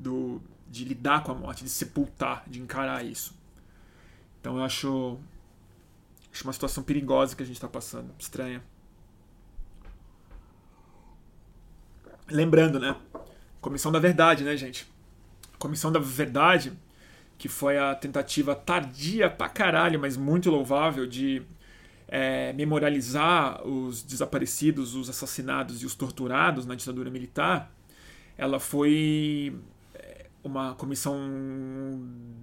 do, 0.00 0.40
de 0.68 0.84
lidar 0.84 1.22
com 1.22 1.32
a 1.32 1.34
morte, 1.34 1.64
de 1.64 1.70
sepultar, 1.70 2.44
de 2.46 2.60
encarar 2.60 3.04
isso. 3.04 3.34
Então 4.44 4.58
eu 4.58 4.62
acho, 4.62 5.18
acho 6.30 6.44
uma 6.44 6.52
situação 6.52 6.84
perigosa 6.84 7.34
que 7.34 7.42
a 7.42 7.46
gente 7.46 7.56
está 7.56 7.66
passando, 7.66 8.10
estranha. 8.18 8.62
Lembrando, 12.30 12.78
né? 12.78 12.94
Comissão 13.58 13.90
da 13.90 13.98
Verdade, 13.98 14.44
né, 14.44 14.54
gente? 14.54 14.86
Comissão 15.58 15.90
da 15.90 15.98
Verdade, 15.98 16.74
que 17.38 17.48
foi 17.48 17.78
a 17.78 17.94
tentativa 17.94 18.54
tardia 18.54 19.30
pra 19.30 19.48
caralho, 19.48 19.98
mas 19.98 20.14
muito 20.14 20.50
louvável, 20.50 21.06
de 21.06 21.40
é, 22.06 22.52
memorializar 22.52 23.66
os 23.66 24.02
desaparecidos, 24.02 24.94
os 24.94 25.08
assassinados 25.08 25.82
e 25.82 25.86
os 25.86 25.94
torturados 25.94 26.66
na 26.66 26.74
ditadura 26.74 27.08
militar, 27.08 27.72
ela 28.36 28.60
foi 28.60 29.58
uma 30.44 30.74
comissão 30.74 31.18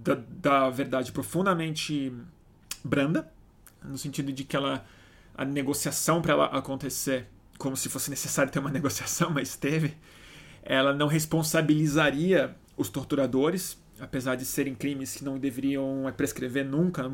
da, 0.02 0.14
da 0.16 0.70
verdade 0.70 1.12
profundamente 1.12 2.12
branda, 2.84 3.32
no 3.82 3.96
sentido 3.96 4.32
de 4.32 4.44
que 4.44 4.56
ela 4.56 4.84
a 5.34 5.44
negociação 5.44 6.20
para 6.20 6.32
ela 6.32 6.46
acontecer, 6.46 7.26
como 7.56 7.76
se 7.76 7.88
fosse 7.88 8.10
necessário 8.10 8.52
ter 8.52 8.58
uma 8.58 8.68
negociação, 8.72 9.30
mas 9.30 9.56
teve, 9.56 9.96
ela 10.62 10.92
não 10.92 11.06
responsabilizaria 11.06 12.54
os 12.76 12.88
torturadores, 12.88 13.78
apesar 14.00 14.34
de 14.34 14.44
serem 14.44 14.74
crimes 14.74 15.14
que 15.16 15.24
não 15.24 15.38
deveriam 15.38 16.12
prescrever 16.16 16.64
nunca, 16.64 17.10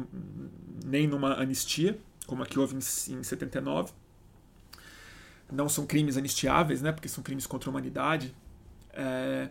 nem 0.85 1.07
numa 1.07 1.35
anistia, 1.35 1.99
como 2.27 2.43
aqui 2.43 2.59
houve 2.59 2.75
em, 2.75 2.79
em 3.15 3.23
79. 3.23 3.93
Não 5.51 5.69
são 5.69 5.87
crimes 5.87 6.17
anistiáveis, 6.17 6.83
né, 6.83 6.93
porque 6.93 7.09
são 7.09 7.23
crimes 7.23 7.47
contra 7.47 7.69
a 7.69 7.71
humanidade. 7.71 8.35
É, 8.93 9.49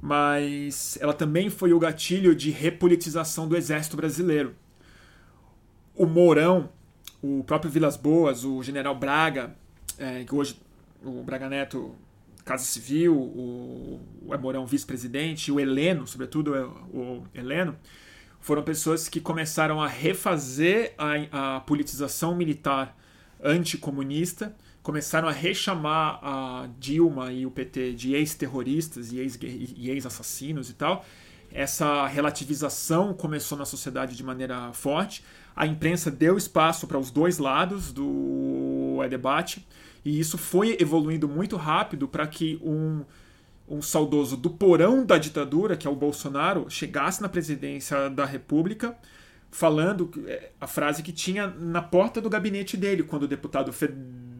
mas 0.00 0.96
ela 1.00 1.12
também 1.12 1.50
foi 1.50 1.72
o 1.72 1.78
gatilho 1.78 2.34
de 2.34 2.50
repolitização 2.50 3.48
do 3.48 3.56
exército 3.56 3.96
brasileiro. 3.96 4.54
O 5.94 6.06
Mourão, 6.06 6.68
o 7.20 7.42
próprio 7.44 7.70
Vilas 7.70 7.96
Boas, 7.96 8.44
o 8.44 8.62
general 8.62 8.94
Braga, 8.94 9.56
é, 9.98 10.24
que 10.24 10.34
hoje 10.34 10.60
o 11.04 11.22
Braga 11.22 11.48
Neto, 11.48 11.94
Casa 12.44 12.64
Civil, 12.64 13.14
o, 13.14 14.00
o 14.22 14.38
Mourão 14.38 14.64
vice-presidente, 14.64 15.50
o 15.50 15.58
Heleno, 15.58 16.06
sobretudo 16.06 16.52
o 16.92 17.24
Heleno, 17.34 17.76
foram 18.40 18.62
pessoas 18.62 19.08
que 19.08 19.20
começaram 19.20 19.80
a 19.82 19.88
refazer 19.88 20.94
a, 20.96 21.56
a 21.56 21.60
politização 21.60 22.36
militar 22.36 22.96
anticomunista 23.42 24.54
começaram 24.88 25.28
a 25.28 25.32
rechamar 25.32 26.18
a 26.22 26.66
Dilma 26.78 27.30
e 27.30 27.44
o 27.44 27.50
PT 27.50 27.92
de 27.92 28.14
ex-terroristas 28.14 29.12
e 29.12 29.18
ex-assassinos 29.90 30.70
e 30.70 30.72
tal. 30.72 31.04
Essa 31.52 32.06
relativização 32.06 33.12
começou 33.12 33.58
na 33.58 33.66
sociedade 33.66 34.16
de 34.16 34.24
maneira 34.24 34.72
forte. 34.72 35.22
A 35.54 35.66
imprensa 35.66 36.10
deu 36.10 36.38
espaço 36.38 36.86
para 36.86 36.98
os 36.98 37.10
dois 37.10 37.36
lados 37.36 37.92
do 37.92 38.96
debate 39.10 39.62
e 40.02 40.18
isso 40.18 40.38
foi 40.38 40.74
evoluindo 40.80 41.28
muito 41.28 41.58
rápido 41.58 42.08
para 42.08 42.26
que 42.26 42.58
um, 42.64 43.04
um 43.68 43.82
saudoso 43.82 44.38
do 44.38 44.48
porão 44.48 45.04
da 45.04 45.18
ditadura, 45.18 45.76
que 45.76 45.86
é 45.86 45.90
o 45.90 45.94
Bolsonaro, 45.94 46.64
chegasse 46.70 47.20
na 47.20 47.28
presidência 47.28 48.08
da 48.08 48.24
República 48.24 48.96
falando 49.50 50.10
é, 50.26 50.50
a 50.58 50.66
frase 50.66 51.02
que 51.02 51.12
tinha 51.12 51.46
na 51.46 51.82
porta 51.82 52.22
do 52.22 52.30
gabinete 52.30 52.74
dele 52.74 53.02
quando 53.02 53.24
o 53.24 53.28
deputado 53.28 53.70
federal 53.70 54.37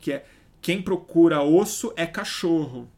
que 0.00 0.12
é 0.12 0.24
quem 0.60 0.82
procura 0.82 1.42
osso 1.42 1.92
é 1.96 2.06
cachorro. 2.06 2.88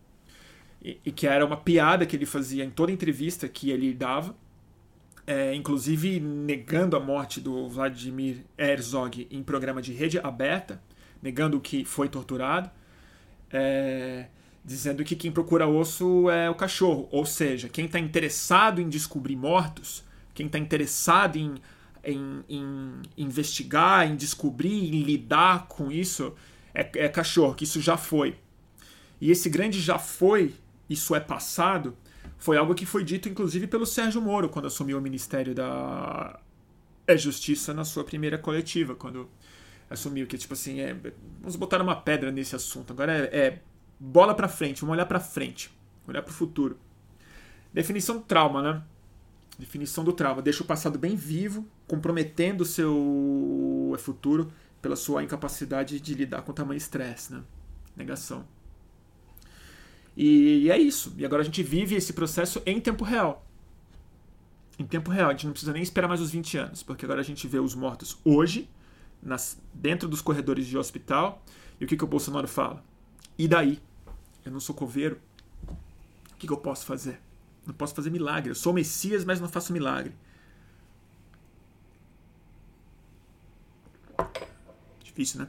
E, 0.80 0.98
e, 1.04 1.11
que 1.11 1.26
era 1.26 1.44
uma 1.44 1.56
piada 1.56 2.06
que 2.06 2.14
ele 2.14 2.24
fazia 2.24 2.64
em 2.64 2.70
toda 2.70 2.92
entrevista 2.92 3.48
que 3.48 3.70
ele 3.70 3.92
dava. 3.92 4.34
é, 5.28 5.54
inclusive 5.54 6.18
negando 6.20 6.96
a 6.96 7.00
morte 7.00 7.38
do 7.38 7.68
Vladimir 7.68 8.46
Herzog 8.56 9.28
em 9.30 9.42
programa 9.42 9.82
de 9.82 9.92
rede 9.92 10.18
aberta, 10.18 10.80
negando 11.22 11.61
que 11.61 11.84
foi 11.84 12.09
torturado, 12.09 12.70
é, 13.52 14.28
dizendo 14.64 15.04
que 15.04 15.14
quem 15.14 15.30
procura 15.30 15.66
osso 15.66 16.30
é 16.30 16.48
o 16.48 16.54
cachorro, 16.54 17.09
ou 17.11 17.26
seja, 17.26 17.68
quem 17.68 17.84
está 17.84 17.98
interessado 17.98 18.80
em 18.80 18.88
descobrir 18.88 19.36
mortos, 19.36 20.02
quem 20.32 20.46
está 20.46 20.59
interessado 20.59 21.36
em, 21.36 21.56
em, 22.02 22.42
em, 22.48 23.02
investigar, 23.18 24.11
em 24.11 24.16
descobrir, 24.16 24.94
em 24.94 25.02
lidar 25.02 25.66
com 25.68 25.92
isso, 25.92 26.34
é, 26.74 26.88
é 26.94 27.08
cachorro, 27.08 27.54
que 27.54 27.64
isso 27.64 27.80
já 27.80 27.96
foi. 27.96 28.36
E 29.20 29.30
esse 29.30 29.48
grande 29.48 29.80
já 29.80 29.98
foi, 29.98 30.54
isso 30.88 31.14
é 31.14 31.20
passado, 31.20 31.96
foi 32.38 32.56
algo 32.56 32.74
que 32.74 32.86
foi 32.86 33.02
dito 33.02 33.28
inclusive 33.28 33.66
pelo 33.66 33.84
Sérgio 33.84 34.22
Moro 34.22 34.48
quando 34.48 34.66
assumiu 34.66 34.98
o 34.98 35.00
Ministério 35.00 35.54
da 35.54 36.38
Justiça 37.16 37.74
na 37.74 37.84
sua 37.84 38.04
primeira 38.04 38.38
coletiva, 38.38 38.94
quando 38.94 39.28
assumiu 39.90 40.26
que 40.26 40.38
tipo 40.38 40.54
assim, 40.54 40.80
é, 40.80 40.96
vamos 41.40 41.56
botar 41.56 41.82
uma 41.82 41.96
pedra 41.96 42.30
nesse 42.30 42.54
assunto. 42.54 42.92
Agora 42.92 43.12
é, 43.12 43.38
é 43.38 43.62
bola 43.98 44.34
para 44.34 44.48
frente, 44.48 44.80
vamos 44.82 44.94
olhar 44.94 45.06
para 45.06 45.18
frente, 45.18 45.70
olhar 46.06 46.22
para 46.22 46.30
o 46.30 46.34
futuro. 46.34 46.78
Definição 47.72 48.16
do 48.16 48.22
trauma, 48.22 48.62
né? 48.62 48.82
Definição 49.58 50.04
do 50.04 50.12
trauma, 50.12 50.40
deixa 50.40 50.62
o 50.62 50.66
passado 50.66 50.98
bem 50.98 51.16
vivo, 51.16 51.66
comprometendo 51.86 52.60
o 52.60 52.64
seu 52.64 53.96
futuro 53.98 54.52
pela 54.81 54.97
sua 54.97 55.22
incapacidade 55.22 56.01
de 56.01 56.14
lidar 56.14 56.43
com 56.43 56.53
o 56.53 56.55
tamanho 56.55 56.79
estresse, 56.79 57.33
né? 57.33 57.43
Negação. 57.97 58.45
E 60.16 60.68
é 60.70 60.76
isso. 60.76 61.14
E 61.16 61.24
agora 61.24 61.43
a 61.43 61.45
gente 61.45 61.62
vive 61.62 61.95
esse 61.95 62.12
processo 62.12 62.61
em 62.66 62.81
tempo 62.81 63.05
real. 63.05 63.47
Em 64.79 64.85
tempo 64.85 65.11
real. 65.11 65.29
A 65.29 65.33
gente 65.33 65.47
não 65.47 65.53
precisa 65.53 65.72
nem 65.72 65.83
esperar 65.83 66.09
mais 66.09 66.20
os 66.20 66.31
20 66.31 66.59
anos, 66.59 66.83
porque 66.83 67.05
agora 67.05 67.20
a 67.20 67.24
gente 67.24 67.47
vê 67.47 67.61
os 67.61 67.74
mortos 67.74 68.18
hoje, 68.24 68.68
nas, 69.22 69.61
dentro 69.72 70.09
dos 70.09 70.20
corredores 70.20 70.66
de 70.66 70.76
hospital. 70.76 71.43
E 71.81 71.85
o 71.85 71.87
que, 71.87 71.97
que 71.97 72.05
o 72.05 72.09
Bolsonaro 72.09 72.49
fala? 72.49 72.85
E 73.39 73.47
daí? 73.47 73.81
Eu 74.45 74.51
não 74.51 74.59
sou 74.61 74.74
coveiro. 74.74 75.20
O 76.33 76.37
que, 76.37 76.47
que 76.47 76.53
eu 76.53 76.57
posso 76.57 76.85
fazer? 76.85 77.20
Não 77.64 77.74
posso 77.74 77.95
fazer 77.95 78.11
milagre. 78.11 78.51
Eu 78.51 78.57
sou 78.57 78.72
Messias, 78.72 79.24
mas 79.24 79.41
não 79.41 79.49
faço 79.49 79.72
milagre. 79.72 80.12
Difícil, 85.18 85.40
né? 85.40 85.48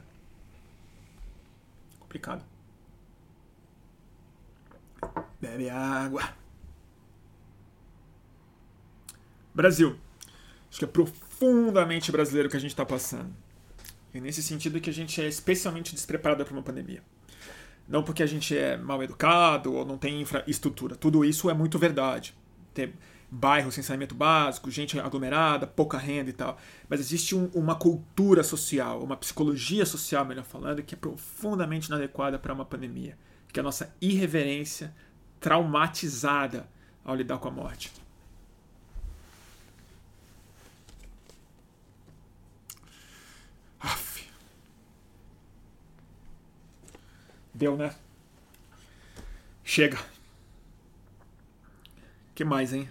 Complicado. 2.00 2.44
Bebe 5.40 5.70
água. 5.70 6.34
Brasil. 9.54 9.96
Acho 10.68 10.80
que 10.80 10.84
é 10.84 10.88
profundamente 10.88 12.10
brasileiro 12.10 12.48
que 12.48 12.56
a 12.56 12.60
gente 12.60 12.72
está 12.72 12.84
passando. 12.84 13.32
E 14.12 14.20
nesse 14.20 14.42
sentido 14.42 14.80
que 14.80 14.90
a 14.90 14.92
gente 14.92 15.22
é 15.22 15.28
especialmente 15.28 15.94
despreparado 15.94 16.44
para 16.44 16.52
uma 16.52 16.64
pandemia. 16.64 17.04
Não 17.86 18.02
porque 18.02 18.24
a 18.24 18.26
gente 18.26 18.56
é 18.56 18.76
mal 18.76 19.00
educado 19.04 19.72
ou 19.72 19.86
não 19.86 19.96
tem 19.96 20.20
infraestrutura. 20.20 20.96
Tudo 20.96 21.24
isso 21.24 21.48
é 21.48 21.54
muito 21.54 21.78
verdade. 21.78 22.36
Ter 22.74 22.92
bairro 23.30 23.70
sem 23.70 23.82
saneamento 23.82 24.14
básico, 24.14 24.70
gente 24.70 24.98
aglomerada, 24.98 25.66
pouca 25.66 25.96
renda 25.96 26.30
e 26.30 26.32
tal. 26.32 26.58
Mas 26.88 27.00
existe 27.00 27.36
um, 27.36 27.46
uma 27.54 27.76
cultura 27.76 28.42
social, 28.42 29.02
uma 29.02 29.16
psicologia 29.16 29.86
social, 29.86 30.24
melhor 30.24 30.44
falando, 30.44 30.82
que 30.82 30.94
é 30.94 30.98
profundamente 30.98 31.88
inadequada 31.88 32.38
para 32.38 32.52
uma 32.52 32.64
pandemia. 32.64 33.16
Que 33.52 33.60
é 33.60 33.62
a 33.62 33.64
nossa 33.64 33.94
irreverência 34.00 34.94
traumatizada 35.38 36.68
ao 37.04 37.14
lidar 37.14 37.38
com 37.38 37.48
a 37.48 37.50
morte. 37.52 37.92
Aff. 43.80 44.28
Deu, 47.54 47.76
né? 47.76 47.94
Chega. 49.64 49.98
que 52.34 52.44
mais, 52.44 52.72
hein? 52.72 52.88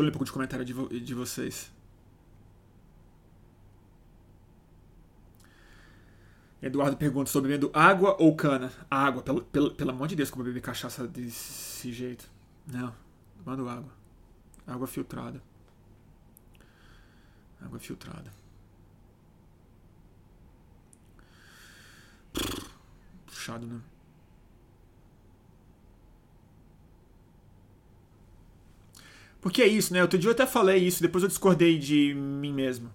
Deixa 0.00 0.02
eu 0.02 0.04
ler 0.04 0.08
um 0.08 0.12
pouco 0.12 0.24
de 0.24 0.32
comentário 0.32 0.64
de, 0.64 0.72
vo 0.72 0.88
de 0.88 1.14
vocês. 1.14 1.70
Eduardo 6.62 6.96
pergunta: 6.96 7.28
estou 7.28 7.42
bebendo 7.42 7.70
água 7.74 8.16
ou 8.18 8.34
cana? 8.34 8.72
Água, 8.90 9.22
pelo, 9.22 9.42
pelo, 9.42 9.74
pelo 9.74 9.90
amor 9.90 10.08
de 10.08 10.16
Deus, 10.16 10.30
como 10.30 10.44
beber 10.44 10.62
cachaça 10.62 11.06
desse 11.06 11.92
jeito. 11.92 12.30
Não, 12.66 12.94
mando 13.44 13.68
água. 13.68 13.92
Água 14.66 14.86
filtrada. 14.86 15.42
Água 17.60 17.78
filtrada. 17.78 18.32
Puxado, 23.26 23.66
né? 23.66 23.80
Porque 29.40 29.62
é 29.62 29.66
isso, 29.66 29.92
né? 29.92 30.02
Outro 30.02 30.18
dia 30.18 30.28
eu 30.28 30.32
até 30.32 30.46
falei 30.46 30.78
isso, 30.78 31.02
depois 31.02 31.22
eu 31.22 31.28
discordei 31.28 31.78
de 31.78 32.14
mim 32.14 32.52
mesmo 32.52 32.90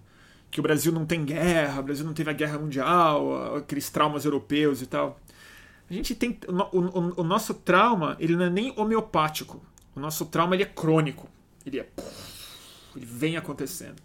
que 0.50 0.60
o 0.60 0.62
Brasil 0.62 0.92
não 0.92 1.04
tem 1.04 1.24
guerra, 1.24 1.80
o 1.80 1.82
Brasil 1.82 2.06
não 2.06 2.14
teve 2.14 2.30
a 2.30 2.32
guerra 2.32 2.58
mundial, 2.58 3.56
aqueles 3.56 3.90
traumas 3.90 4.24
europeus 4.24 4.80
e 4.80 4.86
tal. 4.86 5.20
A 5.90 5.92
gente 5.92 6.14
tem 6.14 6.38
o, 6.48 6.78
o, 6.78 7.20
o 7.20 7.22
nosso 7.22 7.52
trauma, 7.52 8.16
ele 8.18 8.34
não 8.34 8.46
é 8.46 8.50
nem 8.50 8.72
homeopático. 8.74 9.62
O 9.94 10.00
nosso 10.00 10.24
trauma 10.26 10.54
ele 10.56 10.62
é 10.62 10.66
crônico. 10.66 11.28
Ele 11.64 11.80
é 11.80 11.88
ele 12.96 13.04
vem 13.04 13.36
acontecendo. 13.36 13.96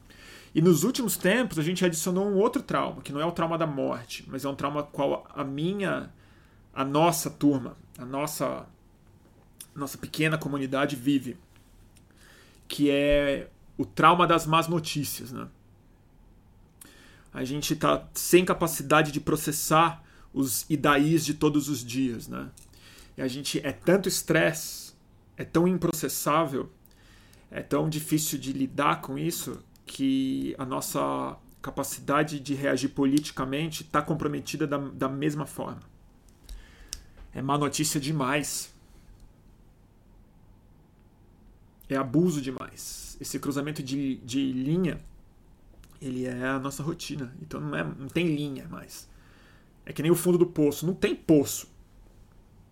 E 0.53 0.61
nos 0.61 0.83
últimos 0.83 1.15
tempos 1.15 1.57
a 1.57 1.63
gente 1.63 1.85
adicionou 1.85 2.27
um 2.27 2.35
outro 2.35 2.61
trauma, 2.61 3.01
que 3.01 3.13
não 3.13 3.21
é 3.21 3.25
o 3.25 3.31
trauma 3.31 3.57
da 3.57 3.65
morte, 3.65 4.25
mas 4.27 4.43
é 4.43 4.49
um 4.49 4.55
trauma 4.55 4.83
qual 4.83 5.25
a 5.33 5.43
minha 5.43 6.11
a 6.73 6.83
nossa 6.83 7.29
turma, 7.29 7.77
a 7.97 8.05
nossa 8.05 8.67
nossa 9.73 9.97
pequena 9.97 10.37
comunidade 10.37 10.97
vive, 10.97 11.37
que 12.71 12.89
é 12.89 13.49
o 13.77 13.85
trauma 13.85 14.25
das 14.25 14.45
más 14.45 14.69
notícias, 14.69 15.33
né? 15.33 15.49
a 17.33 17.43
gente 17.43 17.73
está 17.73 18.07
sem 18.13 18.45
capacidade 18.45 19.11
de 19.11 19.19
processar 19.19 20.01
os 20.33 20.65
idaís 20.69 21.25
de 21.25 21.33
todos 21.33 21.67
os 21.67 21.83
dias, 21.83 22.27
né? 22.27 22.49
E 23.17 23.21
a 23.21 23.27
gente 23.27 23.59
é 23.65 23.71
tanto 23.71 24.07
estresse, 24.07 24.93
é 25.35 25.43
tão 25.43 25.67
improcessável, 25.67 26.71
é 27.49 27.61
tão 27.61 27.89
difícil 27.89 28.39
de 28.39 28.53
lidar 28.53 29.01
com 29.01 29.17
isso 29.17 29.63
que 29.85 30.55
a 30.57 30.65
nossa 30.65 31.37
capacidade 31.61 32.39
de 32.39 32.53
reagir 32.53 32.89
politicamente 32.89 33.83
está 33.83 34.01
comprometida 34.01 34.65
da, 34.65 34.77
da 34.77 35.09
mesma 35.09 35.45
forma. 35.45 35.81
É 37.33 37.41
má 37.41 37.57
notícia 37.57 37.99
demais. 37.99 38.73
É 41.93 41.97
abuso 41.97 42.41
demais. 42.41 43.17
Esse 43.19 43.37
cruzamento 43.37 43.83
de, 43.83 44.15
de 44.17 44.51
linha 44.51 44.99
ele 46.01 46.25
é 46.25 46.47
a 46.47 46.57
nossa 46.57 46.81
rotina. 46.81 47.33
Então 47.41 47.59
não, 47.59 47.75
é, 47.75 47.83
não 47.83 48.07
tem 48.07 48.33
linha 48.35 48.67
mais. 48.67 49.07
É 49.85 49.93
que 49.93 50.01
nem 50.01 50.11
o 50.11 50.15
fundo 50.15 50.37
do 50.37 50.45
poço. 50.45 50.85
Não 50.85 50.93
tem 50.93 51.15
poço. 51.15 51.67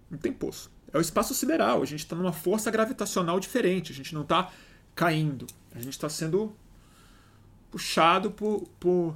Não 0.10 0.18
tem 0.18 0.34
poço. 0.34 0.72
É 0.92 0.98
o 0.98 1.02
espaço 1.02 1.34
sideral. 1.34 1.82
A 1.82 1.86
gente 1.86 2.00
está 2.00 2.16
numa 2.16 2.34
força 2.34 2.72
gravitacional 2.72 3.40
diferente. 3.40 3.92
A 3.92 3.96
gente 3.96 4.16
não 4.16 4.24
está 4.24 4.52
caindo. 4.96 5.46
A 5.76 5.80
gente 5.80 5.94
está 5.94 6.10
sendo 6.10 6.56
puxado 7.70 8.32
por, 8.32 8.68
por, 8.80 9.16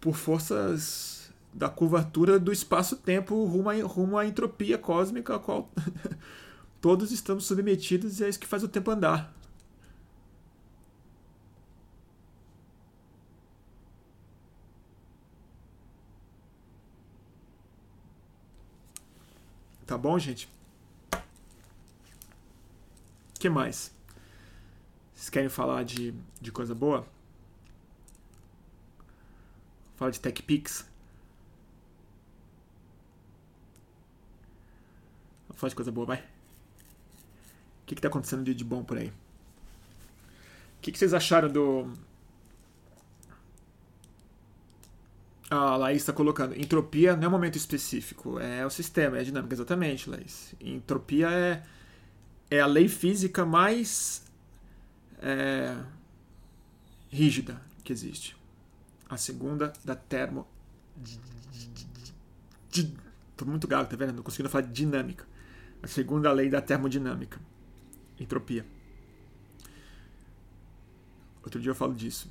por 0.00 0.14
forças 0.14 1.32
da 1.52 1.68
curvatura 1.68 2.38
do 2.38 2.52
espaço-tempo 2.52 3.44
rumo, 3.44 3.86
rumo 3.86 4.16
à 4.16 4.24
entropia 4.24 4.78
cósmica 4.78 5.34
a 5.34 5.38
qual 5.38 5.68
todos 6.80 7.12
estamos 7.12 7.44
submetidos 7.44 8.20
e 8.20 8.24
é 8.24 8.28
isso 8.28 8.40
que 8.40 8.46
faz 8.46 8.62
o 8.62 8.68
tempo 8.68 8.90
andar. 8.90 9.32
Tá 19.86 19.98
bom, 19.98 20.18
gente? 20.18 20.48
Que 23.38 23.48
mais? 23.48 23.92
Vocês 25.14 25.28
querem 25.28 25.48
falar 25.48 25.82
de, 25.82 26.14
de 26.40 26.52
coisa 26.52 26.74
boa? 26.74 27.06
Fala 29.96 30.12
de 30.12 30.20
TechPix. 30.20 30.86
Vamos 35.48 35.60
falar 35.60 35.68
de 35.70 35.74
coisa 35.74 35.90
boa, 35.90 36.06
vai. 36.06 36.39
Que, 37.90 37.96
que 37.96 38.02
tá 38.02 38.06
acontecendo 38.06 38.44
de, 38.44 38.54
de 38.54 38.62
bom 38.62 38.84
por 38.84 38.98
aí? 38.98 39.08
O 39.08 39.12
que, 40.80 40.92
que 40.92 40.98
vocês 40.98 41.12
acharam 41.12 41.48
do. 41.48 41.92
A 45.50 45.76
Laís 45.76 46.02
está 46.02 46.12
colocando. 46.12 46.56
Entropia 46.56 47.16
não 47.16 47.24
é 47.24 47.26
um 47.26 47.32
momento 47.32 47.56
específico, 47.56 48.38
é 48.38 48.64
o 48.64 48.70
sistema, 48.70 49.16
é 49.16 49.22
a 49.22 49.24
dinâmica. 49.24 49.52
Exatamente, 49.52 50.08
Laís. 50.08 50.54
Entropia 50.60 51.32
é, 51.32 51.64
é 52.48 52.60
a 52.60 52.66
lei 52.66 52.86
física 52.86 53.44
mais 53.44 54.24
é, 55.20 55.76
rígida 57.10 57.60
que 57.82 57.92
existe. 57.92 58.36
A 59.08 59.16
segunda 59.16 59.72
da 59.84 59.96
termo. 59.96 60.46
Tô 63.36 63.44
muito 63.44 63.66
gago, 63.66 63.90
tá 63.90 63.96
vendo? 63.96 64.12
Não 64.12 64.22
consigo 64.22 64.48
falar 64.48 64.66
dinâmica. 64.68 65.26
A 65.82 65.88
segunda 65.88 66.30
lei 66.30 66.48
da 66.48 66.60
termodinâmica. 66.60 67.49
Entropia. 68.20 68.66
Outro 71.42 71.58
dia 71.60 71.70
eu 71.70 71.74
falo 71.74 71.94
disso. 71.94 72.30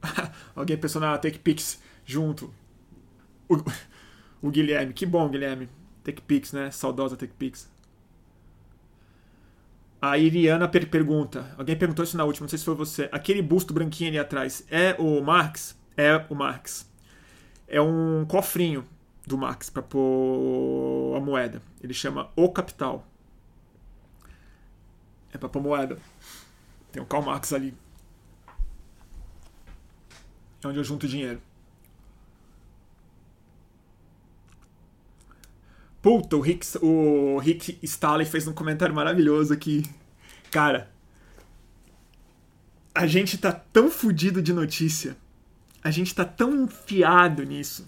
Alguém 0.54 0.78
pensou 0.78 1.00
na 1.00 1.18
TechPix 1.18 1.82
junto. 2.06 2.54
O, 3.48 3.56
o 4.40 4.50
Guilherme. 4.50 4.92
Que 4.92 5.04
bom, 5.04 5.28
Guilherme. 5.28 5.68
TechPix, 6.04 6.52
né? 6.52 6.70
Saudosa 6.70 7.16
TechPix. 7.16 7.68
A 10.00 10.16
Iriana 10.16 10.66
per 10.68 10.88
pergunta. 10.88 11.54
Alguém 11.58 11.76
perguntou 11.76 12.04
isso 12.04 12.16
na 12.16 12.24
última, 12.24 12.44
não 12.44 12.48
sei 12.48 12.58
se 12.58 12.64
foi 12.64 12.74
você. 12.74 13.08
Aquele 13.12 13.42
busto 13.42 13.74
branquinho 13.74 14.08
ali 14.10 14.18
atrás 14.18 14.64
é 14.70 14.96
o 14.98 15.20
Marx? 15.20 15.78
É 15.96 16.24
o 16.30 16.34
Marx. 16.34 16.89
É 17.70 17.80
um 17.80 18.26
cofrinho 18.26 18.84
do 19.24 19.38
Marx 19.38 19.70
para 19.70 19.80
pôr 19.80 21.14
a 21.16 21.20
moeda. 21.20 21.62
Ele 21.80 21.94
chama 21.94 22.28
O 22.34 22.50
Capital. 22.50 23.06
É 25.32 25.38
para 25.38 25.48
pôr 25.48 25.62
moeda. 25.62 25.96
Tem 26.90 27.00
o 27.00 27.06
Karl 27.06 27.22
Marx 27.22 27.52
ali. 27.52 27.72
É 30.62 30.66
onde 30.66 30.78
eu 30.78 30.84
junto 30.84 31.06
dinheiro. 31.06 31.40
Puta, 36.02 36.36
o 36.36 36.40
Rick, 36.40 36.66
o 36.82 37.38
Rick 37.38 37.78
Staley 37.82 38.26
fez 38.26 38.48
um 38.48 38.52
comentário 38.52 38.94
maravilhoso 38.94 39.52
aqui. 39.52 39.84
Cara, 40.50 40.90
a 42.92 43.06
gente 43.06 43.38
tá 43.38 43.52
tão 43.52 43.88
fudido 43.90 44.42
de 44.42 44.52
notícia, 44.52 45.16
a 45.82 45.90
gente 45.90 46.14
tá 46.14 46.24
tão 46.24 46.64
enfiado 46.64 47.42
nisso, 47.42 47.86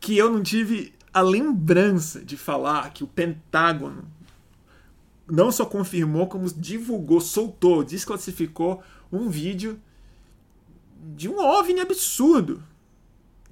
que 0.00 0.16
eu 0.16 0.30
não 0.30 0.42
tive 0.42 0.94
a 1.12 1.20
lembrança 1.20 2.24
de 2.24 2.36
falar 2.36 2.92
que 2.92 3.02
o 3.02 3.06
Pentágono 3.06 4.04
não 5.26 5.50
só 5.50 5.64
confirmou, 5.64 6.26
como 6.26 6.48
divulgou, 6.52 7.20
soltou, 7.20 7.82
desclassificou 7.82 8.82
um 9.10 9.28
vídeo 9.28 9.80
de 11.14 11.28
um 11.28 11.38
OVNI 11.38 11.80
absurdo, 11.80 12.62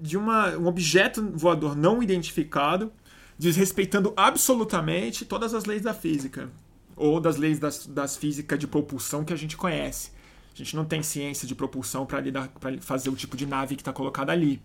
de 0.01 0.17
uma, 0.17 0.57
um 0.57 0.67
objeto 0.67 1.23
voador 1.35 1.77
não 1.77 2.03
identificado 2.03 2.93
desrespeitando 3.39 4.13
absolutamente 4.17 5.25
todas 5.25 5.55
as 5.55 5.65
leis 5.65 5.83
da 5.83 5.93
física 5.93 6.51
ou 6.97 7.21
das 7.21 7.37
leis 7.37 7.59
das, 7.59 7.87
das 7.87 8.17
físicas 8.17 8.59
de 8.59 8.67
propulsão 8.67 9.25
que 9.25 9.33
a 9.33 9.37
gente 9.37 9.57
conhece. 9.57 10.13
A 10.55 10.57
gente 10.57 10.77
não 10.77 10.85
tem 10.85 11.03
ciência 11.03 11.49
de 11.49 11.55
propulsão 11.55 12.07
para 12.07 12.23
fazer 12.81 13.11
o 13.11 13.17
tipo 13.17 13.37
de 13.37 13.45
nave 13.45 13.75
que 13.75 13.83
está 13.83 13.93
colocada 13.93 14.31
ali. 14.31 14.63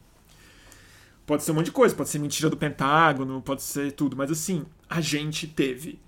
Pode 1.26 1.44
ser 1.44 1.52
um 1.52 1.56
monte 1.56 1.66
de 1.66 1.72
coisa, 1.72 1.96
pode 1.96 2.10
ser 2.10 2.20
mentira 2.20 2.50
do 2.50 2.58
Pentágono, 2.58 3.42
pode 3.42 3.64
ser 3.64 3.92
tudo, 3.92 4.16
mas 4.16 4.32
assim, 4.32 4.66
a 4.90 5.02
gente 5.02 5.48
teve 5.48 6.00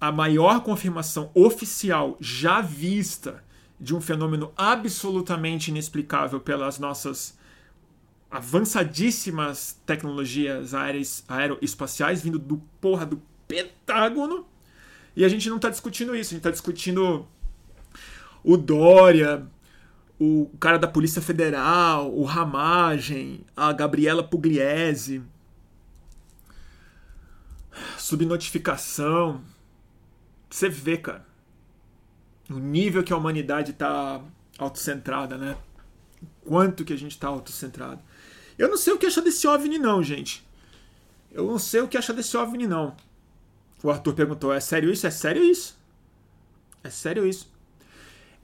a 0.00 0.10
maior 0.10 0.62
confirmação 0.62 1.30
oficial 1.34 2.16
já 2.20 2.60
vista 2.60 3.44
de 3.78 3.94
um 3.94 4.00
fenômeno 4.00 4.52
absolutamente 4.56 5.70
inexplicável 5.70 6.40
pelas 6.40 6.78
nossas 6.78 7.36
avançadíssimas 8.30 9.80
tecnologias 9.84 10.72
aeroespaciais 11.28 12.22
vindo 12.22 12.38
do 12.38 12.58
porra 12.80 13.04
do 13.04 13.20
Pentágono. 13.46 14.46
E 15.14 15.24
a 15.24 15.28
gente 15.28 15.48
não 15.50 15.56
está 15.56 15.68
discutindo 15.68 16.16
isso, 16.16 16.30
a 16.30 16.34
gente 16.34 16.38
está 16.38 16.50
discutindo 16.50 17.28
o 18.44 18.56
Dória, 18.56 19.46
o 20.18 20.50
cara 20.60 20.78
da 20.78 20.86
Polícia 20.86 21.22
Federal, 21.22 22.12
o 22.14 22.24
Ramagem, 22.24 23.40
a 23.56 23.72
Gabriela 23.72 24.22
Pugliese, 24.22 25.22
subnotificação. 27.98 29.42
Você 30.48 30.68
vê, 30.68 30.96
cara, 30.96 31.26
o 32.50 32.58
nível 32.58 33.02
que 33.02 33.12
a 33.12 33.16
humanidade 33.16 33.72
está 33.72 34.20
autocentrada, 34.58 35.36
né? 35.36 35.56
Quanto 36.44 36.84
que 36.84 36.92
a 36.92 36.98
gente 36.98 37.12
está 37.12 37.28
autocentrado. 37.28 38.00
Eu 38.58 38.68
não 38.68 38.76
sei 38.76 38.92
o 38.92 38.98
que 38.98 39.06
achar 39.06 39.22
desse 39.22 39.46
OVNI, 39.46 39.78
não, 39.78 40.02
gente. 40.02 40.46
Eu 41.30 41.46
não 41.46 41.58
sei 41.58 41.80
o 41.80 41.88
que 41.88 41.96
achar 41.96 42.12
desse 42.12 42.36
OVNI, 42.36 42.66
não. 42.66 42.94
O 43.82 43.90
Arthur 43.90 44.14
perguntou: 44.14 44.52
é 44.52 44.60
sério 44.60 44.92
isso? 44.92 45.06
É 45.06 45.10
sério 45.10 45.42
isso? 45.42 45.76
É 46.84 46.90
sério 46.90 47.26
isso? 47.26 47.51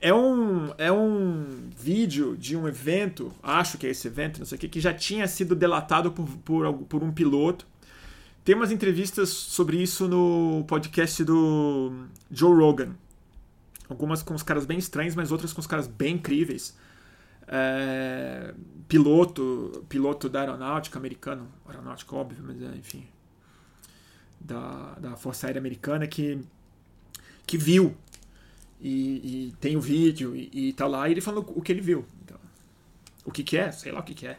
É 0.01 0.15
um, 0.15 0.73
é 0.79 0.93
um 0.93 1.71
vídeo 1.77 2.37
de 2.37 2.57
um 2.57 2.69
evento, 2.69 3.33
acho 3.43 3.77
que 3.77 3.87
é 3.87 3.91
esse 3.91 4.07
evento, 4.07 4.39
não 4.39 4.47
sei 4.47 4.57
o 4.57 4.61
que, 4.61 4.69
que 4.69 4.81
já 4.81 4.95
tinha 4.95 5.27
sido 5.27 5.57
delatado 5.57 6.13
por, 6.13 6.29
por, 6.45 6.73
por 6.85 7.03
um 7.03 7.13
piloto. 7.13 7.67
Tem 8.45 8.55
umas 8.55 8.71
entrevistas 8.71 9.29
sobre 9.29 9.83
isso 9.83 10.07
no 10.07 10.65
podcast 10.69 11.25
do 11.25 12.07
Joe 12.31 12.57
Rogan. 12.57 12.95
Algumas 13.89 14.23
com 14.23 14.35
os 14.35 14.43
caras 14.43 14.65
bem 14.65 14.79
estranhos, 14.79 15.15
mas 15.15 15.33
outras 15.33 15.53
com 15.53 15.61
os 15.61 15.67
caras 15.67 15.87
bem 15.87 16.15
incríveis 16.15 16.75
é, 17.49 18.55
piloto, 18.87 19.85
piloto 19.89 20.29
da 20.29 20.41
aeronáutica 20.41 20.99
americano, 20.99 21.49
aeronáutica 21.67 22.15
óbvio, 22.15 22.45
mas 22.47 22.61
é, 22.63 22.77
enfim, 22.77 23.07
da, 24.39 24.95
da 25.01 25.17
Força 25.17 25.47
Aérea 25.47 25.59
Americana 25.59 26.07
que, 26.07 26.39
que 27.47 27.57
viu 27.57 27.97
e, 28.81 29.49
e 29.49 29.53
tem 29.61 29.77
o 29.77 29.81
vídeo 29.81 30.37
e, 30.37 30.69
e 30.69 30.73
tá 30.73 30.87
lá 30.87 31.09
e 31.09 31.13
ele 31.13 31.21
falou 31.21 31.45
o 31.57 31.63
que 31.63 31.73
ele 31.73 31.81
viu. 31.81 32.07
Então, 32.23 32.39
o 33.25 33.31
que, 33.31 33.43
que 33.43 33.57
é? 33.57 33.71
Sei 33.73 33.93
lá 33.93 34.01
o 34.01 34.03
que, 34.03 34.15
que 34.15 34.27
é. 34.27 34.39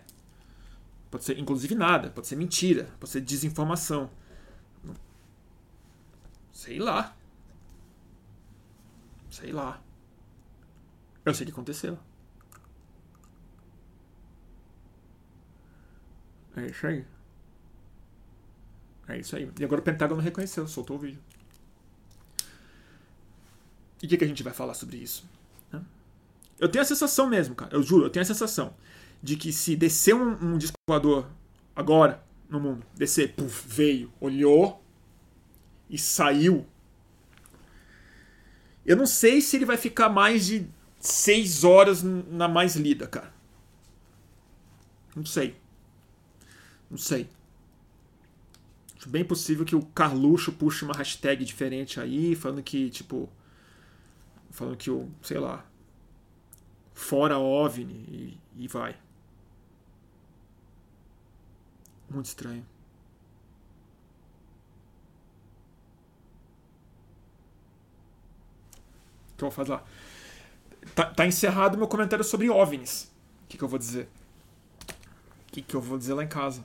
Pode 1.12 1.24
ser 1.24 1.38
inclusive 1.40 1.76
nada, 1.76 2.10
pode 2.10 2.28
ser 2.28 2.36
mentira, 2.36 2.90
pode 3.00 3.12
ser 3.12 3.22
desinformação. 3.22 4.10
Sei 6.52 6.78
lá. 6.78 7.16
Sei 9.30 9.52
lá. 9.52 9.82
Eu 11.26 11.34
sei 11.34 11.44
o 11.44 11.48
que 11.48 11.54
aconteceu. 11.54 11.98
É 16.56 16.66
isso 16.66 16.88
aí. 16.88 17.06
É 19.08 19.18
isso 19.18 19.36
aí. 19.36 19.52
E 19.60 19.64
agora 19.64 19.82
o 19.82 19.84
Pentágono 19.84 20.22
reconheceu, 20.22 20.68
soltou 20.68 20.98
o 20.98 21.00
vídeo. 21.00 21.22
E 24.02 24.06
o 24.06 24.10
que, 24.10 24.18
que 24.18 24.24
a 24.24 24.28
gente 24.28 24.44
vai 24.44 24.54
falar 24.54 24.74
sobre 24.74 24.98
isso? 24.98 25.28
Eu 26.60 26.68
tenho 26.68 26.82
a 26.82 26.86
sensação 26.86 27.28
mesmo, 27.28 27.56
cara. 27.56 27.74
Eu 27.74 27.82
juro, 27.82 28.06
eu 28.06 28.10
tenho 28.10 28.22
a 28.22 28.26
sensação 28.26 28.74
de 29.24 29.36
que 29.38 29.52
se 29.54 29.76
descer 29.76 30.14
um, 30.14 30.54
um 30.54 30.58
disco 30.58 30.78
voador 30.88 31.30
agora 31.76 32.24
no 32.50 32.60
mundo, 32.60 32.86
descer, 32.96 33.34
puf, 33.34 33.64
veio, 33.68 34.12
olhou 34.20 34.84
e 35.90 35.98
saiu. 35.98 36.66
Eu 38.86 38.98
não 38.98 39.06
sei 39.06 39.40
se 39.40 39.56
ele 39.56 39.66
vai 39.66 39.78
ficar 39.78 40.10
mais 40.10 40.48
de 40.48 40.68
seis 41.00 41.64
horas 41.64 42.04
na 42.04 42.48
mais 42.48 42.76
lida, 42.76 43.08
cara. 43.08 43.34
Não 45.16 45.26
sei. 45.26 45.56
Não 46.90 46.98
sei. 46.98 47.30
Acho 48.98 49.10
bem 49.10 49.24
possível 49.24 49.64
que 49.64 49.76
o 49.76 49.86
Carluxo 49.86 50.52
puxe 50.52 50.84
uma 50.84 50.94
hashtag 50.94 51.46
diferente 51.46 52.00
aí, 52.00 52.36
falando 52.36 52.64
que, 52.64 52.90
tipo. 52.90 53.30
Falando 54.52 54.78
que 54.78 54.90
o, 54.90 55.10
sei 55.22 55.40
lá. 55.40 55.66
Fora 56.94 57.38
OVNI 57.38 57.94
e, 57.94 58.40
e 58.64 58.68
vai. 58.68 58.96
Muito 62.10 62.26
estranho. 62.26 62.66
Então 69.36 69.50
vou 69.50 69.52
fazer 69.52 69.72
lá. 69.72 69.84
Tá, 70.94 71.06
tá 71.06 71.26
encerrado 71.26 71.78
meu 71.78 71.88
comentário 71.88 72.26
sobre 72.26 72.50
OVNIs. 72.50 73.12
O 73.46 73.48
que, 73.48 73.58
que 73.58 73.64
eu 73.64 73.68
vou 73.68 73.80
dizer? 73.80 74.10
O 75.48 75.52
que, 75.52 75.62
que 75.62 75.76
eu 75.76 75.82
vou 75.82 75.98
dizer 75.98 76.14
lá 76.14 76.24
em 76.24 76.28
casa? 76.28 76.64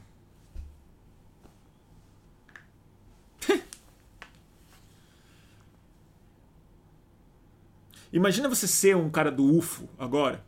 Imagina 8.14 8.48
você 8.48 8.68
ser 8.68 8.94
um 8.94 9.10
cara 9.10 9.28
do 9.28 9.44
UFO 9.58 9.88
agora. 9.98 10.44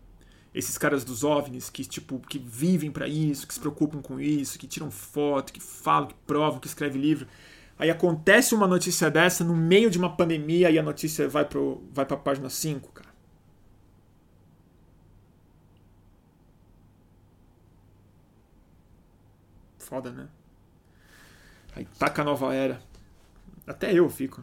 Esses 0.55 0.79
caras 0.79 1.03
dos 1.05 1.25
OVNIs 1.25 1.69
que, 1.69 1.85
tipo, 1.85 2.21
que 2.21 2.39
vivem 2.39 2.93
para 2.93 3.09
isso, 3.09 3.45
que 3.45 3.53
se 3.53 3.59
preocupam 3.59 4.01
com 4.01 4.21
isso, 4.21 4.57
que 4.57 4.69
tiram 4.69 4.89
foto, 4.89 5.53
que 5.53 5.59
falam, 5.59 6.07
que 6.07 6.15
provam, 6.29 6.61
que 6.61 6.69
escrevem 6.69 7.03
livro. 7.03 7.27
Aí 7.77 7.91
acontece 7.91 8.55
uma 8.55 8.69
notícia 8.69 9.11
dessa 9.11 9.43
no 9.43 9.57
meio 9.57 9.91
de 9.91 9.99
uma 9.99 10.17
pandemia 10.17 10.71
e 10.71 10.79
a 10.79 10.83
notícia 10.83 11.29
vai, 11.29 11.45
pro, 11.45 11.83
vai 11.93 12.07
pra 12.07 12.17
página 12.17 12.49
5, 12.49 12.93
cara. 12.93 13.11
Foda, 19.77 20.13
né? 20.13 20.29
Aí 21.75 21.85
taca 21.99 22.23
a 22.23 22.25
nova 22.25 22.55
era. 22.55 22.81
Até 23.67 23.93
eu 23.93 24.09
fico. 24.09 24.41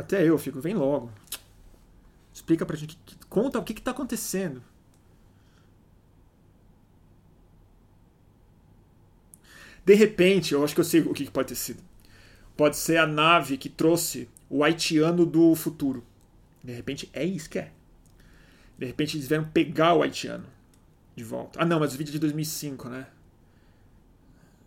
Até 0.00 0.26
eu 0.26 0.38
fico. 0.38 0.60
Vem 0.60 0.74
logo. 0.74 1.10
Explica 2.32 2.64
pra 2.64 2.76
gente. 2.76 2.98
Conta 3.28 3.58
o 3.58 3.64
que, 3.64 3.74
que 3.74 3.82
tá 3.82 3.90
acontecendo. 3.90 4.62
De 9.84 9.94
repente, 9.94 10.54
eu 10.54 10.64
acho 10.64 10.74
que 10.74 10.80
eu 10.80 10.84
sei 10.84 11.00
o 11.00 11.12
que, 11.12 11.24
que 11.24 11.30
pode 11.30 11.48
ter 11.48 11.54
sido. 11.54 11.82
Pode 12.56 12.76
ser 12.76 12.96
a 12.96 13.06
nave 13.06 13.56
que 13.56 13.68
trouxe 13.68 14.28
o 14.48 14.64
haitiano 14.64 15.26
do 15.26 15.54
futuro. 15.54 16.04
De 16.62 16.72
repente, 16.72 17.10
é 17.12 17.24
isso 17.24 17.48
que 17.48 17.58
é. 17.58 17.72
De 18.78 18.86
repente, 18.86 19.16
eles 19.16 19.28
vieram 19.28 19.44
pegar 19.44 19.94
o 19.94 20.02
haitiano 20.02 20.46
de 21.14 21.24
volta. 21.24 21.60
Ah, 21.60 21.66
não, 21.66 21.78
mas 21.78 21.94
o 21.94 21.98
vídeo 21.98 22.10
é 22.10 22.12
de 22.12 22.18
2005, 22.18 22.88
né? 22.88 23.06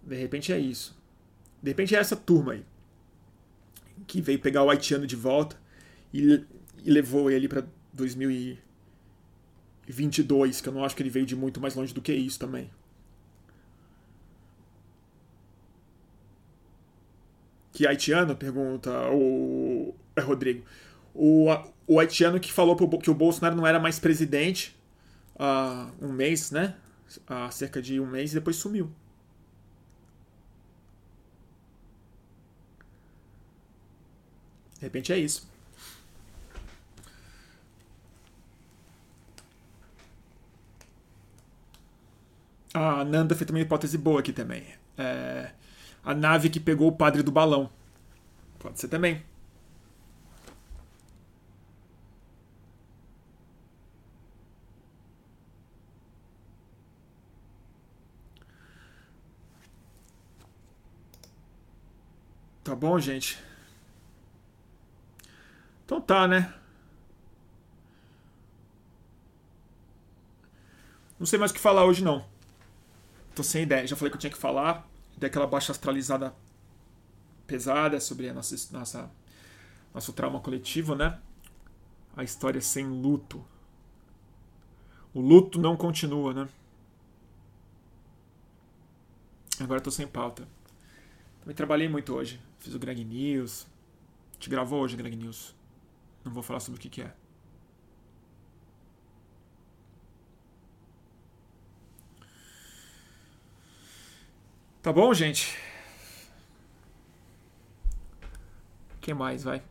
De 0.03 0.15
repente 0.15 0.51
é 0.51 0.59
isso. 0.59 0.95
De 1.61 1.71
repente 1.71 1.95
é 1.95 1.99
essa 1.99 2.15
turma 2.15 2.53
aí. 2.53 2.65
Que 4.07 4.21
veio 4.21 4.39
pegar 4.39 4.63
o 4.63 4.69
haitiano 4.69 5.07
de 5.07 5.15
volta 5.15 5.57
e, 6.13 6.43
e 6.83 6.91
levou 6.91 7.31
ele 7.31 7.47
para 7.47 7.65
2022, 7.93 10.61
que 10.61 10.69
eu 10.69 10.73
não 10.73 10.83
acho 10.83 10.95
que 10.95 11.03
ele 11.03 11.09
veio 11.09 11.25
de 11.25 11.35
muito 11.35 11.59
mais 11.59 11.73
longe 11.75 11.93
do 11.93 12.01
que 12.01 12.13
isso 12.13 12.39
também. 12.39 12.69
Que 17.71 17.87
haitiano? 17.87 18.35
Pergunta 18.35 18.91
o 19.11 19.95
é 20.15 20.21
Rodrigo. 20.21 20.63
O, 21.13 21.47
o 21.87 21.99
haitiano 21.99 22.39
que 22.39 22.51
falou 22.51 22.75
que 22.75 23.09
o 23.09 23.15
Bolsonaro 23.15 23.55
não 23.55 23.65
era 23.65 23.79
mais 23.79 23.99
presidente 23.99 24.75
há 25.37 25.89
um 26.01 26.11
mês, 26.11 26.51
né? 26.51 26.75
Há 27.27 27.49
cerca 27.51 27.81
de 27.81 27.99
um 27.99 28.05
mês 28.05 28.31
e 28.31 28.35
depois 28.35 28.55
sumiu. 28.55 28.91
De 34.83 34.87
repente 34.87 35.13
é 35.13 35.17
isso. 35.17 35.47
A 42.73 43.05
Nanda 43.05 43.33
fez 43.33 43.47
também 43.47 43.61
uma 43.61 43.65
hipótese 43.65 43.97
boa 43.97 44.19
aqui 44.19 44.33
também. 44.33 44.65
É, 44.97 45.51
a 46.03 46.13
nave 46.13 46.49
que 46.49 46.59
pegou 46.59 46.89
o 46.89 46.91
padre 46.91 47.23
do 47.23 47.31
balão. 47.31 47.69
Pode 48.59 48.77
ser 48.77 48.89
também. 48.89 49.23
Tá 62.65 62.75
bom, 62.75 62.99
gente? 62.99 63.37
Então 65.93 66.01
tá, 66.01 66.27
né? 66.27 66.51
Não 71.19 71.27
sei 71.27 71.37
mais 71.37 71.51
o 71.51 71.53
que 71.53 71.59
falar 71.59 71.85
hoje, 71.85 72.03
não. 72.03 72.25
Tô 73.35 73.43
sem 73.43 73.61
ideia. 73.61 73.85
Já 73.85 73.95
falei 73.95 74.09
que 74.09 74.17
eu 74.17 74.19
tinha 74.19 74.31
que 74.31 74.37
falar. 74.37 74.89
Dei 75.15 75.29
aquela 75.29 75.45
baixa 75.45 75.71
astralizada 75.71 76.33
pesada 77.45 77.99
sobre 77.99 78.27
a 78.27 78.33
nossa, 78.33 78.55
nossa, 78.75 79.11
nosso 79.93 80.11
trauma 80.13 80.39
coletivo, 80.39 80.95
né? 80.95 81.19
A 82.17 82.23
história 82.23 82.59
sem 82.59 82.87
luto. 82.87 83.45
O 85.13 85.21
luto 85.21 85.61
não 85.61 85.77
continua, 85.77 86.33
né? 86.33 86.49
Agora 89.59 89.79
tô 89.79 89.91
sem 89.91 90.07
pauta. 90.07 90.47
Também 91.41 91.55
trabalhei 91.55 91.87
muito 91.87 92.15
hoje. 92.15 92.41
Fiz 92.57 92.73
o 92.73 92.79
Greg 92.79 93.05
News. 93.05 93.67
Te 94.39 94.49
gravou 94.49 94.81
hoje, 94.81 94.97
Greg 94.97 95.15
News. 95.15 95.53
Não 96.23 96.31
vou 96.31 96.43
falar 96.43 96.59
sobre 96.59 96.79
o 96.79 96.81
que, 96.81 96.89
que 96.89 97.01
é. 97.01 97.13
Tá 104.81 104.91
bom, 104.91 105.13
gente? 105.13 105.57
O 108.95 108.99
que 108.99 109.13
mais, 109.13 109.43
vai? 109.43 109.63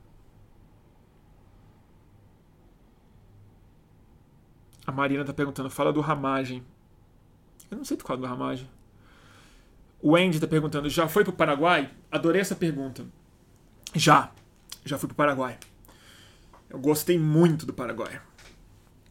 A 4.87 4.91
Marina 4.91 5.25
tá 5.25 5.33
perguntando, 5.33 5.71
fala 5.71 5.93
do 5.93 6.01
Ramagem. 6.01 6.65
Eu 7.71 7.77
não 7.77 7.85
sei 7.85 7.97
do 7.97 8.05
qual 8.05 8.17
do 8.17 8.27
Ramagem. 8.27 8.69
O 10.01 10.17
Andy 10.17 10.41
tá 10.41 10.47
perguntando, 10.47 10.89
já 10.91 11.07
foi 11.07 11.25
pro 11.25 11.33
Paraguai? 11.33 11.91
Adorei 12.11 12.41
essa 12.41 12.57
pergunta. 12.57 13.07
Já. 13.95 14.33
Já 14.85 14.99
fui 14.99 15.07
pro 15.07 15.17
Paraguai. 15.17 15.59
Eu 16.73 16.79
gostei 16.79 17.19
muito 17.19 17.67
do 17.67 17.75
Paraguai. 17.75 18.19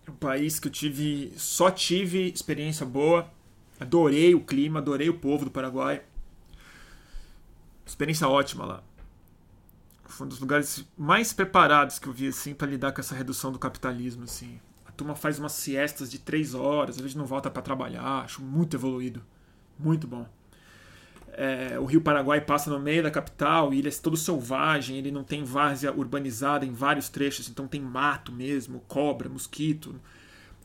É 0.08 0.10
um 0.10 0.16
país 0.16 0.60
que 0.60 0.68
eu 0.68 0.72
tive, 0.72 1.32
só 1.38 1.70
tive 1.70 2.32
experiência 2.32 2.84
boa. 2.84 3.32
Adorei 3.80 4.34
o 4.34 4.44
clima, 4.44 4.80
adorei 4.80 5.10
o 5.10 5.20
povo 5.20 5.46
do 5.46 5.52
Paraguai. 5.52 6.02
Experiência 7.86 8.28
ótima 8.28 8.66
lá. 8.66 8.84
Foi 10.06 10.26
um 10.26 10.30
dos 10.30 10.40
lugares 10.40 10.84
mais 10.98 11.34
preparados 11.34 12.00
que 12.00 12.08
eu 12.08 12.14
vi 12.14 12.30
assim 12.30 12.56
para 12.56 12.66
lidar 12.66 12.94
com 12.94 13.00
essa 13.00 13.14
redução 13.14 13.52
do 13.52 13.60
capitalismo 13.60 14.24
assim. 14.24 14.60
A 14.88 14.92
turma 14.92 15.16
faz 15.16 15.38
umas 15.38 15.52
siestas 15.52 16.10
de 16.10 16.18
três 16.18 16.56
horas, 16.56 16.96
às 16.96 17.02
vezes 17.02 17.16
não 17.16 17.28
volta 17.28 17.52
para 17.52 17.62
trabalhar. 17.62 18.24
Acho 18.24 18.42
muito 18.42 18.76
evoluído, 18.76 19.24
muito 19.78 20.08
bom. 20.08 20.28
É, 21.34 21.80
o 21.80 21.86
Rio 21.86 22.02
Paraguai 22.02 22.42
passa 22.42 22.70
no 22.70 22.80
meio 22.80 23.04
da 23.04 23.12
capital 23.12 23.74
e 23.74 23.80
ele 23.80 23.88
é 23.88 23.92
todo 23.92 24.18
selvagem, 24.18 24.98
ele 24.98 25.12
não 25.12 25.24
tem 25.24 25.44
várzea 25.44 25.92
urbanizada 25.92 26.66
em 26.66 26.74
vários 26.74 27.10
trechos, 27.10 27.50
então 27.50 27.68
tem 27.68 27.82
mato 27.82 28.32
mesmo, 28.32 28.82
cobra, 28.88 29.30
mosquito, 29.30 29.96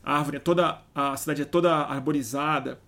árvore, 0.03 0.37
é 0.37 0.39
toda 0.39 0.81
a 0.93 1.15
cidade 1.15 1.41
é 1.41 1.45
toda 1.45 1.73
arborizada 1.73 2.79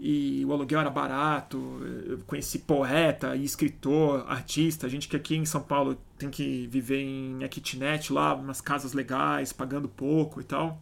e 0.00 0.44
o 0.44 0.52
aluguel 0.52 0.80
era 0.80 0.90
barato. 0.90 1.58
Eu 2.06 2.18
conheci 2.26 2.60
poeta 2.60 3.34
escritor, 3.36 4.24
artista, 4.28 4.88
gente 4.88 5.08
que 5.08 5.16
aqui 5.16 5.36
em 5.36 5.44
São 5.44 5.60
Paulo 5.60 5.98
tem 6.16 6.30
que 6.30 6.66
viver 6.68 7.02
em 7.02 7.38
kitnet 7.48 8.12
lá, 8.12 8.34
umas 8.34 8.60
casas 8.60 8.92
legais, 8.92 9.52
pagando 9.52 9.88
pouco 9.88 10.40
e 10.40 10.44
tal. 10.44 10.80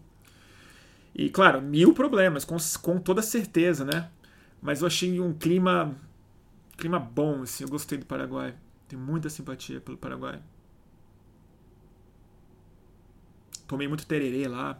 E 1.14 1.30
claro, 1.30 1.62
mil 1.62 1.94
problemas, 1.94 2.44
com, 2.44 2.56
com 2.82 2.98
toda 2.98 3.22
certeza, 3.22 3.84
né? 3.84 4.10
Mas 4.60 4.80
eu 4.82 4.86
achei 4.86 5.18
um 5.20 5.32
clima 5.32 5.94
clima 6.76 6.98
bom, 6.98 7.42
assim. 7.42 7.64
Eu 7.64 7.70
gostei 7.70 7.98
do 7.98 8.06
Paraguai. 8.06 8.54
Tenho 8.88 9.02
muita 9.02 9.28
simpatia 9.28 9.80
pelo 9.80 9.96
Paraguai. 9.96 10.40
Tomei 13.66 13.88
muito 13.88 14.06
tererê 14.06 14.46
lá. 14.46 14.78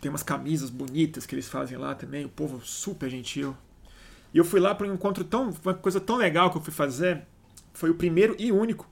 Tem 0.00 0.10
umas 0.10 0.22
camisas 0.22 0.68
bonitas 0.68 1.26
que 1.26 1.34
eles 1.34 1.48
fazem 1.48 1.78
lá 1.78 1.94
também. 1.94 2.24
O 2.24 2.28
povo 2.28 2.60
super 2.64 3.08
gentil. 3.08 3.56
E 4.34 4.38
eu 4.38 4.44
fui 4.44 4.60
lá 4.60 4.74
para 4.74 4.86
um 4.86 4.94
encontro 4.94 5.24
tão. 5.24 5.54
Uma 5.64 5.74
coisa 5.74 6.00
tão 6.00 6.16
legal 6.16 6.50
que 6.50 6.56
eu 6.56 6.62
fui 6.62 6.72
fazer. 6.72 7.22
Foi 7.72 7.90
o 7.90 7.94
primeiro 7.94 8.34
e 8.38 8.50
único 8.50 8.88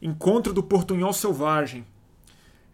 encontro 0.00 0.52
do 0.52 0.62
Portunhol 0.62 1.12
Selvagem. 1.12 1.84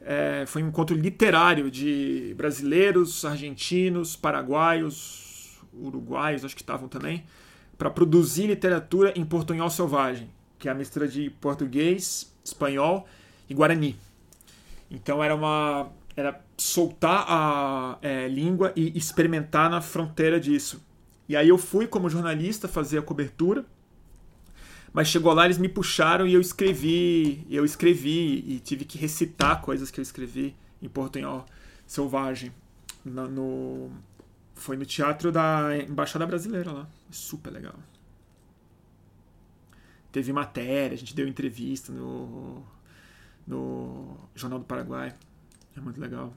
É, 0.01 0.45
foi 0.47 0.63
um 0.63 0.69
encontro 0.69 0.95
literário 0.97 1.69
de 1.69 2.33
brasileiros, 2.37 3.25
argentinos, 3.25 4.15
paraguaios, 4.15 5.61
uruguaios, 5.73 6.45
acho 6.45 6.55
que 6.55 6.63
estavam 6.63 6.89
também 6.89 7.25
para 7.77 7.91
produzir 7.91 8.47
literatura 8.47 9.13
em 9.17 9.25
portunhol 9.25 9.69
selvagem, 9.71 10.31
que 10.59 10.69
é 10.69 10.73
a 10.73 10.75
mistura 10.75 11.07
de 11.07 11.31
português, 11.31 12.33
espanhol 12.45 13.07
e 13.49 13.55
guarani. 13.55 13.97
Então 14.91 15.23
era 15.23 15.35
uma 15.35 15.91
era 16.17 16.41
soltar 16.57 17.27
a 17.29 17.99
é, 18.01 18.27
língua 18.27 18.73
e 18.75 18.97
experimentar 18.97 19.69
na 19.69 19.83
fronteira 19.83 20.41
disso. 20.41 20.83
E 21.29 21.37
aí 21.37 21.49
eu 21.49 21.59
fui 21.59 21.87
como 21.87 22.09
jornalista 22.09 22.67
fazer 22.67 22.99
a 22.99 23.03
cobertura, 23.03 23.67
mas 24.93 25.09
chegou 25.09 25.35
lá 25.35 25.45
eles 25.45 25.59
me 25.59 25.69
puxaram 25.69 26.27
e 26.27 26.33
eu 26.33 26.41
escrevi, 26.41 27.47
eu 27.51 27.65
escrevi 27.67 28.45
e 28.47 28.61
tive 28.61 28.87
que 28.87 28.97
recitar 28.97 29.61
coisas 29.61 29.91
que 29.91 30.01
eu 30.01 30.03
escrevi 30.03 30.57
em 30.81 30.89
portunhol 30.89 31.45
selvagem 31.87 32.51
no, 33.05 33.91
foi 34.57 34.77
no 34.77 34.87
teatro 34.87 35.31
da 35.31 35.77
Embaixada 35.79 36.27
Brasileira 36.27 36.73
lá. 36.73 36.89
Super 37.11 37.51
legal. 37.53 37.75
Teve 40.11 40.33
matéria, 40.33 40.95
a 40.95 40.99
gente 40.99 41.15
deu 41.15 41.29
entrevista 41.29 41.93
no, 41.93 42.67
no 43.47 44.17
Jornal 44.35 44.59
do 44.59 44.65
Paraguai. 44.65 45.15
É 45.77 45.81
muito 45.81 46.01
legal. 46.01 46.35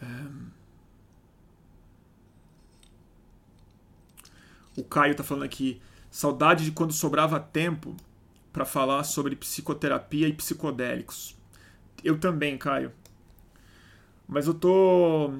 É. 0.00 0.06
O 4.76 4.84
Caio 4.84 5.14
tá 5.16 5.24
falando 5.24 5.44
aqui. 5.44 5.82
Saudade 6.10 6.64
de 6.64 6.70
quando 6.72 6.92
sobrava 6.92 7.40
tempo 7.40 7.96
para 8.52 8.64
falar 8.64 9.02
sobre 9.04 9.34
psicoterapia 9.34 10.28
e 10.28 10.32
psicodélicos. 10.32 11.36
Eu 12.04 12.18
também, 12.18 12.58
Caio. 12.58 12.92
Mas 14.28 14.46
eu 14.46 14.54
tô. 14.54 15.32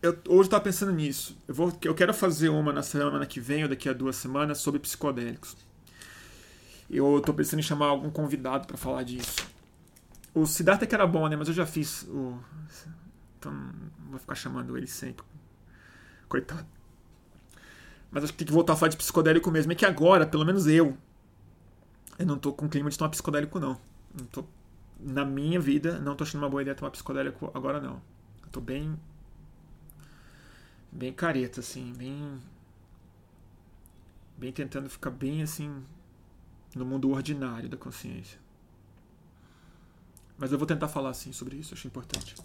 Eu, 0.00 0.12
hoje 0.28 0.46
eu 0.46 0.48
tava 0.48 0.64
pensando 0.64 0.92
nisso. 0.92 1.36
Eu, 1.48 1.54
vou, 1.54 1.78
eu 1.82 1.94
quero 1.94 2.12
fazer 2.12 2.48
uma 2.48 2.72
na 2.72 2.82
semana 2.82 3.26
que 3.26 3.40
vem 3.40 3.62
ou 3.62 3.68
daqui 3.68 3.88
a 3.88 3.92
duas 3.92 4.16
semanas 4.16 4.58
sobre 4.58 4.80
psicodélicos. 4.80 5.56
Eu 6.90 7.20
tô 7.24 7.32
pensando 7.32 7.60
em 7.60 7.62
chamar 7.62 7.86
algum 7.86 8.10
convidado 8.10 8.66
para 8.66 8.76
falar 8.76 9.02
disso. 9.02 9.48
O 10.34 10.46
Siddhartha 10.46 10.86
que 10.86 10.94
era 10.94 11.06
bom, 11.06 11.28
né? 11.28 11.36
Mas 11.36 11.48
eu 11.48 11.54
já 11.54 11.66
fiz 11.66 12.02
o. 12.02 12.38
Então 13.38 13.52
vou 14.10 14.18
ficar 14.18 14.34
chamando 14.34 14.76
ele 14.76 14.86
sempre. 14.86 15.24
Coitado. 16.28 16.73
Mas 18.14 18.22
acho 18.22 18.32
que 18.32 18.38
tem 18.38 18.46
que 18.46 18.52
voltar 18.52 18.74
a 18.74 18.76
falar 18.76 18.90
de 18.90 18.96
psicodélico 18.96 19.50
mesmo. 19.50 19.72
É 19.72 19.74
que 19.74 19.84
agora, 19.84 20.24
pelo 20.24 20.44
menos 20.44 20.68
eu, 20.68 20.96
eu 22.16 22.24
não 22.24 22.38
tô 22.38 22.52
com 22.52 22.68
clima 22.68 22.88
de 22.88 22.96
tomar 22.96 23.10
psicodélico, 23.10 23.58
não. 23.58 23.76
Não 24.16 24.24
tô. 24.26 24.44
Na 25.00 25.24
minha 25.24 25.58
vida, 25.58 25.98
não 25.98 26.14
tô 26.14 26.22
achando 26.22 26.42
uma 26.42 26.48
boa 26.48 26.62
ideia 26.62 26.76
tomar 26.76 26.92
psicodélico 26.92 27.50
agora, 27.52 27.80
não. 27.80 28.00
Eu 28.40 28.48
tô 28.52 28.60
bem. 28.60 28.96
Bem 30.92 31.12
careta, 31.12 31.58
assim. 31.58 31.92
Bem. 31.98 32.40
Bem 34.38 34.52
tentando 34.52 34.88
ficar 34.88 35.10
bem, 35.10 35.42
assim. 35.42 35.82
No 36.72 36.84
mundo 36.84 37.10
ordinário 37.10 37.68
da 37.68 37.76
consciência. 37.76 38.38
Mas 40.38 40.52
eu 40.52 40.58
vou 40.58 40.68
tentar 40.68 40.86
falar 40.86 41.10
assim 41.10 41.32
sobre 41.32 41.56
isso, 41.56 41.74
acho 41.74 41.88
importante. 41.88 42.36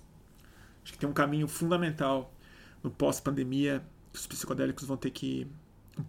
Acho 0.83 0.93
que 0.93 0.97
tem 0.97 1.07
um 1.07 1.13
caminho 1.13 1.47
fundamental 1.47 2.33
no 2.81 2.89
pós-pandemia 2.89 3.83
os 4.13 4.27
psicodélicos 4.27 4.85
vão 4.85 4.97
ter 4.97 5.11
que 5.11 5.47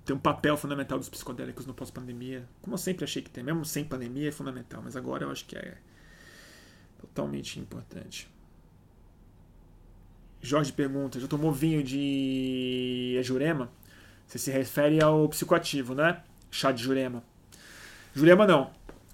ter 0.05 0.12
um 0.12 0.18
papel 0.18 0.57
fundamental 0.57 0.98
dos 0.98 1.09
psicodélicos 1.09 1.66
no 1.66 1.74
pós-pandemia. 1.74 2.48
Como 2.62 2.74
eu 2.74 2.78
sempre 2.78 3.05
achei 3.05 3.22
que 3.22 3.30
tem, 3.30 3.42
mesmo 3.42 3.64
sem 3.64 3.84
pandemia 3.84 4.28
é 4.28 4.32
fundamental, 4.32 4.80
mas 4.82 4.96
agora 4.96 5.24
eu 5.24 5.30
acho 5.30 5.44
que 5.44 5.57
é 5.57 5.76
totalmente 7.01 7.59
importante. 7.59 8.28
Jorge 10.40 10.72
pergunta: 10.72 11.20
já 11.20 11.26
tomou 11.26 11.53
vinho 11.53 11.82
de 11.82 13.20
Jurema? 13.22 13.70
Você 14.26 14.38
se 14.38 14.51
refere 14.51 15.03
ao 15.03 15.28
psicoativo, 15.28 15.94
né? 15.94 16.22
Chá 16.51 16.70
de 16.72 16.82
Jurema. 16.82 17.22
Jurema 18.14 18.46
não. 18.46 18.70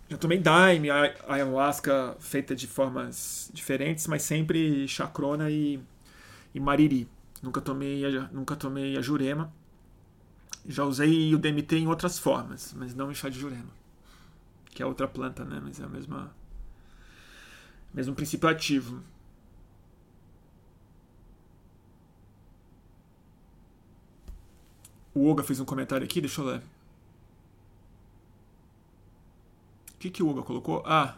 Já 0.08 0.16
tomei 0.16 0.38
daime, 0.38 0.88
ayahuasca 0.90 2.16
feita 2.20 2.54
de 2.54 2.66
formas 2.66 3.50
diferentes, 3.52 4.06
mas 4.06 4.22
sempre 4.22 4.86
chacrona 4.86 5.50
e, 5.50 5.80
e 6.54 6.60
mariri. 6.60 7.08
Nunca 7.46 7.60
tomei, 7.60 8.02
nunca 8.32 8.56
tomei 8.56 8.96
a 8.96 9.00
jurema. 9.00 9.52
Já 10.66 10.82
usei 10.82 11.32
o 11.32 11.38
DMT 11.38 11.76
em 11.76 11.86
outras 11.86 12.18
formas, 12.18 12.74
mas 12.76 12.92
não 12.92 13.08
em 13.08 13.14
chá 13.14 13.28
de 13.28 13.38
jurema. 13.38 13.70
Que 14.70 14.82
é 14.82 14.86
outra 14.86 15.06
planta, 15.06 15.44
né? 15.44 15.60
Mas 15.62 15.78
é 15.78 15.84
a 15.84 15.88
mesma 15.88 16.34
mesmo 17.94 18.16
princípio 18.16 18.48
ativo. 18.48 19.00
O 25.14 25.30
Oga 25.30 25.44
fez 25.44 25.60
um 25.60 25.64
comentário 25.64 26.04
aqui, 26.04 26.20
deixa 26.20 26.40
eu 26.40 26.46
ler. 26.46 26.62
O 29.94 29.98
que, 30.00 30.10
que 30.10 30.20
o 30.20 30.28
Hugo 30.28 30.42
colocou? 30.42 30.82
Ah. 30.84 31.16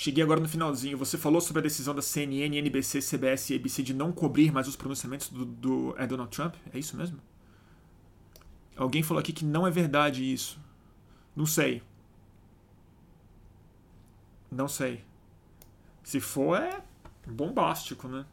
Cheguei 0.00 0.22
agora 0.22 0.38
no 0.38 0.48
finalzinho. 0.48 0.96
Você 0.96 1.18
falou 1.18 1.40
sobre 1.40 1.58
a 1.58 1.62
decisão 1.64 1.92
da 1.92 2.00
CNN, 2.00 2.56
NBC, 2.56 3.00
CBS 3.00 3.50
e 3.50 3.56
ABC 3.56 3.82
de 3.82 3.92
não 3.92 4.12
cobrir 4.12 4.52
mais 4.52 4.68
os 4.68 4.76
pronunciamentos 4.76 5.28
do, 5.28 5.44
do 5.44 5.94
é 5.98 6.06
Donald 6.06 6.30
Trump? 6.30 6.54
É 6.72 6.78
isso 6.78 6.96
mesmo? 6.96 7.18
Alguém 8.76 9.02
falou 9.02 9.20
aqui 9.20 9.32
que 9.32 9.44
não 9.44 9.66
é 9.66 9.72
verdade 9.72 10.22
isso. 10.22 10.56
Não 11.34 11.44
sei. 11.44 11.82
Não 14.48 14.68
sei. 14.68 15.04
Se 16.04 16.20
for, 16.20 16.56
é 16.62 16.80
bombástico, 17.26 18.06
né? 18.06 18.24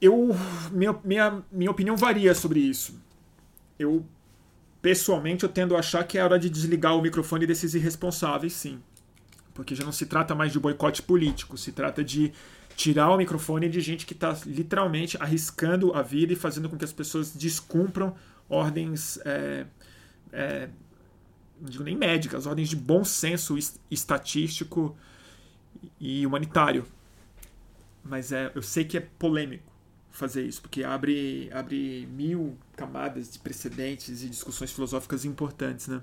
eu 0.00 0.30
minha, 0.72 0.92
minha, 1.04 1.42
minha 1.52 1.70
opinião 1.70 1.96
varia 1.96 2.34
sobre 2.34 2.58
isso. 2.58 3.00
Eu 3.78 4.04
pessoalmente 4.84 5.44
eu 5.44 5.48
tendo 5.48 5.74
a 5.74 5.78
achar 5.78 6.04
que 6.04 6.18
é 6.18 6.22
hora 6.22 6.38
de 6.38 6.50
desligar 6.50 6.94
o 6.94 7.00
microfone 7.00 7.46
desses 7.46 7.72
irresponsáveis, 7.72 8.52
sim. 8.52 8.82
Porque 9.54 9.74
já 9.74 9.82
não 9.82 9.92
se 9.92 10.04
trata 10.04 10.34
mais 10.34 10.52
de 10.52 10.60
boicote 10.60 11.00
político, 11.00 11.56
se 11.56 11.72
trata 11.72 12.04
de 12.04 12.34
tirar 12.76 13.08
o 13.08 13.16
microfone 13.16 13.66
de 13.70 13.80
gente 13.80 14.04
que 14.04 14.12
está 14.12 14.36
literalmente 14.44 15.16
arriscando 15.18 15.94
a 15.94 16.02
vida 16.02 16.34
e 16.34 16.36
fazendo 16.36 16.68
com 16.68 16.76
que 16.76 16.84
as 16.84 16.92
pessoas 16.92 17.34
descumpram 17.34 18.14
ordens, 18.46 19.18
é, 19.24 19.64
é, 20.30 20.68
não 21.58 21.70
digo 21.70 21.82
nem 21.82 21.96
médicas, 21.96 22.44
ordens 22.44 22.68
de 22.68 22.76
bom 22.76 23.02
senso 23.06 23.56
estatístico 23.90 24.94
e 25.98 26.26
humanitário. 26.26 26.84
Mas 28.04 28.32
é, 28.32 28.52
eu 28.54 28.60
sei 28.60 28.84
que 28.84 28.98
é 28.98 29.00
polêmico 29.00 29.73
fazer 30.14 30.44
isso, 30.46 30.62
porque 30.62 30.84
abre, 30.84 31.50
abre 31.52 32.06
mil 32.06 32.56
camadas 32.76 33.30
de 33.32 33.38
precedentes 33.40 34.22
e 34.22 34.28
discussões 34.28 34.70
filosóficas 34.72 35.24
importantes, 35.24 35.88
né? 35.88 36.00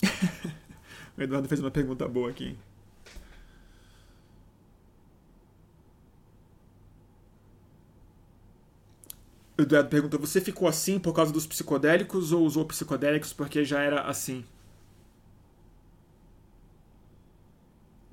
o 1.16 1.22
Eduardo 1.22 1.48
fez 1.48 1.60
uma 1.60 1.70
pergunta 1.70 2.08
boa 2.08 2.30
aqui. 2.30 2.56
O 9.62 9.64
Eduardo 9.64 9.88
perguntou: 9.88 10.18
Você 10.18 10.40
ficou 10.40 10.66
assim 10.66 10.98
por 10.98 11.14
causa 11.14 11.32
dos 11.32 11.46
psicodélicos 11.46 12.32
ou 12.32 12.44
usou 12.44 12.64
psicodélicos 12.66 13.32
porque 13.32 13.64
já 13.64 13.80
era 13.80 14.02
assim? 14.02 14.44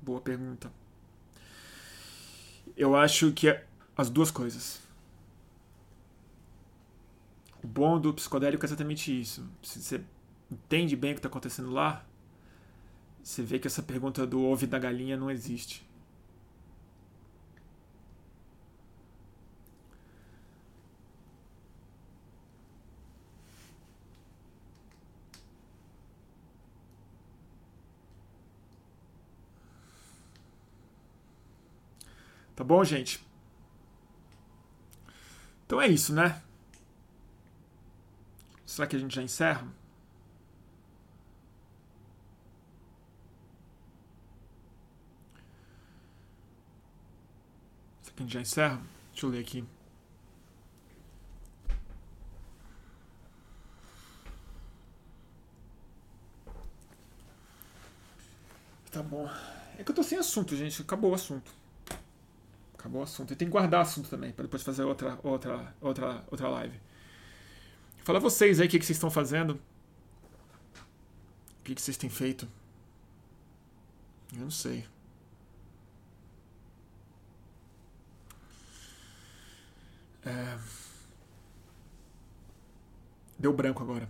Boa 0.00 0.20
pergunta. 0.20 0.72
Eu 2.76 2.94
acho 2.94 3.32
que 3.32 3.48
é 3.48 3.66
as 3.96 4.08
duas 4.08 4.30
coisas. 4.30 4.80
O 7.64 7.66
bom 7.66 8.00
do 8.00 8.14
psicodélico 8.14 8.64
é 8.64 8.68
exatamente 8.68 9.20
isso. 9.20 9.44
Se 9.60 9.82
você 9.82 10.00
entende 10.48 10.94
bem 10.94 11.10
o 11.10 11.14
que 11.14 11.18
está 11.18 11.28
acontecendo 11.28 11.70
lá, 11.70 12.06
você 13.22 13.42
vê 13.42 13.58
que 13.58 13.66
essa 13.66 13.82
pergunta 13.82 14.24
do 14.24 14.40
ovo 14.40 14.68
da 14.68 14.78
galinha 14.78 15.16
não 15.16 15.28
existe. 15.28 15.84
Tá 32.60 32.64
bom, 32.64 32.84
gente? 32.84 33.26
Então 35.64 35.80
é 35.80 35.88
isso, 35.88 36.12
né? 36.12 36.42
Será 38.66 38.86
que 38.86 38.94
a 38.96 38.98
gente 38.98 39.14
já 39.14 39.22
encerra? 39.22 39.66
Será 48.02 48.14
que 48.14 48.22
a 48.22 48.26
gente 48.26 48.34
já 48.34 48.40
encerra? 48.42 48.82
Deixa 49.10 49.24
eu 49.24 49.30
ler 49.30 49.40
aqui. 49.40 49.64
Tá 58.92 59.02
bom. 59.02 59.26
É 59.78 59.82
que 59.82 59.90
eu 59.90 59.94
tô 59.94 60.02
sem 60.02 60.18
assunto, 60.18 60.54
gente. 60.54 60.82
Acabou 60.82 61.12
o 61.12 61.14
assunto. 61.14 61.59
Acabou 62.80 63.02
o 63.02 63.04
assunto. 63.04 63.32
E 63.34 63.36
tem 63.36 63.46
que 63.46 63.52
guardar 63.52 63.82
assunto 63.82 64.08
também, 64.08 64.32
para 64.32 64.44
depois 64.44 64.62
fazer 64.62 64.84
outra, 64.84 65.18
outra, 65.22 65.74
outra, 65.82 66.24
outra 66.30 66.48
live. 66.48 66.80
Fala 68.02 68.18
vocês 68.18 68.58
aí 68.58 68.66
o 68.66 68.70
que, 68.70 68.78
que 68.78 68.86
vocês 68.86 68.96
estão 68.96 69.10
fazendo. 69.10 69.60
O 71.60 71.62
que, 71.62 71.74
que 71.74 71.82
vocês 71.82 71.98
têm 71.98 72.08
feito. 72.08 72.48
Eu 74.32 74.40
não 74.40 74.50
sei. 74.50 74.86
É... 80.24 80.58
Deu 83.38 83.52
branco 83.52 83.82
agora. 83.82 84.08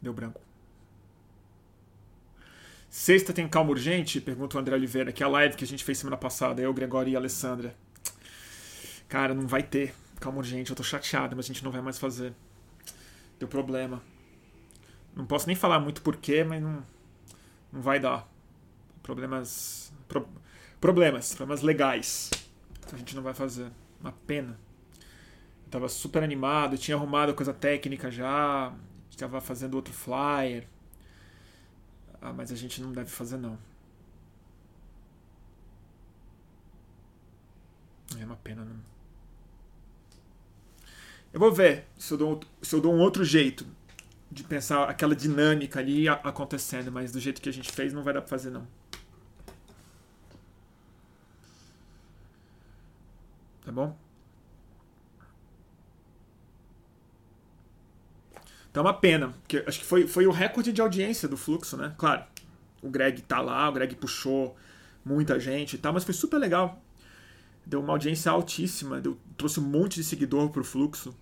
Deu 0.00 0.12
branco. 0.12 0.40
Sexta 2.96 3.32
tem 3.32 3.48
calma 3.48 3.70
urgente? 3.70 4.20
Pergunta 4.20 4.56
o 4.56 4.60
André 4.60 4.76
Oliveira, 4.76 5.10
que 5.10 5.20
é 5.20 5.26
a 5.26 5.28
live 5.28 5.56
que 5.56 5.64
a 5.64 5.66
gente 5.66 5.82
fez 5.82 5.98
semana 5.98 6.16
passada, 6.16 6.62
eu, 6.62 6.72
Gregório 6.72 7.10
e 7.10 7.16
a 7.16 7.18
Alessandra. 7.18 7.74
Cara, 9.08 9.34
não 9.34 9.48
vai 9.48 9.64
ter. 9.64 9.92
Calma, 10.20 10.38
urgente, 10.38 10.70
eu 10.70 10.76
tô 10.76 10.84
chateado, 10.84 11.34
mas 11.34 11.46
a 11.46 11.48
gente 11.48 11.64
não 11.64 11.72
vai 11.72 11.80
mais 11.80 11.98
fazer. 11.98 12.32
Deu 13.36 13.48
problema. 13.48 14.00
Não 15.12 15.26
posso 15.26 15.48
nem 15.48 15.56
falar 15.56 15.80
muito 15.80 16.02
porquê, 16.02 16.44
mas 16.44 16.62
não, 16.62 16.86
não 17.72 17.82
vai 17.82 17.98
dar. 17.98 18.28
Problemas. 19.02 19.92
Pro, 20.06 20.28
problemas, 20.80 21.34
problemas 21.34 21.62
legais. 21.62 22.30
Então 22.78 22.94
a 22.94 22.98
gente 22.98 23.16
não 23.16 23.24
vai 23.24 23.34
fazer. 23.34 23.72
Uma 24.00 24.12
pena. 24.24 24.56
Eu 25.64 25.70
tava 25.72 25.88
super 25.88 26.22
animado, 26.22 26.78
tinha 26.78 26.96
arrumado 26.96 27.34
coisa 27.34 27.52
técnica 27.52 28.08
já, 28.08 28.72
estava 29.10 29.40
fazendo 29.40 29.74
outro 29.74 29.92
flyer. 29.92 30.68
Ah, 32.24 32.32
mas 32.32 32.50
a 32.50 32.56
gente 32.56 32.80
não 32.80 32.90
deve 32.90 33.10
fazer 33.10 33.36
não. 33.36 33.58
É 38.18 38.24
uma 38.24 38.36
pena, 38.36 38.64
não. 38.64 38.80
Eu 41.30 41.38
vou 41.38 41.52
ver 41.52 41.86
se 41.98 42.14
eu 42.14 42.16
dou, 42.16 42.40
se 42.62 42.74
eu 42.74 42.80
dou 42.80 42.94
um 42.94 43.00
outro 43.00 43.22
jeito 43.24 43.66
de 44.32 44.42
pensar 44.42 44.88
aquela 44.88 45.14
dinâmica 45.14 45.80
ali 45.80 46.08
acontecendo, 46.08 46.90
mas 46.90 47.12
do 47.12 47.20
jeito 47.20 47.42
que 47.42 47.48
a 47.50 47.52
gente 47.52 47.70
fez 47.70 47.92
não 47.92 48.02
vai 48.02 48.14
dar 48.14 48.22
pra 48.22 48.30
fazer 48.30 48.50
não. 48.50 48.66
Tá 53.66 53.70
bom? 53.70 53.94
Então 58.74 58.82
é 58.82 58.86
uma 58.88 58.94
pena, 58.94 59.28
porque 59.28 59.62
acho 59.68 59.78
que 59.78 59.84
foi, 59.84 60.04
foi 60.08 60.26
o 60.26 60.32
recorde 60.32 60.72
de 60.72 60.80
audiência 60.80 61.28
do 61.28 61.36
fluxo, 61.36 61.76
né? 61.76 61.94
Claro, 61.96 62.24
o 62.82 62.90
Greg 62.90 63.22
tá 63.22 63.40
lá, 63.40 63.68
o 63.68 63.72
Greg 63.72 63.94
puxou 63.94 64.56
muita 65.04 65.38
gente 65.38 65.74
e 65.76 65.78
tal, 65.78 65.92
mas 65.92 66.02
foi 66.02 66.12
super 66.12 66.38
legal. 66.38 66.82
Deu 67.64 67.80
uma 67.80 67.92
audiência 67.92 68.32
altíssima, 68.32 69.00
deu, 69.00 69.16
trouxe 69.36 69.60
um 69.60 69.62
monte 69.62 69.94
de 69.94 70.02
seguidor 70.02 70.50
pro 70.50 70.64
fluxo. 70.64 71.14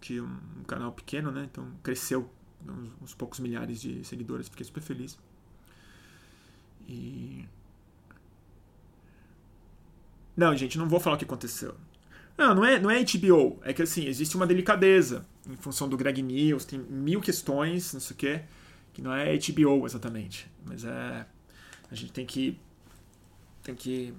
Que 0.00 0.16
é 0.16 0.22
um, 0.22 0.38
um 0.60 0.64
canal 0.66 0.90
pequeno, 0.90 1.30
né? 1.30 1.46
Então 1.52 1.70
cresceu 1.82 2.30
uns, 2.66 2.92
uns 3.02 3.14
poucos 3.14 3.40
milhares 3.40 3.78
de 3.78 4.02
seguidores, 4.02 4.48
fiquei 4.48 4.64
super 4.64 4.80
feliz. 4.80 5.18
E 6.88 7.44
não, 10.34 10.56
gente, 10.56 10.78
não 10.78 10.88
vou 10.88 10.98
falar 10.98 11.16
o 11.16 11.18
que 11.18 11.26
aconteceu. 11.26 11.74
Não, 12.38 12.54
não 12.54 12.64
é, 12.64 12.80
não 12.80 12.90
é 12.90 13.04
HBO. 13.04 13.60
É 13.64 13.74
que 13.74 13.82
assim, 13.82 14.06
existe 14.06 14.34
uma 14.34 14.46
delicadeza 14.46 15.26
em 15.48 15.56
função 15.56 15.88
do 15.88 15.96
Greg 15.96 16.22
News, 16.22 16.64
tem 16.64 16.78
mil 16.78 17.20
questões, 17.20 17.92
não 17.94 18.00
sei 18.00 18.14
o 18.14 18.18
quê, 18.18 18.42
que 18.92 19.00
não 19.02 19.12
é 19.12 19.36
HBO 19.36 19.86
exatamente. 19.86 20.50
Mas 20.64 20.84
é. 20.84 21.26
A 21.90 21.94
gente 21.94 22.12
tem 22.12 22.26
que. 22.26 22.58
Tem 23.62 23.74
que. 23.74 24.14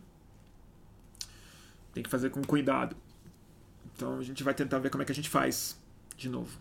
Tem 1.93 2.03
que 2.03 2.09
fazer 2.09 2.29
com 2.31 2.41
cuidado. 2.43 2.95
Então 3.95 4.17
a 4.17 4.23
gente 4.23 4.43
vai 4.43 4.53
tentar 4.53 4.79
ver 4.79 4.89
como 4.89 5.03
é 5.03 5.05
que 5.05 5.11
a 5.11 5.15
gente 5.15 5.29
faz 5.29 5.77
de 6.17 6.29
novo. 6.29 6.57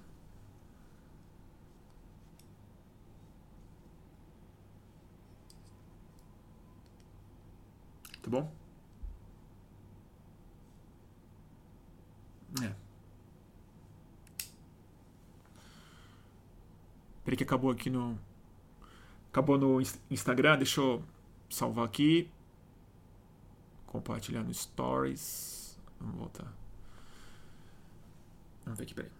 Tá 8.22 8.30
bom? 8.30 8.52
É. 12.62 12.87
Peraí 17.28 17.36
que 17.36 17.44
acabou 17.44 17.70
aqui 17.70 17.90
no. 17.90 18.18
Acabou 19.30 19.58
no 19.58 19.82
Instagram, 20.10 20.56
deixa 20.56 20.80
eu 20.80 21.04
salvar 21.50 21.84
aqui. 21.84 22.30
Compartilhar 23.84 24.42
no 24.42 24.54
Stories. 24.54 25.78
Vamos 26.00 26.16
voltar. 26.16 26.50
Vamos 28.64 28.78
ver 28.78 28.84
aqui, 28.84 28.94
peraí. 28.94 29.12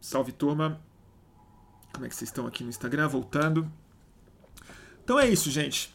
Salve 0.00 0.30
turma. 0.30 0.80
Como 1.92 2.06
é 2.06 2.08
que 2.08 2.14
vocês 2.14 2.30
estão 2.30 2.46
aqui 2.46 2.62
no 2.62 2.70
Instagram? 2.70 3.08
Voltando. 3.08 3.68
Então 5.02 5.18
é 5.18 5.28
isso, 5.28 5.50
gente. 5.50 5.92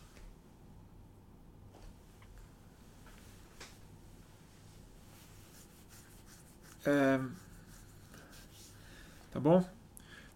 É... 6.85 7.21
Tá 9.31 9.39
bom? 9.39 9.78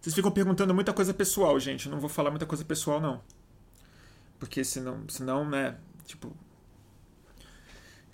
Vocês 0.04 0.14
ficam 0.14 0.30
perguntando 0.30 0.74
muita 0.74 0.92
coisa 0.92 1.14
pessoal, 1.14 1.58
gente. 1.58 1.86
Eu 1.86 1.92
não 1.92 1.98
vou 1.98 2.10
falar 2.10 2.28
muita 2.28 2.44
coisa 2.44 2.62
pessoal, 2.62 3.00
não. 3.00 3.22
Porque 4.38 4.62
senão, 4.62 5.02
senão, 5.08 5.48
né? 5.48 5.78
Tipo. 6.04 6.30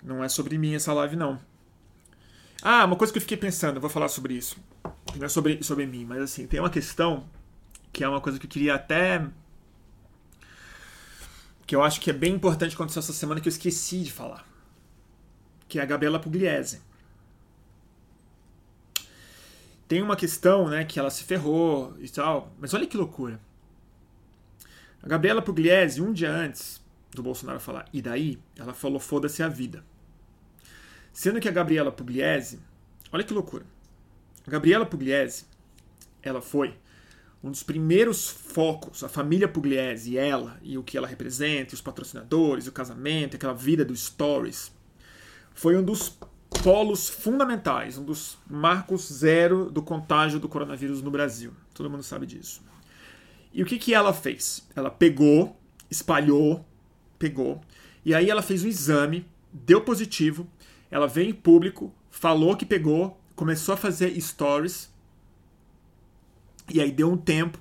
Não 0.01 0.23
é 0.23 0.29
sobre 0.29 0.57
mim 0.57 0.73
essa 0.73 0.93
live, 0.93 1.17
não. 1.17 1.37
Ah, 2.61 2.85
uma 2.85 2.95
coisa 2.95 3.11
que 3.11 3.17
eu 3.17 3.21
fiquei 3.21 3.35
pensando, 3.35 3.75
eu 3.75 3.81
vou 3.81 3.89
falar 3.89 4.07
sobre 4.07 4.35
isso. 4.35 4.55
Não 5.17 5.25
é 5.25 5.27
sobre, 5.27 5.61
sobre 5.63 5.85
mim, 5.85 6.05
mas 6.05 6.21
assim, 6.21 6.47
tem 6.47 6.61
uma 6.61 6.69
questão 6.69 7.27
que 7.91 8.05
é 8.05 8.07
uma 8.07 8.21
coisa 8.21 8.39
que 8.39 8.45
eu 8.45 8.49
queria 8.49 8.75
até. 8.75 9.27
que 11.67 11.75
eu 11.75 11.83
acho 11.83 11.99
que 11.99 12.09
é 12.09 12.13
bem 12.13 12.33
importante 12.35 12.73
acontecer 12.73 12.99
essa 12.99 13.11
semana 13.11 13.41
que 13.41 13.49
eu 13.49 13.51
esqueci 13.51 14.01
de 14.01 14.13
falar. 14.13 14.47
Que 15.67 15.77
é 15.77 15.81
a 15.81 15.85
Gabriela 15.85 16.21
Pugliese 16.21 16.79
tem 19.91 20.01
uma 20.01 20.15
questão, 20.15 20.69
né, 20.69 20.85
que 20.85 20.97
ela 20.97 21.09
se 21.09 21.25
ferrou 21.25 21.93
e 21.99 22.07
tal, 22.07 22.55
mas 22.57 22.73
olha 22.73 22.87
que 22.87 22.95
loucura. 22.95 23.37
A 25.03 25.07
Gabriela 25.09 25.41
Pugliese, 25.41 26.01
um 26.01 26.13
dia 26.13 26.31
antes 26.31 26.81
do 27.13 27.21
Bolsonaro 27.21 27.59
falar, 27.59 27.83
e 27.91 28.01
daí? 28.01 28.39
Ela 28.55 28.73
falou, 28.73 29.01
foda-se 29.01 29.43
a 29.43 29.49
vida. 29.49 29.83
Sendo 31.11 31.41
que 31.41 31.49
a 31.49 31.51
Gabriela 31.51 31.91
Pugliese, 31.91 32.61
olha 33.11 33.21
que 33.21 33.33
loucura. 33.33 33.65
A 34.47 34.49
Gabriela 34.49 34.85
Pugliese, 34.85 35.43
ela 36.23 36.41
foi 36.41 36.73
um 37.43 37.51
dos 37.51 37.61
primeiros 37.61 38.29
focos, 38.29 39.03
a 39.03 39.09
família 39.09 39.49
Pugliese 39.49 40.11
e 40.11 40.17
ela, 40.17 40.57
e 40.61 40.77
o 40.77 40.83
que 40.83 40.97
ela 40.97 41.05
representa, 41.05 41.75
os 41.75 41.81
patrocinadores, 41.81 42.65
o 42.65 42.71
casamento, 42.71 43.35
aquela 43.35 43.53
vida 43.53 43.83
dos 43.83 44.05
stories, 44.05 44.71
foi 45.53 45.75
um 45.75 45.83
dos 45.83 46.17
polos 46.63 47.09
fundamentais, 47.09 47.97
um 47.97 48.03
dos 48.03 48.37
marcos 48.49 49.07
zero 49.11 49.71
do 49.71 49.81
contágio 49.81 50.39
do 50.39 50.49
coronavírus 50.49 51.01
no 51.01 51.09
Brasil. 51.09 51.53
Todo 51.73 51.89
mundo 51.89 52.03
sabe 52.03 52.25
disso. 52.25 52.61
E 53.53 53.63
o 53.63 53.65
que, 53.65 53.77
que 53.77 53.93
ela 53.93 54.13
fez? 54.13 54.67
Ela 54.75 54.89
pegou, 54.89 55.57
espalhou, 55.89 56.65
pegou, 57.17 57.61
e 58.05 58.13
aí 58.13 58.29
ela 58.29 58.41
fez 58.41 58.63
um 58.63 58.67
exame, 58.67 59.25
deu 59.51 59.81
positivo, 59.81 60.47
ela 60.89 61.07
veio 61.07 61.29
em 61.29 61.33
público, 61.33 61.93
falou 62.09 62.55
que 62.55 62.65
pegou, 62.65 63.19
começou 63.35 63.73
a 63.73 63.77
fazer 63.77 64.19
stories, 64.19 64.91
e 66.73 66.79
aí 66.79 66.91
deu 66.91 67.11
um 67.11 67.17
tempo, 67.17 67.59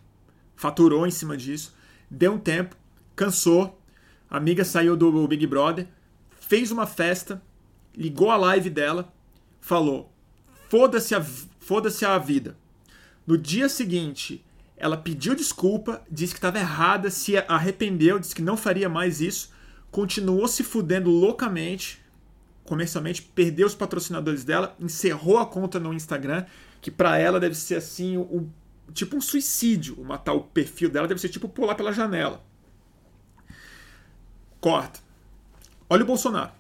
faturou 0.55 1.07
em 1.07 1.11
cima 1.11 1.37
disso, 1.37 1.75
deu 2.11 2.35
um 2.35 2.39
tempo, 2.39 2.77
cansou, 3.17 3.81
a 4.29 4.37
amiga 4.37 4.65
saiu 4.65 4.97
do 4.97 5.27
Big 5.27 5.47
Brother, 5.47 5.89
fez 6.31 6.71
uma 6.71 6.87
festa, 6.87 7.43
ligou 7.97 8.31
a 8.31 8.37
live 8.37 8.71
dela, 8.71 9.13
falou: 9.61 10.13
foda-se 10.69 11.15
a, 11.15 11.23
foda 11.23 11.91
a 12.09 12.19
vida. 12.19 12.57
No 13.27 13.37
dia 13.37 13.69
seguinte, 13.69 14.45
ela 14.77 14.97
pediu 14.97 15.35
desculpa, 15.35 16.03
disse 16.11 16.33
que 16.33 16.39
estava 16.39 16.59
errada, 16.59 17.11
se 17.11 17.37
arrependeu, 17.37 18.19
disse 18.19 18.35
que 18.35 18.43
não 18.43 18.57
faria 18.57 18.89
mais 18.89 19.21
isso, 19.21 19.53
continuou 19.91 20.49
se 20.49 20.63
fudendo 20.63 21.11
loucamente, 21.11 22.01
comercialmente, 22.65 23.23
perdeu 23.23 23.67
os 23.67 23.75
patrocinadores 23.75 24.43
dela, 24.43 24.75
encerrou 24.81 25.39
a 25.39 25.47
conta 25.47 25.79
no 25.79 25.93
Instagram, 25.93 26.47
que 26.81 26.91
para 26.91 27.19
ela 27.19 27.39
deve 27.39 27.55
ser 27.55 27.75
assim, 27.75 28.17
o, 28.17 28.49
tipo 28.95 29.17
um 29.17 29.21
suicídio, 29.21 30.03
matar 30.03 30.33
o 30.33 30.43
perfil 30.43 30.89
dela 30.89 31.07
deve 31.07 31.21
ser 31.21 31.29
tipo 31.29 31.49
pular 31.49 31.75
pela 31.75 31.93
janela. 31.93 32.43
Corta. 34.61 35.01
Olha 35.89 36.05
o 36.05 36.07
Bolsonaro. 36.07 36.53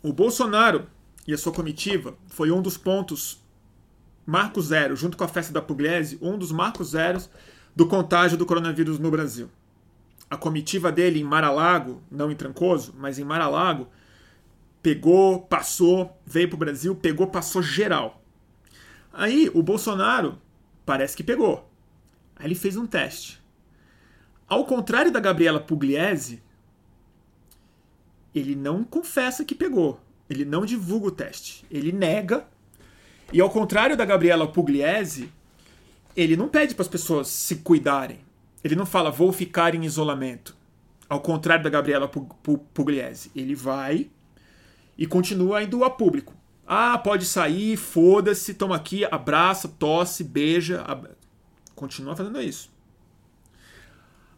O 0.00 0.12
Bolsonaro 0.12 0.86
e 1.26 1.34
a 1.34 1.38
sua 1.38 1.52
comitiva 1.52 2.16
foi 2.28 2.52
um 2.52 2.62
dos 2.62 2.76
pontos 2.76 3.44
marco 4.24 4.62
zero, 4.62 4.94
junto 4.94 5.16
com 5.16 5.24
a 5.24 5.28
festa 5.28 5.52
da 5.52 5.60
Pugliese, 5.60 6.18
um 6.22 6.38
dos 6.38 6.52
marcos 6.52 6.90
zeros 6.90 7.28
do 7.74 7.86
contágio 7.86 8.38
do 8.38 8.46
coronavírus 8.46 8.98
no 8.98 9.10
Brasil. 9.10 9.50
A 10.30 10.36
comitiva 10.36 10.92
dele 10.92 11.18
em 11.18 11.24
Mar-a-Lago, 11.24 12.02
não 12.10 12.30
em 12.30 12.36
Trancoso, 12.36 12.94
mas 12.96 13.18
em 13.18 13.24
Mar-a-Lago, 13.24 13.88
pegou, 14.82 15.40
passou, 15.40 16.16
veio 16.24 16.48
para 16.48 16.56
o 16.56 16.58
Brasil, 16.58 16.94
pegou, 16.94 17.26
passou 17.26 17.62
geral. 17.62 18.22
Aí 19.12 19.50
o 19.52 19.62
Bolsonaro 19.62 20.38
parece 20.86 21.16
que 21.16 21.24
pegou. 21.24 21.68
Aí 22.36 22.46
ele 22.46 22.54
fez 22.54 22.76
um 22.76 22.86
teste. 22.86 23.42
Ao 24.46 24.64
contrário 24.64 25.10
da 25.10 25.18
Gabriela 25.18 25.58
Pugliese, 25.58 26.42
ele 28.34 28.54
não 28.54 28.84
confessa 28.84 29.44
que 29.44 29.54
pegou. 29.54 30.00
Ele 30.28 30.44
não 30.44 30.66
divulga 30.66 31.06
o 31.06 31.10
teste. 31.10 31.64
Ele 31.70 31.92
nega. 31.92 32.46
E 33.32 33.40
ao 33.40 33.50
contrário 33.50 33.96
da 33.96 34.04
Gabriela 34.04 34.46
Pugliese, 34.46 35.32
ele 36.16 36.36
não 36.36 36.48
pede 36.48 36.74
para 36.74 36.82
as 36.82 36.88
pessoas 36.88 37.28
se 37.28 37.56
cuidarem. 37.56 38.20
Ele 38.62 38.76
não 38.76 38.86
fala, 38.86 39.10
vou 39.10 39.32
ficar 39.32 39.74
em 39.74 39.84
isolamento. 39.84 40.56
Ao 41.08 41.20
contrário 41.20 41.64
da 41.64 41.70
Gabriela 41.70 42.08
Pugliese. 42.08 43.30
Ele 43.34 43.54
vai 43.54 44.10
E 44.96 45.06
continua 45.06 45.62
indo 45.62 45.84
a 45.84 45.90
público. 45.90 46.34
Ah, 46.66 46.98
pode 46.98 47.24
sair, 47.24 47.76
foda-se, 47.78 48.52
toma 48.52 48.76
aqui, 48.76 49.04
abraça, 49.04 49.68
tosse, 49.68 50.22
beija. 50.22 50.82
Ab... 50.82 51.08
Continua 51.74 52.14
fazendo 52.14 52.42
isso. 52.42 52.70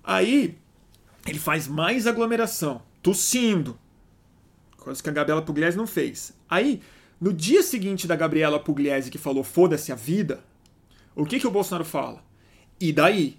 Aí, 0.04 0.56
ele 1.26 1.38
faz 1.38 1.66
mais 1.66 2.06
aglomeração, 2.06 2.82
tossindo. 3.02 3.78
Coisa 4.76 5.02
que 5.02 5.08
a 5.08 5.12
Gabriela 5.12 5.42
Pugliese 5.42 5.76
não 5.76 5.86
fez. 5.86 6.32
Aí, 6.48 6.80
no 7.20 7.32
dia 7.32 7.62
seguinte 7.62 8.06
da 8.06 8.16
Gabriela 8.16 8.58
Pugliese 8.58 9.10
que 9.10 9.18
falou 9.18 9.44
foda-se 9.44 9.92
a 9.92 9.94
vida, 9.94 10.42
o 11.14 11.24
que, 11.26 11.38
que 11.38 11.46
o 11.46 11.50
Bolsonaro 11.50 11.84
fala? 11.84 12.22
E 12.80 12.92
daí? 12.92 13.36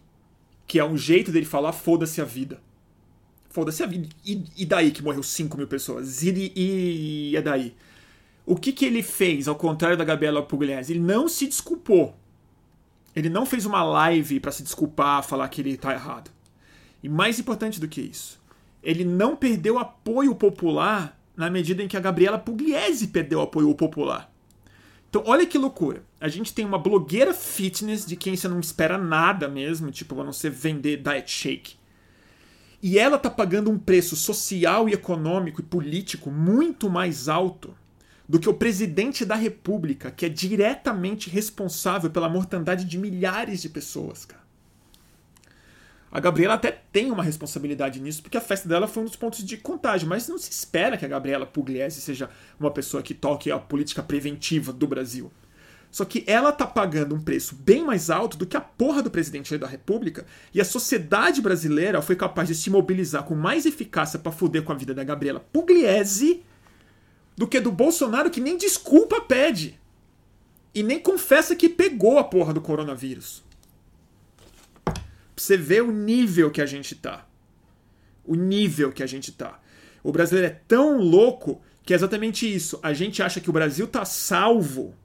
Que 0.68 0.80
é 0.80 0.86
um 0.86 0.98
jeito 0.98 1.32
dele 1.32 1.46
falar 1.46 1.72
foda-se 1.72 2.22
a 2.22 2.26
vida. 2.26 2.62
Foda-se 3.50 3.84
a 3.84 3.86
vida. 3.86 4.08
E, 4.26 4.44
e, 4.56 4.66
daí 4.66 4.92
que 4.92 5.04
morreu 5.04 5.24
5 5.24 5.58
mil 5.58 5.68
pessoas? 5.68 6.24
E, 6.24 6.52
e, 6.56 7.32
e 7.32 7.36
é 7.36 7.42
daí? 7.42 7.76
O 8.46 8.56
que, 8.56 8.72
que 8.72 8.86
ele 8.86 9.04
fez, 9.04 9.48
ao 9.48 9.56
contrário 9.56 9.98
da 9.98 10.04
Gabriela 10.04 10.44
Pugliese? 10.44 10.94
Ele 10.94 11.00
não 11.00 11.28
se 11.28 11.48
desculpou. 11.48 12.16
Ele 13.16 13.30
não 13.30 13.46
fez 13.46 13.66
uma 13.66 13.84
live 13.84 14.40
para 14.40 14.52
se 14.52 14.64
desculpar, 14.64 15.24
falar 15.24 15.48
que 15.50 15.62
ele 15.62 15.76
tá 15.76 15.94
errado. 15.94 16.32
E 17.04 17.10
mais 17.10 17.40
importante 17.40 17.80
do 17.80 17.88
que 17.88 18.00
isso, 18.00 18.41
ele 18.84 19.06
não 19.06 19.36
perdeu 19.36 19.78
apoio 19.78 20.34
popular 20.36 21.20
na 21.36 21.50
medida 21.50 21.84
em 21.84 21.88
que 21.88 21.98
a 21.98 22.02
Gabriela 22.02 22.38
Pugliese 22.38 23.08
perdeu 23.08 23.42
apoio 23.42 23.74
popular. 23.76 24.32
Então, 25.10 25.24
olha 25.26 25.46
que 25.46 25.58
loucura. 25.58 26.04
A 26.20 26.28
gente 26.28 26.54
tem 26.54 26.64
uma 26.64 26.78
blogueira 26.78 27.34
fitness 27.34 28.06
de 28.06 28.16
quem 28.16 28.36
você 28.36 28.48
não 28.48 28.60
espera 28.60 28.98
nada 28.98 29.48
mesmo, 29.48 29.92
tipo, 29.92 30.20
a 30.20 30.24
não 30.24 30.32
ser 30.32 30.52
vender 30.52 30.98
diet 30.98 31.30
shake. 31.30 31.76
E 32.82 32.98
ela 32.98 33.18
tá 33.18 33.30
pagando 33.30 33.70
um 33.70 33.78
preço 33.78 34.16
social 34.16 34.88
e 34.88 34.94
econômico 34.94 35.62
e 35.62 35.64
político 35.64 36.32
muito 36.32 36.90
mais 36.90 37.28
alto 37.28 37.76
do 38.28 38.40
que 38.40 38.50
o 38.50 38.54
presidente 38.54 39.26
da 39.26 39.36
República, 39.36 40.10
que 40.10 40.26
é 40.26 40.30
diretamente 40.30 41.30
responsável 41.30 42.10
pela 42.10 42.30
mortandade 42.30 42.86
de 42.86 42.98
milhares 42.98 43.62
de 43.62 43.70
pessoas, 43.70 44.26
cara. 44.26 44.41
A 46.12 46.20
Gabriela 46.20 46.56
até 46.56 46.72
tem 46.92 47.10
uma 47.10 47.24
responsabilidade 47.24 48.02
nisso, 48.02 48.22
porque 48.22 48.38
a 48.38 48.42
festa 48.42 48.68
dela 48.68 48.86
foi 48.86 49.04
um 49.04 49.06
dos 49.06 49.16
pontos 49.16 49.46
de 49.46 49.56
contágio, 49.56 50.10
mas 50.10 50.28
não 50.28 50.38
se 50.38 50.52
espera 50.52 50.98
que 50.98 51.06
a 51.06 51.08
Gabriela 51.08 51.46
Pugliese 51.46 52.02
seja 52.02 52.30
uma 52.60 52.70
pessoa 52.70 53.02
que 53.02 53.14
toque 53.14 53.50
a 53.50 53.58
política 53.58 54.04
preventiva 54.04 54.74
do 54.74 54.86
Brasil. 54.86 55.32
Só 55.90 56.04
que 56.04 56.26
ela 56.28 56.52
tá 56.52 56.68
pagando 56.68 57.16
um 57.16 57.22
preço 57.22 57.56
bem 57.56 57.86
mais 57.86 58.10
alto 58.10 58.36
do 58.36 58.46
que 58.46 58.58
a 58.58 58.62
porra 58.62 59.02
do 59.02 59.10
presidente 59.10 59.58
da 59.58 59.68
República, 59.68 60.26
e 60.54 60.60
a 60.60 60.66
sociedade 60.66 61.42
brasileira 61.42 62.02
foi 62.02 62.18
capaz 62.18 62.50
de 62.50 62.56
se 62.56 62.70
mobilizar 62.70 63.24
com 63.24 63.36
mais 63.36 63.66
eficácia 63.66 64.20
para 64.20 64.34
fuder 64.34 64.64
com 64.64 64.74
a 64.74 64.76
vida 64.76 64.94
da 64.94 65.06
Gabriela 65.06 65.40
Pugliese 65.40 66.44
do 67.38 67.48
que 67.48 67.62
do 67.62 67.72
Bolsonaro, 67.72 68.30
que 68.30 68.42
nem 68.42 68.58
desculpa 68.58 69.22
pede. 69.22 69.80
E 70.76 70.84
nem 70.84 71.00
confessa 71.00 71.56
que 71.56 71.70
pegou 71.70 72.20
a 72.20 72.24
porra 72.24 72.54
do 72.54 72.60
coronavírus 72.60 73.50
você 75.42 75.58
ver 75.58 75.82
o 75.84 75.92
nível 75.92 76.52
que 76.52 76.62
a 76.62 76.66
gente 76.66 76.96
tá. 76.96 77.28
O 78.24 78.36
nível 78.36 78.92
que 78.92 79.04
a 79.04 79.08
gente 79.08 79.32
tá. 79.32 79.60
O 80.04 80.12
brasileiro 80.12 80.48
é 80.48 80.62
tão 80.68 81.00
louco 81.00 81.62
que 81.84 81.94
é 81.94 81.96
exatamente 81.96 82.52
isso. 82.52 82.80
A 82.82 82.94
gente 82.94 83.22
acha 83.22 83.40
que 83.40 83.50
o 83.50 83.54
Brasil 83.54 83.88
tá 83.88 84.06
salvo. 84.06 84.96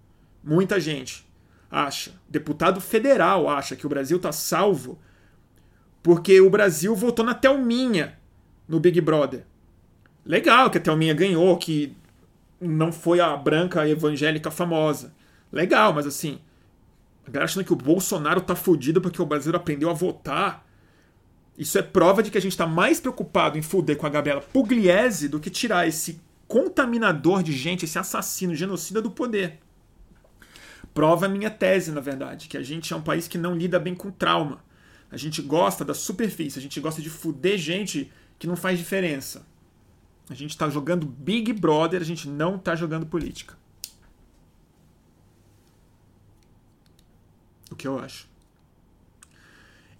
Muita 0.42 0.78
gente 0.78 1.26
acha. 1.70 2.12
Deputado 2.28 2.80
federal 2.80 3.48
acha 3.48 3.76
que 3.76 3.86
o 3.86 3.88
Brasil 3.88 4.18
tá 4.18 4.32
salvo 4.32 4.98
porque 6.06 6.40
o 6.40 6.48
Brasil 6.48 6.94
votou 6.94 7.24
na 7.24 7.34
Telminha 7.34 8.16
no 8.68 8.78
Big 8.78 9.00
Brother. 9.00 9.44
Legal 10.24 10.70
que 10.70 10.78
a 10.78 10.80
Telminha 10.80 11.12
ganhou, 11.12 11.56
que 11.56 11.96
não 12.60 12.92
foi 12.92 13.18
a 13.18 13.36
branca 13.36 13.88
evangélica 13.88 14.48
famosa. 14.48 15.12
Legal, 15.50 15.92
mas 15.92 16.06
assim, 16.06 16.38
a 17.26 17.30
galera 17.30 17.44
achando 17.44 17.64
que 17.64 17.72
o 17.72 17.76
Bolsonaro 17.76 18.40
tá 18.40 18.54
fudido 18.54 19.00
porque 19.00 19.20
o 19.20 19.26
brasileiro 19.26 19.58
aprendeu 19.58 19.90
a 19.90 19.92
votar. 19.92 20.64
Isso 21.58 21.76
é 21.76 21.82
prova 21.82 22.22
de 22.22 22.30
que 22.30 22.38
a 22.38 22.40
gente 22.40 22.56
tá 22.56 22.66
mais 22.66 23.00
preocupado 23.00 23.58
em 23.58 23.62
fuder 23.62 23.96
com 23.96 24.06
a 24.06 24.10
Gabriela 24.10 24.40
Pugliese 24.40 25.28
do 25.28 25.40
que 25.40 25.50
tirar 25.50 25.88
esse 25.88 26.20
contaminador 26.46 27.42
de 27.42 27.52
gente, 27.52 27.84
esse 27.84 27.98
assassino, 27.98 28.54
genocida 28.54 29.02
do 29.02 29.10
poder. 29.10 29.58
Prova 30.94 31.26
a 31.26 31.28
minha 31.28 31.50
tese, 31.50 31.90
na 31.90 32.00
verdade, 32.00 32.48
que 32.48 32.56
a 32.56 32.62
gente 32.62 32.92
é 32.92 32.96
um 32.96 33.02
país 33.02 33.26
que 33.26 33.36
não 33.36 33.56
lida 33.56 33.78
bem 33.78 33.94
com 33.94 34.10
trauma. 34.10 34.64
A 35.10 35.16
gente 35.16 35.42
gosta 35.42 35.84
da 35.84 35.94
superfície, 35.94 36.58
a 36.58 36.62
gente 36.62 36.80
gosta 36.80 37.02
de 37.02 37.10
fuder 37.10 37.58
gente 37.58 38.12
que 38.38 38.46
não 38.46 38.56
faz 38.56 38.78
diferença. 38.78 39.46
A 40.30 40.34
gente 40.34 40.56
tá 40.56 40.68
jogando 40.68 41.06
Big 41.06 41.52
Brother, 41.52 42.00
a 42.00 42.04
gente 42.04 42.28
não 42.28 42.58
tá 42.58 42.76
jogando 42.76 43.06
política. 43.06 43.56
Que 47.76 47.86
eu 47.86 47.98
acho. 47.98 48.28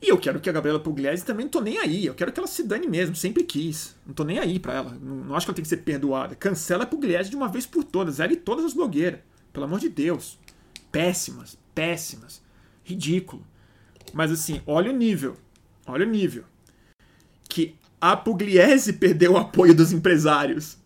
E 0.01 0.09
eu 0.09 0.19
quero 0.19 0.41
que 0.41 0.49
a 0.49 0.53
Gabriela 0.53 0.79
Pugliese 0.79 1.25
também 1.25 1.47
não 1.47 1.51
tô 1.51 1.61
nem 1.61 1.79
aí. 1.79 2.07
Eu 2.07 2.15
quero 2.15 2.31
que 2.31 2.39
ela 2.39 2.47
se 2.47 2.63
dane 2.63 2.87
mesmo, 2.87 3.17
sempre 3.17 3.43
quis. 3.43 3.97
Não 4.07 4.15
tô 4.15 4.25
nem 4.25 4.39
aí 4.39 4.59
pra 4.59 4.75
ela. 4.75 4.99
Não, 5.01 5.17
não 5.17 5.35
acho 5.35 5.47
que 5.47 5.51
ela 5.51 5.57
tem 5.57 5.63
que 5.63 5.69
ser 5.69 5.79
perdoada. 5.79 6.35
Cancela 6.35 6.85
a 6.85 6.87
Pugliese 6.87 7.31
de 7.31 7.37
uma 7.37 7.49
vez 7.49 7.67
por 7.67 7.83
todas. 7.83 8.21
Ela 8.21 8.33
e 8.33 8.37
todas 8.37 8.65
as 8.65 8.75
blogueiras. 8.75 9.21
Pelo 9.53 9.65
amor 9.65 9.81
de 9.81 9.89
Deus. 9.89 10.39
Péssimas, 10.93 11.59
péssimas. 11.75 12.43
Ridículo. 12.85 13.45
Mas 14.13 14.31
assim, 14.31 14.61
olha 14.67 14.91
o 14.91 14.97
nível. 14.97 15.37
Olha 15.87 16.07
o 16.07 16.11
nível. 16.11 16.45
Que 17.49 17.75
a 18.01 18.17
Pugliese 18.17 18.93
perdeu 18.93 19.33
o 19.33 19.39
apoio 19.39 19.75
dos 19.75 19.93
empresários. 19.93 20.77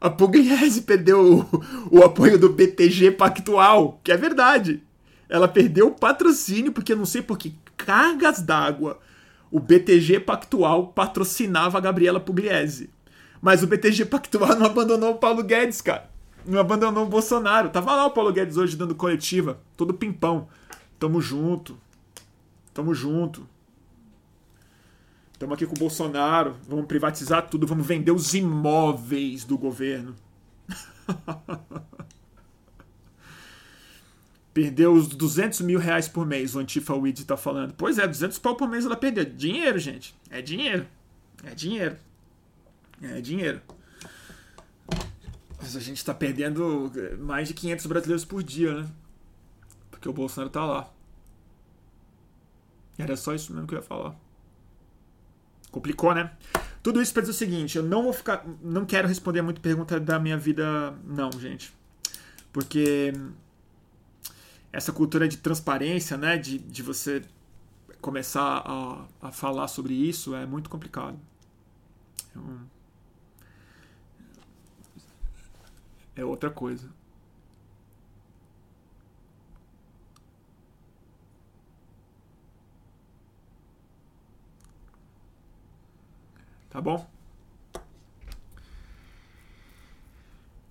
A 0.00 0.10
Pugliese 0.10 0.82
perdeu 0.82 1.48
o, 1.90 1.98
o 1.98 2.02
apoio 2.02 2.38
do 2.38 2.52
BTG 2.52 3.12
Pactual, 3.12 4.00
que 4.02 4.12
é 4.12 4.16
verdade. 4.16 4.82
Ela 5.28 5.48
perdeu 5.48 5.88
o 5.88 5.94
patrocínio 5.94 6.72
porque 6.72 6.94
não 6.94 7.06
sei 7.06 7.22
por 7.22 7.36
que 7.38 7.54
cargas 7.76 8.40
d'água 8.40 8.98
o 9.50 9.60
BTG 9.60 10.20
Pactual 10.20 10.88
patrocinava 10.88 11.78
a 11.78 11.80
Gabriela 11.80 12.20
Pugliese. 12.20 12.90
Mas 13.40 13.62
o 13.62 13.66
BTG 13.66 14.06
Pactual 14.06 14.56
não 14.56 14.66
abandonou 14.66 15.12
o 15.12 15.18
Paulo 15.18 15.42
Guedes, 15.42 15.80
cara. 15.80 16.10
Não 16.44 16.60
abandonou 16.60 17.04
o 17.04 17.08
Bolsonaro. 17.08 17.70
Tava 17.70 17.94
lá 17.94 18.06
o 18.06 18.10
Paulo 18.10 18.32
Guedes 18.32 18.56
hoje 18.56 18.76
dando 18.76 18.94
coletiva, 18.94 19.60
todo 19.76 19.94
pimpão. 19.94 20.48
Tamo 20.98 21.20
junto. 21.20 21.78
Tamo 22.72 22.94
junto. 22.94 23.48
Tamo 25.38 25.54
aqui 25.54 25.66
com 25.66 25.74
o 25.74 25.78
Bolsonaro. 25.78 26.56
Vamos 26.68 26.86
privatizar 26.86 27.48
tudo, 27.48 27.66
vamos 27.66 27.86
vender 27.86 28.10
os 28.10 28.34
imóveis 28.34 29.44
do 29.44 29.58
governo. 29.58 30.14
Perdeu 34.56 34.94
os 34.94 35.08
200 35.08 35.60
mil 35.60 35.78
reais 35.78 36.08
por 36.08 36.24
mês, 36.24 36.54
o 36.54 36.58
Antifa 36.58 36.94
Weed 36.94 37.26
tá 37.26 37.36
falando. 37.36 37.74
Pois 37.74 37.98
é, 37.98 38.08
200 38.08 38.38
pau 38.38 38.56
por 38.56 38.66
mês 38.66 38.86
ela 38.86 38.96
perdeu. 38.96 39.22
Dinheiro, 39.22 39.78
gente. 39.78 40.16
É 40.30 40.40
dinheiro. 40.40 40.86
É 41.44 41.54
dinheiro. 41.54 41.98
É 43.02 43.20
dinheiro. 43.20 43.60
Mas 45.58 45.76
a 45.76 45.80
gente 45.80 46.02
tá 46.02 46.14
perdendo 46.14 46.90
mais 47.18 47.48
de 47.48 47.52
500 47.52 47.84
brasileiros 47.84 48.24
por 48.24 48.42
dia, 48.42 48.80
né? 48.80 48.88
Porque 49.90 50.08
o 50.08 50.12
Bolsonaro 50.14 50.48
tá 50.48 50.64
lá. 50.64 50.90
Era 52.96 53.14
só 53.14 53.34
isso 53.34 53.52
mesmo 53.52 53.68
que 53.68 53.74
eu 53.74 53.80
ia 53.80 53.84
falar. 53.84 54.16
Complicou, 55.70 56.14
né? 56.14 56.32
Tudo 56.82 57.02
isso 57.02 57.12
pra 57.12 57.20
dizer 57.20 57.32
o 57.32 57.34
seguinte, 57.34 57.76
eu 57.76 57.82
não 57.82 58.04
vou 58.04 58.12
ficar. 58.14 58.42
Não 58.62 58.86
quero 58.86 59.06
responder 59.06 59.42
muito 59.42 59.60
pergunta 59.60 60.00
da 60.00 60.18
minha 60.18 60.38
vida, 60.38 60.92
não, 61.04 61.30
gente. 61.32 61.74
Porque 62.50 63.12
essa 64.76 64.92
cultura 64.92 65.26
de 65.26 65.38
transparência, 65.38 66.18
né, 66.18 66.36
de, 66.36 66.58
de 66.58 66.82
você 66.82 67.22
começar 68.00 68.62
a, 68.66 69.06
a 69.22 69.32
falar 69.32 69.68
sobre 69.68 69.94
isso 69.94 70.34
é 70.34 70.44
muito 70.44 70.68
complicado. 70.68 71.18
É, 72.34 72.38
um... 72.38 72.66
é 76.16 76.24
outra 76.24 76.50
coisa. 76.50 76.90
Tá 86.68 86.82
bom? 86.82 87.08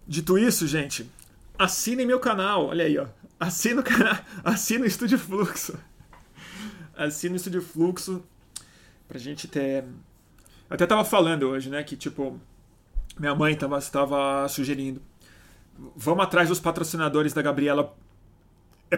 Dito 0.08 0.38
isso, 0.38 0.68
gente, 0.68 1.10
assinem 1.58 2.06
meu 2.06 2.20
canal. 2.20 2.68
Olha 2.68 2.86
aí, 2.86 2.98
ó. 3.00 3.08
Assina 3.40 3.82
o 3.82 3.84
canal, 3.84 4.18
assina 4.44 4.84
o 4.86 4.88
Estúdio 4.88 5.20
Fluxo. 5.20 5.78
Assina 6.96 7.34
o 7.34 7.36
Estúdio 7.36 7.62
Fluxo 7.62 8.24
pra 9.08 9.20
gente 9.20 9.48
ter. 9.48 9.84
Eu 9.84 10.76
até 10.76 10.86
tava 10.86 11.04
falando 11.04 11.44
hoje, 11.44 11.70
né, 11.70 11.84
que 11.84 11.98
tipo, 11.98 12.40
minha 13.20 13.36
mãe 13.36 13.56
tava, 13.56 13.80
tava 13.82 14.48
sugerindo. 14.48 15.02
Vamos 15.96 16.24
atrás 16.24 16.48
dos 16.48 16.60
patrocinadores 16.60 17.34
da 17.34 17.42
Gabriela 17.42 17.94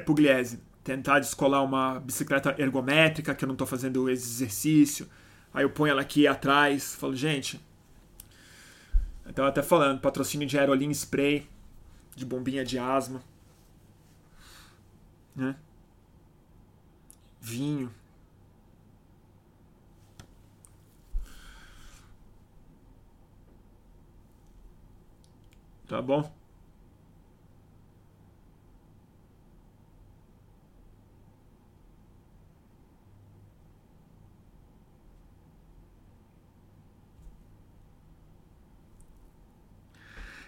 Pugliese. 0.06 0.62
Tentar 0.84 1.20
descolar 1.20 1.64
uma 1.64 2.00
bicicleta 2.00 2.56
ergométrica, 2.58 3.34
que 3.34 3.44
eu 3.44 3.48
não 3.48 3.56
tô 3.56 3.66
fazendo 3.66 4.10
exercício. 4.10 5.10
Aí 5.54 5.64
eu 5.64 5.70
ponho 5.72 5.92
ela 5.92 6.02
aqui 6.02 6.28
atrás, 6.28 6.96
falo, 6.96 7.16
gente, 7.16 7.60
Então 9.26 9.46
até 9.46 9.64
falando, 9.64 10.00
patrocínio 10.00 10.48
de 10.48 10.58
aerolim 10.58 10.92
spray, 10.92 11.50
de 12.16 12.24
bombinha 12.24 12.64
de 12.64 12.78
asma. 12.78 13.22
Né? 15.38 15.56
Vinho. 17.42 17.92
Tá 25.88 26.02
bom? 26.02 26.30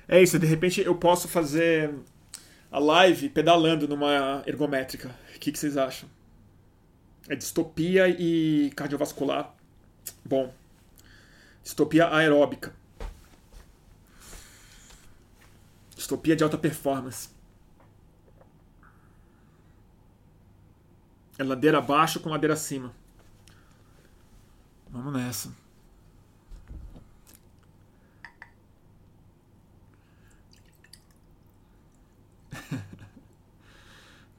É 0.07 0.21
isso, 0.21 0.39
de 0.39 0.45
repente 0.47 0.81
eu 0.81 0.95
posso 0.95 1.27
fazer 1.27 1.93
a 2.71 2.79
live 2.79 3.29
pedalando 3.29 3.87
numa 3.87 4.43
ergométrica. 4.45 5.15
O 5.35 5.39
que, 5.39 5.51
que 5.51 5.59
vocês 5.59 5.77
acham? 5.77 6.09
É 7.27 7.35
distopia 7.35 8.07
e 8.07 8.71
cardiovascular. 8.75 9.53
Bom. 10.23 10.53
Distopia 11.63 12.13
aeróbica. 12.13 12.73
Distopia 15.95 16.35
de 16.35 16.43
alta 16.43 16.57
performance. 16.57 17.29
É 21.37 21.43
ladeira 21.43 21.77
abaixo 21.77 22.19
com 22.19 22.29
ladeira 22.29 22.53
acima. 22.53 22.93
Vamos 24.89 25.13
nessa. 25.13 25.68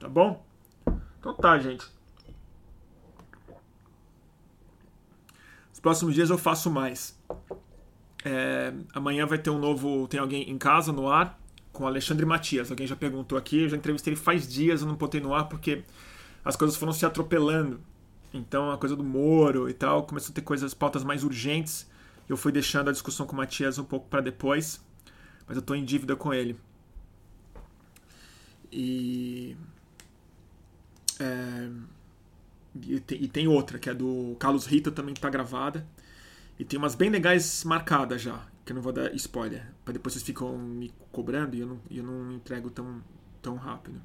Tá 0.01 0.09
bom? 0.09 0.43
Então 1.19 1.33
tá, 1.35 1.57
gente. 1.59 1.85
Os 5.71 5.79
próximos 5.79 6.15
dias 6.15 6.29
eu 6.31 6.37
faço 6.37 6.71
mais. 6.71 7.17
É, 8.25 8.73
amanhã 8.93 9.27
vai 9.27 9.37
ter 9.37 9.51
um 9.51 9.59
novo. 9.59 10.07
Tem 10.07 10.19
alguém 10.19 10.49
em 10.49 10.57
casa 10.57 10.91
no 10.91 11.07
ar 11.07 11.39
com 11.71 11.85
Alexandre 11.85 12.25
Matias. 12.25 12.71
Alguém 12.71 12.87
já 12.87 12.95
perguntou 12.95 13.37
aqui. 13.37 13.63
Eu 13.63 13.69
já 13.69 13.77
entrevistei 13.77 14.13
ele 14.13 14.19
faz 14.19 14.47
dias, 14.51 14.81
eu 14.81 14.87
não 14.87 14.95
botei 14.95 15.21
no 15.21 15.33
ar 15.35 15.47
porque 15.47 15.83
as 16.43 16.55
coisas 16.55 16.75
foram 16.75 16.91
se 16.91 17.05
atropelando. 17.05 17.79
Então 18.33 18.71
a 18.71 18.77
coisa 18.77 18.95
do 18.95 19.03
Moro 19.03 19.69
e 19.69 19.73
tal 19.73 20.03
começou 20.03 20.31
a 20.31 20.35
ter 20.35 20.41
coisas, 20.41 20.73
pautas 20.73 21.03
mais 21.03 21.23
urgentes. 21.23 21.87
Eu 22.27 22.37
fui 22.37 22.51
deixando 22.51 22.89
a 22.89 22.91
discussão 22.91 23.27
com 23.27 23.33
o 23.33 23.37
Matias 23.37 23.77
um 23.77 23.83
pouco 23.83 24.07
para 24.07 24.21
depois, 24.21 24.83
mas 25.45 25.57
eu 25.57 25.61
estou 25.61 25.75
em 25.75 25.83
dívida 25.83 26.15
com 26.15 26.33
ele. 26.33 26.57
E, 28.71 29.57
é, 31.21 31.69
e, 32.87 32.99
tem, 32.99 33.23
e, 33.23 33.27
tem, 33.27 33.47
outra, 33.47 33.77
que 33.77 33.89
é 33.89 33.93
do 33.93 34.35
Carlos 34.39 34.65
Rita, 34.65 34.91
também 34.91 35.13
está 35.13 35.29
gravada. 35.29 35.85
E 36.57 36.65
tem 36.65 36.77
umas 36.77 36.95
bem 36.95 37.09
legais 37.09 37.63
marcadas 37.63 38.21
já, 38.21 38.45
que 38.65 38.71
eu 38.71 38.75
não 38.75 38.81
vou 38.81 38.93
dar 38.93 39.13
spoiler, 39.15 39.65
para 39.83 39.93
depois 39.93 40.13
vocês 40.13 40.23
ficam 40.23 40.57
me 40.57 40.93
cobrando 41.11 41.55
e 41.55 41.59
eu 41.59 41.67
não, 41.67 41.81
eu 41.89 42.03
não 42.03 42.31
entrego 42.33 42.69
tão, 42.69 43.03
tão 43.41 43.55
rápido. 43.55 44.01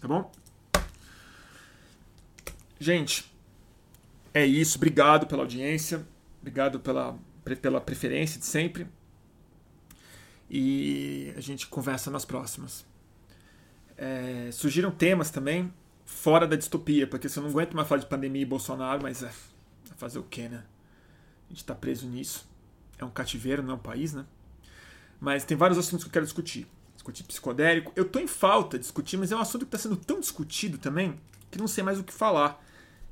Tá 0.00 0.08
bom? 0.08 0.32
Gente, 2.80 3.32
é 4.34 4.44
isso. 4.44 4.76
Obrigado 4.76 5.26
pela 5.26 5.42
audiência. 5.42 6.04
Obrigado 6.40 6.80
pela, 6.80 7.16
pela 7.60 7.80
preferência 7.80 8.40
de 8.40 8.46
sempre 8.46 8.88
e 10.52 11.32
a 11.34 11.40
gente 11.40 11.66
conversa 11.66 12.10
nas 12.10 12.26
próximas. 12.26 12.84
É, 13.96 14.50
surgiram 14.52 14.90
temas 14.90 15.30
também 15.30 15.72
fora 16.04 16.46
da 16.46 16.56
distopia, 16.56 17.06
porque 17.06 17.28
se 17.28 17.38
eu 17.38 17.42
não 17.42 17.50
aguento 17.50 17.74
mais 17.74 17.88
falar 17.88 18.00
de 18.00 18.06
pandemia 18.06 18.42
e 18.42 18.46
Bolsonaro, 18.46 19.02
mas 19.02 19.22
é, 19.22 19.30
fazer 19.96 20.18
o 20.18 20.22
quê, 20.22 20.48
né? 20.48 20.64
A 21.48 21.52
gente 21.52 21.64
tá 21.64 21.74
preso 21.74 22.06
nisso. 22.06 22.48
É 22.98 23.04
um 23.04 23.10
cativeiro, 23.10 23.62
não 23.62 23.72
é 23.72 23.74
um 23.74 23.78
país, 23.78 24.12
né? 24.12 24.24
Mas 25.20 25.44
tem 25.44 25.56
vários 25.56 25.78
assuntos 25.78 26.04
que 26.04 26.08
eu 26.08 26.12
quero 26.12 26.24
discutir. 26.24 26.66
Discutir 26.94 27.24
psicodélico. 27.24 27.92
Eu 27.94 28.08
tô 28.08 28.18
em 28.18 28.26
falta 28.26 28.78
de 28.78 28.82
discutir, 28.82 29.16
mas 29.16 29.32
é 29.32 29.36
um 29.36 29.40
assunto 29.40 29.66
que 29.66 29.74
está 29.74 29.78
sendo 29.78 29.96
tão 29.96 30.20
discutido 30.20 30.78
também 30.78 31.18
que 31.50 31.58
não 31.58 31.68
sei 31.68 31.84
mais 31.84 31.98
o 31.98 32.04
que 32.04 32.12
falar. 32.12 32.62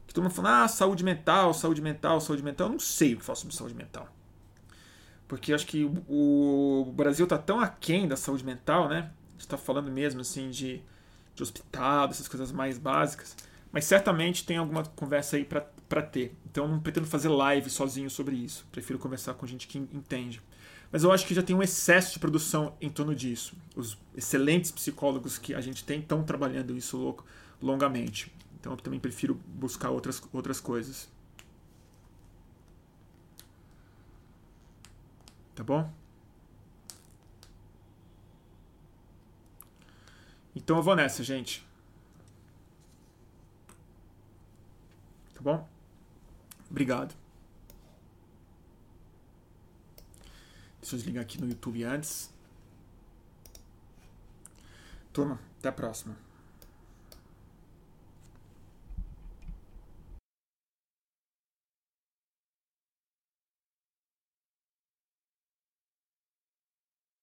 Que 0.07 0.15
todo 0.15 0.24
mundo 0.24 0.32
fala, 0.32 0.65
ah, 0.65 0.69
saúde 0.69 1.05
mental, 1.05 1.55
saúde 1.55 1.81
mental, 1.81 2.20
saúde 2.20 2.43
mental. 2.43 2.66
Eu 2.66 2.73
não 2.73 2.81
sei 2.81 3.15
o 3.15 3.19
que 3.19 3.24
falar 3.24 3.36
sobre 3.36 3.55
saúde 3.55 3.74
mental. 3.74 4.09
Porque 5.28 5.52
acho 5.52 5.66
que 5.66 5.85
o, 6.09 6.93
Brasil 6.97 7.24
está 7.24 7.39
tão 7.39 7.61
aquém 7.61 8.09
da 8.09 8.16
saúde 8.16 8.44
mental, 8.44 8.89
né? 8.89 9.12
Gente 9.41 9.47
está 9.47 9.57
falando 9.57 9.91
mesmo 9.91 10.21
assim 10.21 10.51
de, 10.51 10.83
de 11.35 11.43
hospital, 11.43 12.07
dessas 12.07 12.29
coisas 12.29 12.53
mais 12.53 12.77
básicas. 12.77 13.35
Mas 13.73 13.87
certamente 13.87 14.45
tem 14.45 14.59
alguma 14.59 14.85
conversa 14.85 15.39
aí 15.39 15.47
para 15.47 16.03
ter. 16.03 16.37
Então 16.45 16.65
eu 16.65 16.71
não 16.71 16.79
pretendo 16.79 17.07
fazer 17.07 17.31
live 17.31 17.71
sozinho 17.71 18.11
sobre 18.11 18.37
isso. 18.37 18.67
Prefiro 18.71 18.99
conversar 18.99 19.33
com 19.33 19.47
gente 19.47 19.67
que 19.67 19.79
entende. 19.79 20.43
Mas 20.93 21.05
eu 21.05 21.11
acho 21.11 21.27
que 21.27 21.33
já 21.33 21.43
tem 21.43 21.57
um 21.57 21.62
excesso 21.62 22.12
de 22.12 22.19
produção 22.19 22.77
em 22.83 22.91
torno 22.91 23.15
disso. 23.15 23.57
Os 23.75 23.97
excelentes 24.15 24.71
psicólogos 24.71 25.39
que 25.39 25.55
a 25.55 25.61
gente 25.62 25.85
tem 25.85 26.01
estão 26.01 26.23
trabalhando 26.23 26.77
isso 26.77 27.17
longamente. 27.62 28.31
Então 28.61 28.73
eu 28.73 28.77
também 28.77 29.01
prefiro 29.01 29.41
buscar 29.47 29.89
outras, 29.89 30.23
outras 30.35 30.61
coisas. 30.61 31.09
Tá 35.55 35.65
bom? 35.65 35.91
Então 40.62 40.77
eu 40.77 40.82
vou 40.82 40.95
nessa, 40.95 41.24
gente. 41.24 41.66
Tá 45.35 45.41
bom? 45.41 45.66
Obrigado. 46.70 47.15
Deixa 50.81 50.95
eu 50.95 50.99
desligar 50.99 51.23
aqui 51.23 51.41
no 51.41 51.49
YouTube 51.49 51.82
antes. 51.82 52.31
Turma, 55.12 55.41
até 55.59 55.70
a 55.70 55.73
próxima. 55.73 56.15